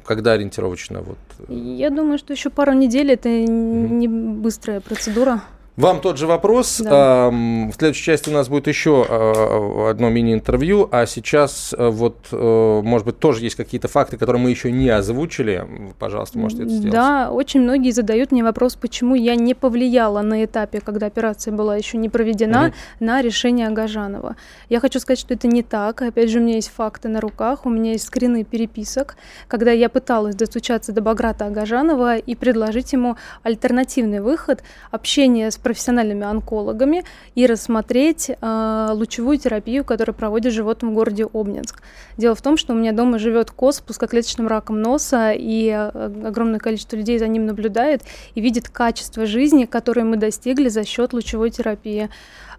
когда 0.06 0.32
ориентировочно? 0.32 1.02
Вот? 1.02 1.18
Я 1.50 1.90
думаю, 1.90 2.18
что 2.18 2.34
еще 2.34 2.50
пару 2.50 2.74
недель 2.74 3.12
это 3.12 3.30
не 3.30 4.08
быстрая 4.08 4.80
процедура. 4.80 5.42
Вам 5.78 6.00
тот 6.00 6.18
же 6.18 6.26
вопрос. 6.26 6.80
Да. 6.80 7.30
В 7.30 7.74
следующей 7.78 8.04
части 8.04 8.30
у 8.30 8.34
нас 8.34 8.48
будет 8.48 8.68
еще 8.68 9.06
а, 9.08 9.90
одно 9.90 10.10
мини-интервью, 10.10 10.88
а 10.92 11.06
сейчас 11.06 11.76
э, 11.78 11.90
вот, 11.90 12.16
э, 12.32 12.82
может 12.84 13.06
быть, 13.06 13.20
тоже 13.20 13.44
есть 13.44 13.56
какие-то 13.56 13.90
факты, 13.90 14.18
которые 14.18 14.42
мы 14.42 14.52
еще 14.52 14.72
не 14.72 14.90
озвучили. 14.90 15.68
Пожалуйста, 16.00 16.40
можете 16.40 16.64
это 16.64 16.72
сделать. 16.72 16.94
Да, 16.94 17.30
очень 17.30 17.62
многие 17.62 17.92
задают 17.92 18.32
мне 18.32 18.42
вопрос, 18.42 18.76
почему 18.76 19.16
я 19.16 19.36
не 19.36 19.54
повлияла 19.54 20.22
на 20.22 20.46
этапе, 20.46 20.80
когда 20.80 21.08
операция 21.08 21.54
была 21.54 21.76
еще 21.76 21.98
не 21.98 22.08
проведена, 22.08 22.68
угу. 22.68 22.74
на 23.02 23.22
решение 23.22 23.68
Агажанова. 23.68 24.38
Я 24.70 24.80
хочу 24.80 25.00
сказать, 25.00 25.20
что 25.20 25.34
это 25.34 25.48
не 25.48 25.62
так. 25.62 26.02
Опять 26.02 26.30
же, 26.30 26.40
у 26.40 26.42
меня 26.42 26.56
есть 26.56 26.72
факты 26.74 27.10
на 27.10 27.20
руках, 27.20 27.66
у 27.66 27.70
меня 27.70 27.92
есть 27.92 28.06
скрины 28.06 28.46
переписок, 28.46 29.18
когда 29.50 29.72
я 29.72 29.90
пыталась 29.90 30.36
достучаться 30.36 30.94
до 30.94 31.02
Баграта 31.02 31.48
Агажанова 31.48 32.16
и 32.16 32.36
предложить 32.36 32.94
ему 32.94 33.18
альтернативный 33.44 34.22
выход, 34.22 34.64
общение 34.92 35.52
с 35.52 35.58
профессиональными 35.66 36.24
онкологами 36.24 37.04
и 37.34 37.48
рассмотреть 37.48 38.30
э, 38.30 38.88
лучевую 38.92 39.40
терапию, 39.40 39.84
которую 39.84 40.14
проводит 40.14 40.54
животным 40.54 40.92
в 40.92 40.94
городе 40.94 41.26
Обнинск. 41.34 41.82
Дело 42.18 42.36
в 42.36 42.42
том, 42.44 42.56
что 42.56 42.74
у 42.74 42.76
меня 42.76 42.92
дома 42.92 43.18
живет 43.18 43.50
кос 43.50 43.78
с 43.78 43.82
плоскоклеточным 43.82 44.48
раком 44.48 44.80
носа, 44.80 45.32
и 45.32 45.70
э, 45.70 46.28
огромное 46.28 46.60
количество 46.60 46.98
людей 46.98 47.18
за 47.18 47.28
ним 47.28 47.48
наблюдает 47.48 48.04
и 48.36 48.42
видит 48.42 48.70
качество 48.70 49.26
жизни, 49.26 49.66
которое 49.66 50.04
мы 50.04 50.18
достигли 50.18 50.70
за 50.70 50.84
счет 50.84 51.14
лучевой 51.14 51.50
терапии. 51.50 52.12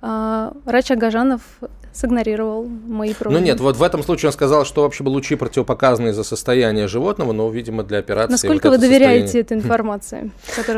Э, 0.02 0.50
Рач 0.64 0.90
Агажанов 0.90 1.42
сигнорировал 1.96 2.64
мои 2.64 3.14
просьбы. 3.14 3.38
Ну 3.38 3.44
нет, 3.44 3.60
вот 3.60 3.76
в 3.76 3.82
этом 3.82 4.02
случае 4.02 4.28
он 4.28 4.32
сказал, 4.32 4.64
что 4.64 4.82
вообще 4.82 5.02
бы 5.02 5.08
лучи 5.08 5.34
противопоказаны 5.34 6.10
из-за 6.10 6.24
состояния 6.24 6.88
животного, 6.88 7.32
но, 7.32 7.48
видимо, 7.50 7.82
для 7.82 7.98
операции... 7.98 8.32
Насколько 8.32 8.70
вот 8.70 8.76
вы 8.76 8.86
доверяете 8.86 9.26
состояние... 9.26 9.42
этой 9.42 9.56
информации? 9.58 10.30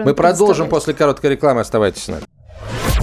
Мы 0.05 0.15
продолжим 0.15 0.69
после 0.69 0.95
короткой 0.95 1.31
рекламы, 1.31 1.61
оставайтесь 1.61 2.05
с 2.05 2.09
нами. 2.09 2.25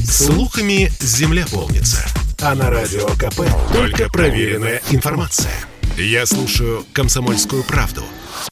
Слухами 0.03 0.89
земля 0.99 1.45
полнится, 1.51 2.05
а 2.41 2.55
на 2.55 2.69
радио 2.69 3.07
КП 3.17 3.41
только 3.73 4.09
проверенная 4.11 4.81
информация. 4.91 5.53
Я 5.97 6.25
слушаю 6.25 6.83
«Комсомольскую 6.93 7.63
правду» 7.63 8.03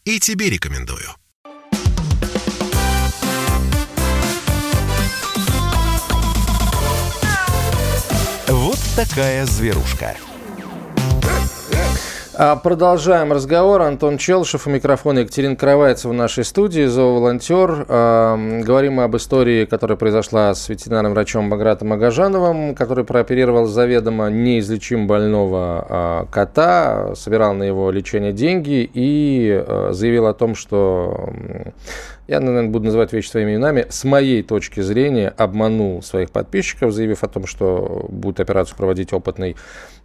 и 0.05 0.19
тебе 0.19 0.49
рекомендую. 0.49 1.22
Такая 8.95 9.45
зверушка. 9.45 10.15
А, 12.35 12.55
продолжаем 12.55 13.31
разговор. 13.31 13.83
Антон 13.83 14.17
Челшев 14.17 14.65
у 14.65 14.69
микрофона 14.71 15.19
Екатерина 15.19 15.55
Кровайцева 15.55 16.13
в 16.13 16.15
нашей 16.15 16.43
студии, 16.43 16.85
зооволонтер. 16.85 17.85
Говорим 17.85 18.93
мы 18.93 19.03
об 19.03 19.15
истории, 19.15 19.65
которая 19.65 19.97
произошла 19.97 20.55
с 20.55 20.67
ветеринарным 20.67 21.13
врачом 21.13 21.51
Багратом 21.51 21.93
Агажановым, 21.93 22.73
который 22.73 23.03
прооперировал 23.03 23.67
заведомо 23.67 24.31
неизлечим 24.31 25.05
больного 25.05 25.85
а, 25.87 26.25
кота, 26.31 27.13
собирал 27.13 27.53
на 27.53 27.63
его 27.63 27.91
лечение 27.91 28.33
деньги 28.33 28.89
и 28.91 29.51
а, 29.51 29.89
заявил 29.91 30.25
о 30.25 30.33
том, 30.33 30.55
что 30.55 31.29
я, 32.27 32.39
наверное, 32.39 32.69
буду 32.69 32.85
называть 32.85 33.11
вещи 33.11 33.29
своими 33.29 33.51
именами, 33.55 33.85
с 33.89 34.05
моей 34.05 34.43
точки 34.43 34.79
зрения 34.79 35.33
обманул 35.37 36.01
своих 36.01 36.31
подписчиков, 36.31 36.93
заявив 36.93 37.23
о 37.23 37.27
том, 37.27 37.45
что 37.45 38.05
будет 38.09 38.39
операцию 38.39 38.77
проводить 38.77 39.11
опытный 39.11 39.57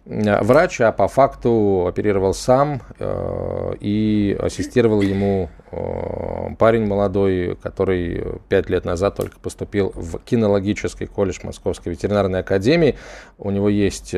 врач, 0.09 0.81
а 0.81 0.91
по 0.91 1.07
факту 1.07 1.85
оперировал 1.87 2.33
сам 2.33 2.81
э, 2.97 3.73
и 3.79 4.35
ассистировал 4.39 5.01
ему 5.01 5.49
э, 5.71 6.55
парень 6.57 6.87
молодой, 6.87 7.55
который 7.61 8.39
пять 8.49 8.69
лет 8.69 8.85
назад 8.85 9.15
только 9.15 9.39
поступил 9.39 9.91
в 9.93 10.17
кинологический 10.19 11.05
колледж 11.05 11.41
Московской 11.43 11.91
ветеринарной 11.91 12.39
академии. 12.39 12.97
У 13.37 13.51
него 13.51 13.69
есть 13.69 14.15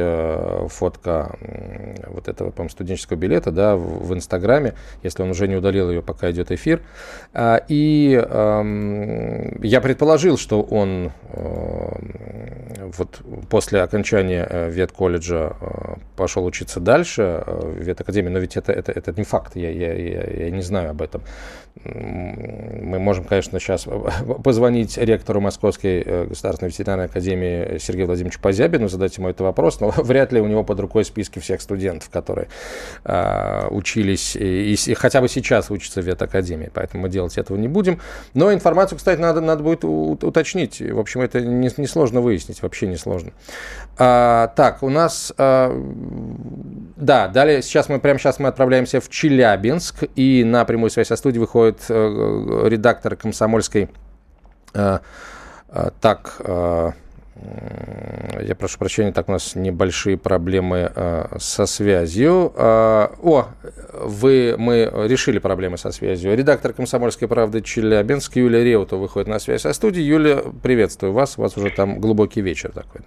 фотка 0.70 1.38
вот 2.08 2.28
этого, 2.30 2.52
по-моему, 2.52 2.70
студенческого 2.70 3.18
билета 3.18 3.52
да, 3.52 3.76
в, 3.76 4.14
Инстаграме, 4.14 4.76
если 5.04 5.24
он 5.24 5.32
уже 5.32 5.48
не 5.48 5.56
удалил 5.56 5.90
ее, 5.90 6.02
пока 6.02 6.32
идет 6.32 6.52
эфир. 6.52 6.82
И 7.68 8.22
э, 8.24 9.58
я 9.62 9.82
предположил, 9.82 10.38
что 10.38 10.62
он 10.62 11.12
э, 11.34 12.92
вот 12.98 13.22
после 13.50 13.82
окончания 13.82 14.70
ветколледжа 14.70 15.56
пошел 16.16 16.46
учиться 16.46 16.80
дальше 16.80 17.44
в 17.46 17.80
ветакадемии, 17.80 18.30
но 18.30 18.40
ведь 18.40 18.58
это, 18.58 18.72
это, 18.72 18.92
это 18.92 19.14
не 19.14 19.24
факт, 19.24 19.56
я, 19.56 19.70
я, 19.70 19.94
я, 19.94 20.24
я 20.46 20.52
не 20.52 20.62
знаю 20.62 20.92
об 20.92 21.02
этом. 21.02 21.22
Мы 21.84 23.00
можем, 23.00 23.24
конечно, 23.24 23.60
сейчас 23.60 23.88
позвонить 24.44 24.98
ректору 24.98 25.40
Московской 25.40 26.04
э, 26.06 26.26
государственной 26.26 26.70
ветеринарной 26.70 27.06
академии 27.06 27.78
Сергею 27.80 28.08
Владимировичу 28.08 28.42
Позябину, 28.42 28.90
задать 28.90 29.18
ему 29.18 29.30
этот 29.30 29.42
вопрос, 29.42 29.80
но 29.80 29.90
вряд 29.98 30.34
ли 30.34 30.42
у 30.42 30.48
него 30.48 30.64
под 30.64 30.80
рукой 30.82 31.06
списки 31.06 31.40
всех 31.40 31.62
студентов, 31.62 32.10
которые 32.10 32.50
э, 33.06 33.68
учились 33.70 34.36
и, 34.36 34.74
и 34.74 34.94
хотя 34.94 35.22
бы 35.22 35.30
сейчас 35.30 35.72
учатся 35.72 36.02
в 36.02 36.06
ветакадемии, 36.06 36.70
поэтому 36.74 37.04
мы 37.04 37.10
делать 37.10 37.38
этого 37.38 37.58
не 37.58 37.68
будем. 37.68 38.00
Но 38.34 38.54
информацию, 38.54 38.98
кстати, 38.98 39.20
надо, 39.20 39.40
надо 39.42 39.64
будет 39.64 39.84
уточнить. 39.84 40.82
В 40.82 41.00
общем, 41.00 41.22
это 41.22 41.42
несложно 41.42 42.18
не, 42.18 42.22
не 42.22 42.26
выяснить, 42.26 42.62
вообще 42.62 42.88
несложно. 42.88 43.32
А, 43.98 44.48
так, 44.56 44.84
у 44.84 44.90
нас... 44.90 45.34
А, 45.38 45.61
да, 45.70 47.28
далее, 47.28 47.62
сейчас 47.62 47.90
мы, 47.90 48.00
прямо 48.00 48.20
сейчас 48.20 48.40
мы 48.40 48.48
отправляемся 48.48 49.02
в 49.02 49.10
Челябинск, 49.10 50.04
и 50.16 50.44
на 50.44 50.66
прямую 50.66 50.90
связь 50.90 51.08
со 51.08 51.16
студией 51.16 51.40
выходит 51.40 51.80
э, 51.90 52.64
редактор 52.68 53.16
комсомольской... 53.16 53.90
Э, 54.74 55.00
э, 55.70 55.90
так, 56.00 56.42
я 58.42 58.56
прошу 58.56 58.78
прощения, 58.78 59.12
так 59.12 59.30
у 59.30 59.32
нас 59.32 59.56
небольшие 59.56 60.18
проблемы 60.18 60.92
э, 60.94 61.38
со 61.40 61.66
связью. 61.66 62.54
Э, 62.56 63.10
о, 63.22 63.48
вы, 63.94 64.56
мы 64.58 64.92
решили 65.08 65.40
проблемы 65.40 65.78
со 65.78 65.92
связью. 65.92 66.36
Редактор 66.36 66.74
«Комсомольской 66.74 67.28
правды» 67.28 67.62
Челябинск 67.62 68.36
Юлия 68.36 68.64
Реутова 68.64 69.02
выходит 69.02 69.28
на 69.28 69.40
связь 69.40 69.62
со 69.62 69.74
студией. 69.74 70.06
Юлия, 70.06 70.44
приветствую 70.62 71.14
вас. 71.14 71.38
У 71.38 71.42
вас 71.42 71.58
уже 71.58 71.70
там 71.70 72.00
глубокий 72.00 72.42
вечер 72.42 72.72
такой. 72.72 73.02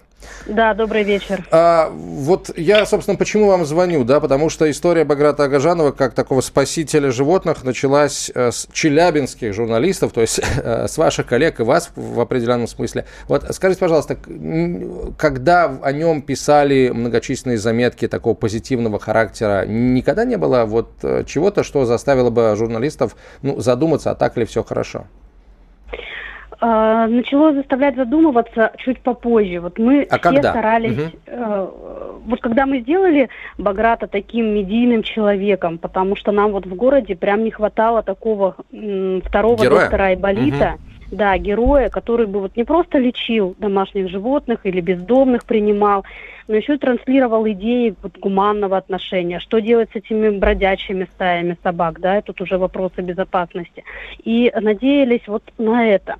Да, 0.47 0.73
добрый 0.73 1.03
вечер. 1.03 1.45
А, 1.51 1.89
вот 1.89 2.51
я, 2.57 2.85
собственно, 2.85 3.17
почему 3.17 3.47
вам 3.47 3.65
звоню, 3.65 4.03
да, 4.03 4.19
потому 4.19 4.49
что 4.49 4.69
история 4.69 5.03
Баграта 5.03 5.43
Агажанова 5.43 5.91
как 5.91 6.13
такого 6.13 6.41
спасителя 6.41 7.11
животных 7.11 7.63
началась 7.63 8.31
э, 8.33 8.51
с 8.51 8.67
челябинских 8.71 9.53
журналистов, 9.53 10.13
то 10.13 10.21
есть 10.21 10.39
э, 10.39 10.87
с 10.87 10.97
ваших 10.97 11.27
коллег 11.27 11.59
и 11.59 11.63
вас 11.63 11.91
в 11.95 12.19
определенном 12.19 12.67
смысле. 12.67 13.05
Вот 13.27 13.45
скажите, 13.51 13.79
пожалуйста, 13.79 14.17
когда 15.17 15.65
о 15.81 15.91
нем 15.91 16.21
писали 16.21 16.89
многочисленные 16.93 17.57
заметки 17.57 18.07
такого 18.07 18.33
позитивного 18.33 18.99
характера, 18.99 19.65
никогда 19.65 20.25
не 20.25 20.37
было 20.37 20.65
вот 20.65 20.89
э, 21.03 21.23
чего-то, 21.25 21.63
что 21.63 21.85
заставило 21.85 22.29
бы 22.29 22.55
журналистов 22.55 23.15
ну, 23.41 23.59
задуматься, 23.59 24.11
а 24.11 24.15
так 24.15 24.37
ли 24.37 24.45
все 24.45 24.63
хорошо? 24.63 25.05
А, 26.61 27.07
начало 27.07 27.53
заставлять 27.53 27.95
задумываться 27.95 28.71
чуть 28.77 28.99
попозже. 29.01 29.59
Вот 29.59 29.77
мы 29.77 30.03
а 30.03 30.17
все 30.17 30.19
когда? 30.19 30.51
старались, 30.51 30.97
угу. 30.97 31.11
э, 31.27 31.67
вот 32.25 32.41
когда 32.41 32.65
мы 32.65 32.79
сделали 32.79 33.29
Баграта 33.57 34.07
таким 34.07 34.55
медийным 34.55 35.03
человеком, 35.03 35.77
потому 35.77 36.15
что 36.15 36.31
нам 36.31 36.51
вот 36.51 36.65
в 36.65 36.73
городе 36.73 37.15
прям 37.15 37.43
не 37.43 37.51
хватало 37.51 38.03
такого 38.03 38.55
м, 38.71 39.21
второго 39.23 39.61
Героя? 39.61 39.81
доктора 39.81 40.05
Айболита. 40.05 40.75
Угу 40.75 40.84
да, 41.11 41.37
героя, 41.37 41.89
который 41.89 42.25
бы 42.25 42.39
вот 42.39 42.55
не 42.55 42.63
просто 42.63 42.97
лечил 42.97 43.55
домашних 43.59 44.09
животных 44.09 44.61
или 44.63 44.81
бездомных 44.81 45.45
принимал, 45.45 46.05
но 46.47 46.55
еще 46.55 46.75
и 46.75 46.77
транслировал 46.77 47.47
идеи 47.49 47.95
вот, 48.01 48.17
гуманного 48.17 48.77
отношения, 48.77 49.39
что 49.39 49.59
делать 49.59 49.89
с 49.93 49.95
этими 49.95 50.29
бродячими 50.29 51.07
стаями 51.15 51.57
собак, 51.63 51.99
да, 51.99 52.21
тут 52.21 52.41
уже 52.41 52.57
вопросы 52.57 53.01
безопасности. 53.01 53.83
И 54.23 54.51
надеялись 54.59 55.27
вот 55.27 55.43
на 55.57 55.87
это. 55.87 56.17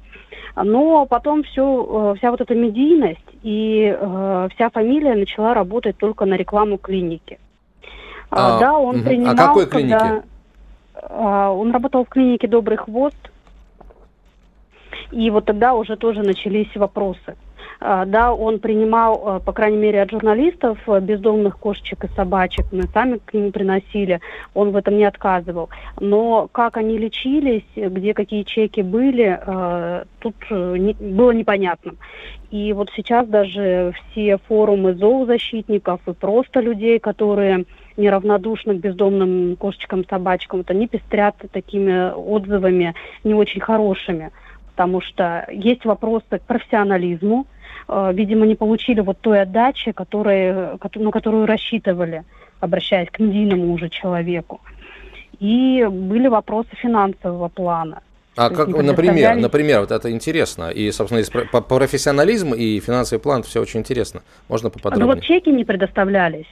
Но 0.56 1.06
потом 1.06 1.44
все, 1.44 2.14
э, 2.14 2.18
вся 2.18 2.32
вот 2.32 2.42
эта 2.42 2.56
медийность 2.56 3.20
и 3.44 3.96
э, 3.96 4.48
вся 4.56 4.70
фамилия 4.70 5.14
начала 5.16 5.54
работать 5.54 5.98
только 5.98 6.26
на 6.26 6.36
рекламу 6.36 6.78
клиники. 6.78 7.40
А, 8.32 8.60
да, 8.60 8.78
он 8.78 8.98
угу. 8.98 9.06
принимал... 9.06 9.34
А 9.34 9.38
какой 9.38 9.68
клинике? 9.68 9.98
Когда, 9.98 10.24
э, 10.94 11.48
он 11.50 11.72
работал 11.72 12.06
в 12.06 12.10
клинике 12.10 12.48
«Добрый 12.48 12.78
хвост», 12.78 13.18
и 15.16 15.30
вот 15.30 15.46
тогда 15.46 15.74
уже 15.74 15.96
тоже 15.96 16.22
начались 16.24 16.76
вопросы. 16.76 17.36
А, 17.80 18.06
да, 18.06 18.34
он 18.34 18.60
принимал, 18.60 19.22
а, 19.26 19.40
по 19.40 19.54
крайней 19.54 19.78
мере, 19.78 20.02
от 20.02 20.12
журналистов 20.12 20.78
а, 20.88 21.00
бездомных 21.00 21.58
кошечек 21.58 22.04
и 22.04 22.08
собачек. 22.16 22.66
Мы 22.72 22.84
сами 22.84 23.20
к 23.24 23.34
нему 23.34 23.52
приносили, 23.52 24.20
он 24.54 24.72
в 24.72 24.76
этом 24.76 24.98
не 24.98 25.06
отказывал. 25.06 25.70
Но 26.00 26.50
как 26.52 26.78
они 26.78 26.98
лечились, 26.98 27.64
где 27.76 28.14
какие 28.14 28.44
чеки 28.44 28.82
были, 28.82 29.40
тут 30.20 30.36
э, 30.50 30.94
было 31.00 31.32
непонятно. 31.32 31.94
И 32.52 32.74
вот 32.74 32.90
сейчас 32.96 33.28
даже 33.28 33.94
все 34.12 34.38
форумы 34.48 34.96
зоозащитников 34.96 36.02
и 36.08 36.14
просто 36.14 36.60
людей, 36.60 37.00
которые 37.00 37.66
неравнодушны 37.98 38.76
к 38.76 38.82
бездомным 38.82 39.56
кошечкам, 39.56 40.06
собачкам, 40.10 40.60
вот 40.60 40.72
они 40.72 40.88
пестрят 40.88 41.36
такими 41.52 42.14
отзывами 42.14 42.94
не 43.24 43.34
очень 43.34 43.62
хорошими 43.62 44.32
потому 44.76 45.00
что 45.00 45.48
есть 45.52 45.86
вопросы 45.86 46.26
к 46.38 46.42
профессионализму. 46.42 47.48
Э, 47.88 48.12
видимо, 48.14 48.46
не 48.46 48.56
получили 48.56 49.00
вот 49.00 49.18
той 49.22 49.42
отдачи, 49.42 49.94
которой, 49.94 50.78
на 50.96 51.12
которую 51.12 51.46
рассчитывали, 51.46 52.24
обращаясь 52.60 53.10
к 53.10 53.20
медийному 53.20 53.72
уже 53.74 53.90
человеку. 53.90 54.60
И 55.40 55.88
были 55.90 56.28
вопросы 56.28 56.70
финансового 56.76 57.48
плана. 57.48 58.02
А 58.36 58.50
как, 58.50 58.68
например, 58.68 59.38
например, 59.38 59.80
вот 59.80 59.92
это 59.92 60.12
интересно. 60.12 60.70
И, 60.70 60.92
собственно, 60.92 61.24
по 61.52 61.62
профессионализм 61.62 62.54
и 62.54 62.82
финансовый 62.82 63.20
план 63.20 63.44
все 63.44 63.62
очень 63.62 63.80
интересно. 63.80 64.24
Можно 64.50 64.70
поподробнее? 64.70 65.08
Ну 65.08 65.14
вот 65.16 65.24
чеки 65.24 65.52
не 65.52 65.64
предоставлялись. 65.64 66.48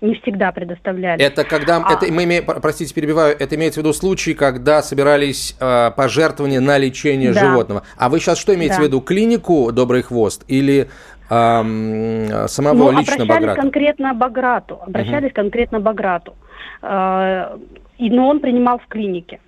Не 0.00 0.14
всегда 0.16 0.52
предоставляли. 0.52 1.22
Это 1.22 1.44
когда, 1.44 1.82
а... 1.84 1.92
это 1.92 2.12
мы 2.12 2.24
имеем, 2.24 2.44
простите, 2.44 2.94
перебиваю, 2.94 3.36
это 3.38 3.56
имеется 3.56 3.80
в 3.80 3.82
виду 3.82 3.92
случаи, 3.92 4.32
когда 4.32 4.82
собирались 4.82 5.56
э, 5.60 5.90
пожертвования 5.96 6.60
на 6.60 6.78
лечение 6.78 7.32
да. 7.32 7.40
животного. 7.40 7.82
А 7.96 8.08
вы 8.08 8.20
сейчас 8.20 8.38
что 8.38 8.54
имеете 8.54 8.76
да. 8.76 8.82
в 8.82 8.84
виду, 8.84 9.00
клинику 9.00 9.72
«Добрый 9.72 10.02
хвост» 10.02 10.44
или 10.46 10.88
э, 11.28 12.46
самого 12.48 12.92
ну, 12.92 12.98
лично 12.98 13.14
обращались 13.14 13.28
Баграта? 13.28 13.60
конкретно 13.60 14.14
Баграту, 14.14 14.78
обращались 14.86 15.30
угу. 15.30 15.34
конкретно 15.34 15.80
Баграту. 15.80 16.34
Э, 16.82 17.56
но 17.98 18.28
он 18.28 18.40
принимал 18.40 18.78
в 18.78 18.86
клинике. 18.86 19.40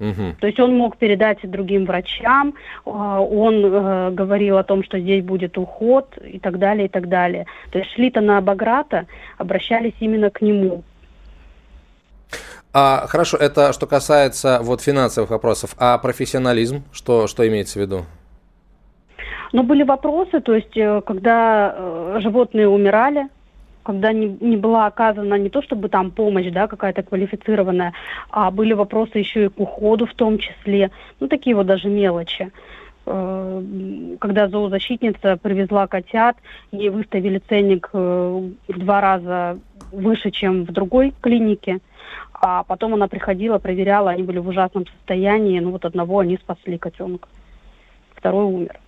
Угу. 0.00 0.36
То 0.40 0.46
есть 0.46 0.58
он 0.58 0.76
мог 0.76 0.96
передать 0.96 1.38
другим 1.42 1.84
врачам, 1.86 2.54
э, 2.84 2.90
он 2.90 3.64
э, 3.64 4.10
говорил 4.10 4.58
о 4.58 4.64
том, 4.64 4.82
что 4.82 4.98
здесь 4.98 5.24
будет 5.24 5.56
уход 5.56 6.18
и 6.18 6.38
так 6.38 6.58
далее, 6.58 6.86
и 6.86 6.88
так 6.88 7.08
далее. 7.08 7.46
То 7.70 7.78
есть 7.78 7.92
шли-то 7.92 8.20
на 8.20 8.40
Баграта, 8.40 9.06
обращались 9.38 9.94
именно 10.00 10.30
к 10.30 10.40
нему. 10.40 10.82
А, 12.72 13.06
хорошо, 13.06 13.36
это 13.36 13.72
что 13.72 13.86
касается 13.86 14.58
вот 14.62 14.80
финансовых 14.80 15.30
вопросов. 15.30 15.76
А 15.78 15.96
профессионализм, 15.98 16.82
что, 16.92 17.28
что 17.28 17.46
имеется 17.46 17.78
в 17.78 17.82
виду? 17.82 18.04
Ну, 19.52 19.62
были 19.62 19.84
вопросы, 19.84 20.40
то 20.40 20.52
есть, 20.52 20.76
э, 20.76 21.00
когда 21.06 21.72
э, 21.76 22.16
животные 22.20 22.66
умирали, 22.66 23.28
когда 23.84 24.12
не, 24.12 24.36
не 24.40 24.56
была 24.56 24.86
оказана 24.86 25.34
не 25.34 25.50
то 25.50 25.62
чтобы 25.62 25.88
там 25.88 26.10
помощь, 26.10 26.50
да, 26.50 26.66
какая-то 26.66 27.02
квалифицированная, 27.02 27.92
а 28.30 28.50
были 28.50 28.72
вопросы 28.72 29.18
еще 29.18 29.44
и 29.44 29.48
к 29.48 29.60
уходу 29.60 30.06
в 30.06 30.14
том 30.14 30.38
числе, 30.38 30.90
ну 31.20 31.28
такие 31.28 31.54
вот 31.54 31.66
даже 31.66 31.88
мелочи. 31.88 32.50
Э, 33.06 33.62
когда 34.18 34.48
зоозащитница 34.48 35.36
привезла 35.36 35.86
котят, 35.86 36.36
ей 36.72 36.88
выставили 36.88 37.40
ценник 37.48 37.90
э, 37.92 38.50
в 38.68 38.78
два 38.78 39.00
раза 39.00 39.58
выше, 39.92 40.30
чем 40.30 40.64
в 40.64 40.72
другой 40.72 41.12
клинике, 41.20 41.78
а 42.32 42.64
потом 42.64 42.94
она 42.94 43.06
приходила, 43.06 43.58
проверяла, 43.58 44.10
они 44.10 44.22
были 44.22 44.38
в 44.38 44.48
ужасном 44.48 44.86
состоянии, 44.86 45.60
ну 45.60 45.70
вот 45.70 45.84
одного 45.84 46.20
они 46.20 46.36
спасли 46.36 46.78
котенка, 46.78 47.28
второй 48.16 48.44
умер. 48.44 48.80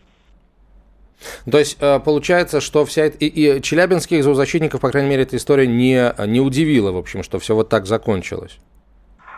То 1.51 1.59
есть 1.59 1.79
э, 1.81 2.01
получается, 2.01 2.61
что 2.61 2.85
вся. 2.85 3.07
И, 3.07 3.27
и 3.27 3.62
челябинских 3.62 4.23
зоозащитников, 4.23 4.81
по 4.81 4.91
крайней 4.91 5.11
мере, 5.11 5.23
эта 5.23 5.37
история 5.37 5.67
не, 5.67 6.12
не 6.27 6.41
удивила, 6.41 6.93
в 6.93 6.97
общем, 6.97 7.23
что 7.23 7.39
все 7.39 7.55
вот 7.55 7.69
так 7.69 7.87
закончилось. 7.87 8.59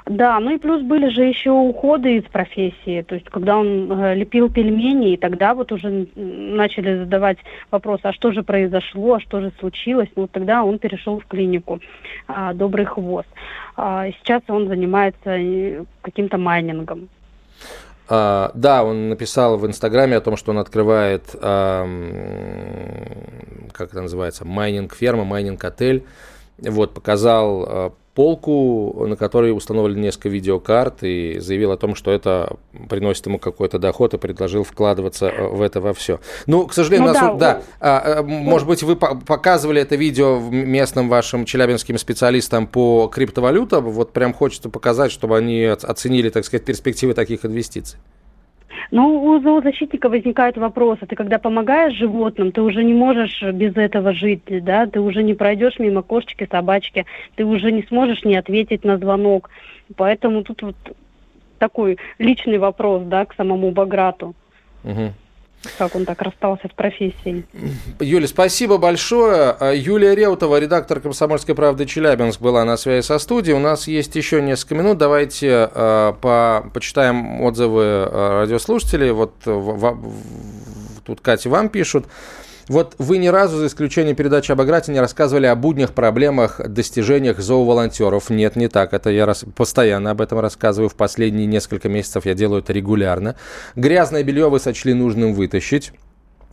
Да, 0.09 0.41
ну 0.41 0.55
и 0.55 0.59
плюс 0.59 0.83
были 0.83 1.09
же 1.09 1.25
еще 1.25 1.51
уходы 1.51 2.17
из 2.17 2.25
профессии. 2.25 3.03
То 3.03 3.15
есть, 3.15 3.29
когда 3.29 3.59
он 3.59 3.93
э, 3.93 4.15
лепил 4.15 4.51
пельмени, 4.51 5.13
и 5.13 5.17
тогда 5.19 5.53
вот 5.55 5.71
уже 5.71 6.07
начали 6.17 7.01
задавать 7.01 7.37
вопрос, 7.71 8.01
а 8.05 8.15
что 8.15 8.33
же 8.33 8.43
произошло, 8.43 9.15
а 9.15 9.21
что 9.21 9.41
же 9.41 9.53
случилось. 9.59 10.09
Ну, 10.17 10.27
тогда 10.27 10.65
он 10.65 10.79
перешел 10.79 11.21
в 11.21 11.27
клинику 11.27 11.81
э, 12.27 12.53
«Добрый 12.55 12.87
хвост». 12.87 13.29
А 13.77 14.07
сейчас 14.13 14.43
он 14.49 14.69
занимается 14.69 15.31
э, 15.31 15.85
каким-то 16.01 16.39
майнингом. 16.39 17.11
А, 18.11 18.51
да, 18.55 18.85
он 18.85 19.11
написал 19.11 19.59
в 19.59 19.67
Инстаграме 19.67 20.17
о 20.17 20.21
том, 20.21 20.37
что 20.37 20.53
он 20.53 20.59
открывает, 20.59 21.37
а, 21.41 21.87
как 23.73 23.91
это 23.91 24.01
называется, 24.01 24.45
майнинг-ферма, 24.47 25.25
майнинг-отель. 25.25 26.07
Вот, 26.59 26.95
показал 26.95 27.65
а, 27.69 27.93
полку, 28.19 29.07
на 29.07 29.15
которой 29.15 29.57
установлены 29.57 30.01
несколько 30.01 30.29
видеокарт, 30.29 31.05
и 31.05 31.39
заявил 31.39 31.71
о 31.71 31.77
том, 31.77 31.95
что 31.95 32.11
это 32.11 32.57
приносит 32.89 33.25
ему 33.27 33.39
какой-то 33.39 33.79
доход, 33.79 34.13
и 34.13 34.19
предложил 34.19 34.65
вкладываться 34.65 35.29
э, 35.29 35.47
в 35.47 35.63
это 35.63 35.81
во 35.81 35.95
все. 35.95 36.19
Ну, 36.47 36.67
к 36.67 36.75
сожалению, 36.75 37.07
ну, 37.07 37.15
нас, 37.15 37.23
да, 37.23 37.37
да 37.39 37.63
а, 37.79 38.23
может 38.25 38.67
быть, 38.67 38.83
вы 38.83 38.97
показывали 38.97 39.81
это 39.81 39.95
видео 39.95 40.41
местным 40.51 41.09
вашим 41.09 41.45
челябинским 41.45 41.97
специалистам 41.97 42.67
по 42.67 43.07
криптовалютам, 43.07 43.85
вот 43.85 44.13
прям 44.13 44.35
хочется 44.35 44.69
показать, 44.69 45.13
чтобы 45.13 45.39
они 45.39 45.63
оценили, 45.67 46.29
так 46.29 46.45
сказать, 46.45 46.65
перспективы 46.65 47.15
таких 47.15 47.45
инвестиций. 47.45 48.01
Ну, 48.91 49.23
у 49.23 49.41
зоозащитника 49.41 50.09
возникают 50.09 50.57
вопросы. 50.57 51.07
Ты 51.07 51.15
когда 51.15 51.39
помогаешь 51.39 51.95
животным, 51.95 52.53
ты 52.53 52.63
уже 52.63 52.83
не 52.85 52.95
можешь 52.95 53.43
без 53.43 53.77
этого 53.77 54.13
жить, 54.13 54.43
да, 54.65 54.87
ты 54.87 55.01
уже 55.01 55.23
не 55.23 55.35
пройдешь 55.35 55.79
мимо 55.79 56.03
кошечки, 56.03 56.49
собачки, 56.51 57.05
ты 57.37 57.45
уже 57.45 57.71
не 57.71 57.83
сможешь 57.83 58.25
не 58.25 58.37
ответить 58.37 58.85
на 58.85 58.97
звонок. 58.97 59.51
Поэтому 59.97 60.43
тут 60.43 60.63
вот 60.63 60.77
такой 61.59 61.99
личный 62.19 62.59
вопрос, 62.59 63.03
да, 63.05 63.27
к 63.27 63.35
самому 63.35 63.71
Баграту. 63.73 64.35
Угу. 64.85 65.13
Как 65.77 65.95
он 65.97 66.05
так 66.05 66.23
расстался 66.23 66.69
с 66.69 66.73
профессией. 66.73 67.45
Юля, 67.99 68.29
спасибо 68.29 68.79
большое. 68.79 69.57
А, 69.59 69.73
Юлия 69.73 70.15
Реутова, 70.15 70.59
редактор 70.61 71.01
«Комсомольской 71.01 71.55
правды» 71.55 71.85
Челябинск, 71.85 72.41
была 72.41 72.65
на 72.65 72.77
связи 72.77 73.05
со 73.05 73.19
студией. 73.19 73.57
У 73.57 73.61
нас 73.61 73.89
есть 73.89 74.15
еще 74.15 74.41
несколько 74.41 74.77
минут. 74.77 74.99
Давайте 74.99 75.69
э, 75.73 76.13
по, 76.21 76.71
почитаем 76.73 77.43
отзывы 77.43 77.83
э, 77.83 78.41
радиослушателей. 78.43 79.11
Вот 79.11 79.35
в, 79.45 79.51
в, 79.51 81.01
тут 81.05 81.21
Катя 81.21 81.51
вам 81.51 81.69
пишут. 81.69 82.07
Вот 82.69 82.95
вы 82.99 83.19
ни 83.19 83.29
разу, 83.29 83.57
за 83.57 83.67
исключением 83.67 84.15
передачи 84.15 84.53
об 84.53 84.61
Аграте, 84.61 84.93
не 84.93 85.01
рассказывали 85.01 85.47
о 85.47 85.55
буднях, 85.55 85.95
проблемах, 85.95 86.61
достижениях 86.69 87.39
зооволонтеров. 87.39 88.29
Нет, 88.29 88.57
не 88.57 88.69
так. 88.69 88.93
Это 88.93 89.11
я 89.11 89.25
раз, 89.25 89.45
постоянно 89.57 90.11
об 90.11 90.21
этом 90.21 90.39
рассказываю. 90.41 90.89
В 90.89 90.95
последние 90.95 91.47
несколько 91.47 91.89
месяцев 91.89 92.27
я 92.27 92.35
делаю 92.35 92.63
это 92.63 92.73
регулярно. 92.73 93.37
Грязное 93.75 94.23
белье 94.23 94.51
вы 94.51 94.61
сочли 94.61 94.93
нужным 94.93 95.33
вытащить. 95.33 95.93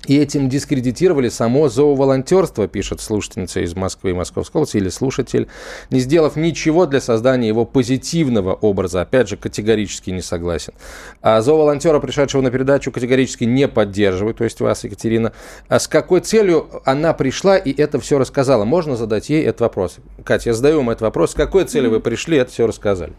И 0.08 0.18
этим 0.18 0.50
дискредитировали 0.50 1.30
само 1.30 1.70
зооволонтерство, 1.70 2.68
пишет 2.68 3.02
слушательница 3.02 3.62
из 3.62 3.76
Москвы 3.76 4.12
и 4.12 4.14
Московской 4.14 4.60
области, 4.60 4.78
или 4.78 4.90
слушатель, 4.90 5.48
не 5.90 6.00
сделав 6.00 6.36
ничего 6.36 6.86
для 6.86 7.02
создания 7.02 7.48
его 7.48 7.66
позитивного 7.66 8.54
образа. 8.54 9.02
Опять 9.02 9.30
же, 9.30 9.38
категорически 9.38 10.12
не 10.12 10.22
согласен. 10.22 10.74
А 11.22 11.42
зооволонтера, 11.42 12.00
пришедшего 12.00 12.42
на 12.42 12.52
передачу, 12.52 12.92
категорически 12.92 13.44
не 13.46 13.68
поддерживает, 13.68 14.38
то 14.38 14.44
есть 14.44 14.60
вас, 14.62 14.84
Екатерина. 14.84 15.34
А 15.68 15.80
с 15.80 15.88
какой 15.88 16.22
целью 16.22 16.68
она 16.86 17.14
пришла 17.14 17.58
и 17.58 17.74
это 17.74 18.00
все 18.00 18.20
рассказала? 18.20 18.66
Можно 18.66 18.96
задать 18.96 19.30
ей 19.30 19.44
этот 19.44 19.62
вопрос? 19.62 19.98
Катя, 20.24 20.50
я 20.50 20.54
задаю 20.54 20.78
вам 20.78 20.92
этот 20.92 21.02
вопрос. 21.02 21.32
С 21.32 21.34
какой 21.34 21.66
целью 21.66 21.92
вы 21.92 22.00
пришли, 22.00 22.38
это 22.38 22.52
все 22.52 22.68
рассказали? 22.68 23.14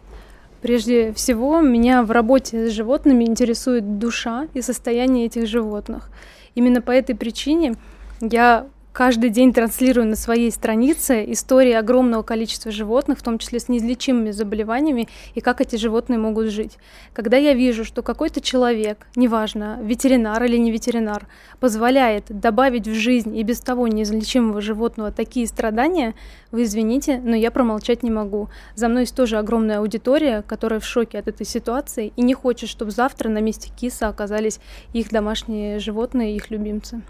Прежде 0.61 1.13
всего, 1.13 1.61
меня 1.61 2.01
в 2.01 2.11
работе 2.11 2.69
с 2.69 2.71
животными 2.71 3.25
интересует 3.25 3.99
душа 3.99 4.47
и 4.53 4.61
состояние 4.61 5.27
этих 5.27 5.45
животных. 5.47 6.09
Именно 6.57 6.81
по 6.81 6.89
этой 6.89 7.13
причине 7.13 7.75
я 8.19 8.65
каждый 8.97 9.29
день 9.29 9.53
транслирую 9.53 10.07
на 10.07 10.15
своей 10.15 10.51
странице 10.51 11.23
истории 11.31 11.73
огромного 11.73 12.23
количества 12.23 12.71
животных, 12.71 13.19
в 13.19 13.21
том 13.21 13.37
числе 13.37 13.59
с 13.59 13.69
неизлечимыми 13.69 14.31
заболеваниями, 14.31 15.07
и 15.35 15.39
как 15.39 15.61
эти 15.61 15.75
животные 15.75 16.17
могут 16.17 16.47
жить. 16.47 16.79
Когда 17.13 17.37
я 17.37 17.53
вижу, 17.53 17.85
что 17.85 18.01
какой-то 18.01 18.41
человек, 18.41 19.05
неважно, 19.15 19.77
ветеринар 19.83 20.43
или 20.45 20.57
не 20.57 20.71
ветеринар, 20.71 21.27
позволяет 21.59 22.25
добавить 22.29 22.87
в 22.87 22.95
жизнь 22.95 23.37
и 23.37 23.43
без 23.43 23.59
того 23.59 23.87
неизлечимого 23.87 24.61
животного 24.61 25.11
такие 25.11 25.45
страдания, 25.45 26.15
вы 26.49 26.63
извините, 26.63 27.21
но 27.23 27.35
я 27.35 27.51
промолчать 27.51 28.01
не 28.01 28.09
могу. 28.09 28.49
За 28.73 28.87
мной 28.87 29.03
есть 29.03 29.15
тоже 29.15 29.37
огромная 29.37 29.77
аудитория, 29.77 30.41
которая 30.41 30.79
в 30.79 30.85
шоке 30.85 31.19
от 31.19 31.27
этой 31.27 31.45
ситуации 31.45 32.13
и 32.15 32.23
не 32.23 32.33
хочет, 32.33 32.67
чтобы 32.67 32.89
завтра 32.89 33.29
на 33.29 33.41
месте 33.41 33.69
киса 33.79 34.07
оказались 34.07 34.59
их 34.93 35.11
домашние 35.11 35.77
животные, 35.77 36.35
их 36.35 36.49
любимцы. 36.49 37.03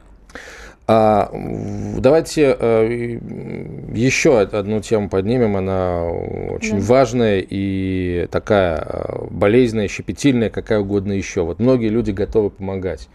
А, 0.90 1.30
давайте 1.98 2.56
э, 2.58 3.20
еще 3.94 4.40
одну 4.40 4.80
тему 4.80 5.10
поднимем. 5.10 5.58
Она 5.58 6.04
очень 6.06 6.80
да. 6.80 6.86
важная 6.86 7.46
и 7.48 8.28
такая 8.32 8.78
э, 8.88 9.26
болезненная, 9.30 9.90
щепетильная, 9.90 10.50
какая 10.50 10.80
угодно 10.80 11.12
еще. 11.12 11.44
Вот 11.44 11.60
многие 11.60 11.90
люди 11.90 12.12
готовы 12.12 12.52
помогать. 12.52 13.10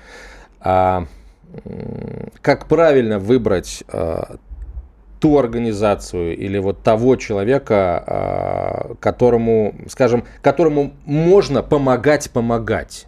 А, 0.60 1.06
как 2.42 2.66
правильно 2.66 3.18
выбрать 3.18 3.84
а, 3.88 4.36
ту 5.20 5.38
организацию 5.38 6.36
или 6.36 6.58
вот 6.58 6.82
того 6.82 7.16
человека, 7.16 8.04
а, 8.06 8.94
которому, 9.00 9.74
скажем, 9.88 10.24
которому 10.42 10.92
можно 11.06 11.62
помогать 11.62 12.30
помогать? 12.30 13.06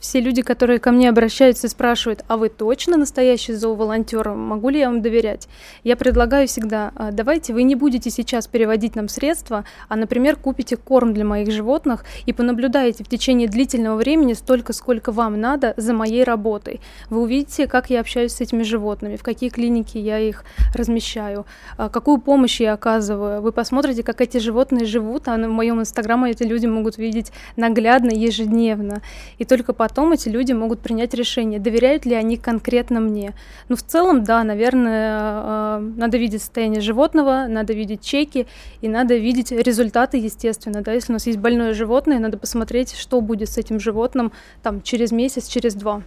Все 0.00 0.20
люди, 0.20 0.42
которые 0.42 0.78
ко 0.78 0.90
мне 0.90 1.08
обращаются 1.08 1.66
и 1.66 1.70
спрашивают, 1.70 2.24
а 2.26 2.36
вы 2.36 2.48
точно 2.48 2.96
настоящий 2.96 3.52
зооволонтер, 3.52 4.30
могу 4.30 4.70
ли 4.70 4.80
я 4.80 4.88
вам 4.88 5.02
доверять? 5.02 5.46
Я 5.84 5.96
предлагаю 5.96 6.48
всегда, 6.48 6.90
«А, 6.96 7.12
давайте 7.12 7.52
вы 7.52 7.62
не 7.62 7.74
будете 7.74 8.10
сейчас 8.10 8.46
переводить 8.46 8.96
нам 8.96 9.08
средства, 9.08 9.64
а, 9.88 9.96
например, 9.96 10.36
купите 10.36 10.76
корм 10.76 11.12
для 11.12 11.24
моих 11.24 11.50
животных 11.52 12.04
и 12.24 12.32
понаблюдаете 12.32 13.04
в 13.04 13.08
течение 13.08 13.46
длительного 13.46 13.96
времени 13.96 14.32
столько, 14.32 14.72
сколько 14.72 15.12
вам 15.12 15.38
надо 15.38 15.74
за 15.76 15.92
моей 15.92 16.24
работой. 16.24 16.80
Вы 17.10 17.20
увидите, 17.20 17.66
как 17.66 17.90
я 17.90 18.00
общаюсь 18.00 18.32
с 18.32 18.40
этими 18.40 18.62
животными, 18.62 19.16
в 19.16 19.22
какие 19.22 19.50
клиники 19.50 19.98
я 19.98 20.18
их 20.18 20.44
размещаю, 20.74 21.44
а, 21.76 21.90
какую 21.90 22.18
помощь 22.18 22.60
я 22.60 22.72
оказываю. 22.72 23.42
Вы 23.42 23.52
посмотрите, 23.52 24.02
как 24.02 24.22
эти 24.22 24.38
животные 24.38 24.86
живут, 24.86 25.28
а 25.28 25.36
в 25.36 25.48
моем 25.48 25.80
инстаграме 25.80 26.30
эти 26.30 26.44
люди 26.44 26.66
могут 26.66 26.96
видеть 26.96 27.32
наглядно, 27.56 28.10
ежедневно. 28.10 29.02
И 29.36 29.44
только 29.44 29.74
по 29.74 29.89
потом 29.90 30.12
эти 30.12 30.28
люди 30.28 30.52
могут 30.52 30.80
принять 30.80 31.14
решение, 31.14 31.58
доверяют 31.58 32.06
ли 32.06 32.14
они 32.14 32.36
конкретно 32.36 33.00
мне. 33.00 33.34
Ну, 33.68 33.74
в 33.74 33.82
целом, 33.82 34.22
да, 34.22 34.44
наверное, 34.44 35.18
э, 35.20 35.78
надо 35.96 36.16
видеть 36.16 36.42
состояние 36.42 36.80
животного, 36.80 37.46
надо 37.48 37.72
видеть 37.72 38.00
чеки, 38.00 38.46
и 38.82 38.88
надо 38.88 39.16
видеть 39.16 39.50
результаты, 39.50 40.16
естественно, 40.16 40.80
да, 40.82 40.92
если 40.92 41.12
у 41.12 41.14
нас 41.14 41.26
есть 41.26 41.40
больное 41.40 41.74
животное, 41.74 42.20
надо 42.20 42.38
посмотреть, 42.38 42.94
что 42.94 43.20
будет 43.20 43.48
с 43.48 43.58
этим 43.58 43.80
животным 43.80 44.30
там 44.62 44.80
через 44.80 45.10
месяц, 45.10 45.48
через 45.48 45.74
два. 45.74 46.02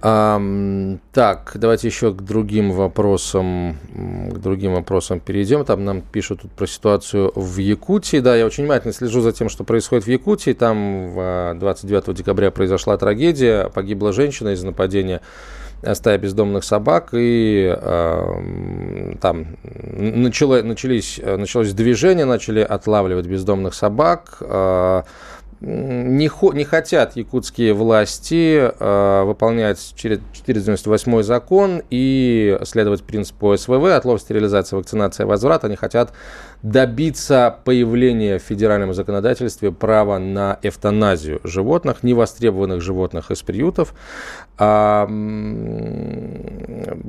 Так, 0.00 1.52
давайте 1.56 1.88
еще 1.88 2.12
к 2.12 2.22
другим 2.22 2.70
вопросам, 2.70 3.76
к 4.30 4.38
другим 4.38 4.74
вопросам 4.74 5.18
перейдем. 5.18 5.64
Там 5.64 5.84
нам 5.84 6.02
пишут 6.02 6.42
тут 6.42 6.52
про 6.52 6.66
ситуацию 6.66 7.32
в 7.34 7.58
Якутии. 7.58 8.20
Да, 8.20 8.36
я 8.36 8.46
очень 8.46 8.64
внимательно 8.64 8.92
слежу 8.92 9.20
за 9.22 9.32
тем, 9.32 9.48
что 9.48 9.64
происходит 9.64 10.04
в 10.04 10.08
Якутии. 10.08 10.52
Там 10.52 11.58
29 11.58 12.14
декабря 12.14 12.52
произошла 12.52 12.96
трагедия, 12.96 13.70
погибла 13.70 14.12
женщина 14.12 14.50
из-за 14.50 14.66
нападения 14.66 15.20
стаи 15.94 16.16
бездомных 16.16 16.64
собак, 16.64 17.10
и 17.12 17.72
э, 17.76 19.14
там 19.20 19.46
начало, 19.62 20.62
начались, 20.62 21.20
началось 21.24 21.72
движение, 21.72 22.24
начали 22.24 22.60
отлавливать 22.60 23.26
бездомных 23.26 23.74
собак. 23.74 24.38
Э, 24.40 25.02
не, 25.60 26.28
хо, 26.28 26.52
не 26.52 26.64
хотят 26.64 27.16
якутские 27.16 27.72
власти 27.72 28.70
э, 28.78 29.22
выполнять 29.24 29.92
498 29.96 31.22
закон 31.22 31.82
и 31.90 32.58
следовать 32.62 33.02
принципу 33.02 33.56
СВВ, 33.56 33.84
отлов, 33.86 34.20
стерилизация, 34.20 34.76
вакцинация, 34.76 35.26
возврат. 35.26 35.64
Они 35.64 35.74
хотят 35.74 36.12
добиться 36.62 37.56
появления 37.64 38.38
в 38.38 38.42
федеральном 38.42 38.94
законодательстве 38.94 39.72
права 39.72 40.18
на 40.18 40.58
эвтаназию 40.62 41.40
животных, 41.42 42.04
невостребованных 42.04 42.80
животных 42.80 43.32
из 43.32 43.42
приютов. 43.42 43.94
А, 44.58 45.08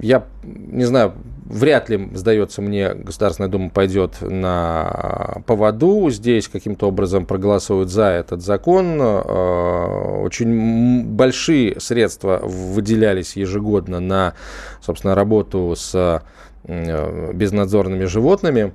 я 0.02 0.26
не 0.44 0.86
знаю, 0.86 1.14
вряд 1.50 1.90
ли, 1.90 2.10
сдается 2.14 2.62
мне, 2.62 2.94
Государственная 2.94 3.50
Дума 3.50 3.70
пойдет 3.70 4.22
на 4.22 5.42
поводу, 5.46 6.10
здесь 6.10 6.48
каким-то 6.48 6.88
образом 6.88 7.26
проголосуют 7.26 7.90
за 7.90 8.06
этот 8.06 8.42
закон. 8.42 8.98
А, 9.02 10.22
очень 10.24 11.04
большие 11.04 11.80
средства 11.80 12.40
выделялись 12.44 13.36
ежегодно 13.36 14.00
на, 14.00 14.36
собственно, 14.82 15.16
работу 15.16 15.74
с 15.76 16.24
безнадзорными 16.64 18.06
животными. 18.06 18.74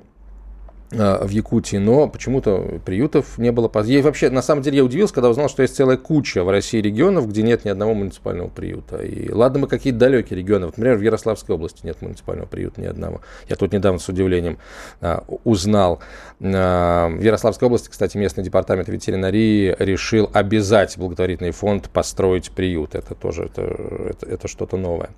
Э, 0.97 1.25
в 1.25 1.29
Якутии, 1.29 1.77
но 1.77 2.07
почему-то 2.07 2.79
приютов 2.85 3.37
не 3.37 3.51
было. 3.51 3.71
Я 3.83 4.01
вообще, 4.01 4.29
на 4.29 4.41
самом 4.41 4.61
деле, 4.61 4.77
я 4.77 4.83
удивился, 4.83 5.13
когда 5.13 5.29
узнал, 5.29 5.49
что 5.49 5.61
есть 5.61 5.75
целая 5.75 5.97
куча 5.97 6.43
в 6.43 6.49
России 6.49 6.79
регионов, 6.79 7.27
где 7.27 7.41
нет 7.41 7.65
ни 7.65 7.69
одного 7.69 7.93
муниципального 7.93 8.47
приюта. 8.47 8.97
И 8.97 9.31
ладно, 9.31 9.59
мы 9.59 9.67
какие-то 9.67 9.99
далекие 9.99 10.39
регионы. 10.39 10.67
Вот, 10.67 10.77
например, 10.77 10.97
в 10.97 11.01
Ярославской 11.01 11.55
области 11.55 11.85
нет 11.85 12.01
муниципального 12.01 12.47
приюта 12.47 12.81
ни 12.81 12.85
одного. 12.85 13.21
Я 13.49 13.55
тут 13.55 13.73
недавно 13.73 13.99
с 13.99 14.07
удивлением 14.07 14.57
а, 15.01 15.23
узнал. 15.43 15.99
А, 16.41 17.09
в 17.09 17.21
Ярославской 17.21 17.65
области, 17.65 17.89
кстати, 17.89 18.17
местный 18.17 18.43
департамент 18.43 18.87
ветеринарии 18.87 19.75
решил 19.79 20.29
обязать 20.33 20.97
благотворительный 20.97 21.51
фонд 21.51 21.89
построить 21.89 22.51
приют. 22.51 22.95
Это 22.95 23.15
тоже 23.15 23.45
это, 23.45 23.61
это, 23.61 24.25
это 24.27 24.47
что-то 24.47 24.77
новое. 24.77 25.09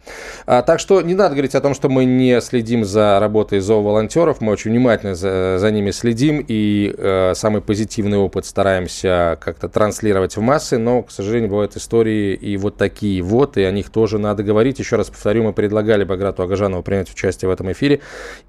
А, 0.46 0.62
так 0.62 0.80
что 0.80 1.02
не 1.02 1.14
надо 1.14 1.36
говорить 1.36 1.56
о 1.56 1.62
том, 1.62 1.74
что 1.76 1.90
мы 1.90 2.06
не 2.06 2.42
следим 2.42 2.84
за 2.84 3.20
работой 3.20 3.60
зооволонтеров. 3.60 4.42
Мы 4.42 4.52
очень 4.52 4.72
внимательно 4.72 5.14
за, 5.14 5.58
за 5.60 5.67
за 5.68 5.72
ними 5.72 5.92
следим 5.92 6.46
и 6.48 6.96
э, 6.98 7.34
самый 7.36 7.62
позитивный 7.62 8.18
опыт 8.18 8.46
стараемся 8.46 9.38
как-то 9.42 9.68
транслировать 9.68 10.38
в 10.38 10.42
массы, 10.42 10.78
но, 10.78 11.04
к 11.04 11.12
сожалению, 11.12 11.50
бывают 11.50 11.76
истории 11.76 12.36
и 12.36 12.56
вот 12.56 12.78
такие 12.78 13.22
вот, 13.22 13.58
и 13.58 13.64
о 13.64 13.72
них 13.72 13.90
тоже 13.90 14.18
надо 14.18 14.44
говорить. 14.44 14.80
Еще 14.80 14.96
раз 14.96 15.10
повторю, 15.10 15.44
мы 15.44 15.52
предлагали 15.52 16.06
Баграту 16.06 16.42
Агажанову 16.42 16.84
принять 16.84 17.12
участие 17.12 17.50
в 17.50 17.52
этом 17.52 17.70
эфире 17.74 18.00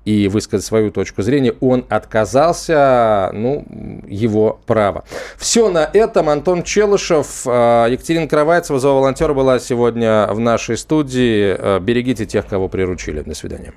и 0.05 0.29
высказать 0.29 0.65
свою 0.65 0.93
точку 0.93 1.23
зрения. 1.23 1.55
Он 1.61 1.85
отказался, 1.89 3.31
ну, 3.35 3.67
его 4.07 4.61
право. 4.67 5.03
Все 5.37 5.69
на 5.71 5.91
этом. 5.93 6.29
Антон 6.29 6.63
Челышев, 6.63 7.43
э, 7.47 7.89
Екатерина 7.91 8.29
Кровайцева, 8.29 8.79
зооволонтер 8.79 9.35
была 9.35 9.59
сегодня 9.59 10.29
в 10.31 10.39
нашей 10.39 10.77
студии. 10.77 11.57
Э, 11.59 11.81
берегите 11.81 12.27
тех, 12.27 12.47
кого 12.47 12.69
приручили. 12.69 13.23
До 13.23 13.35
свидания. 13.35 13.73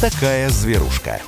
Такая 0.00 0.48
зверушка. 0.50 1.20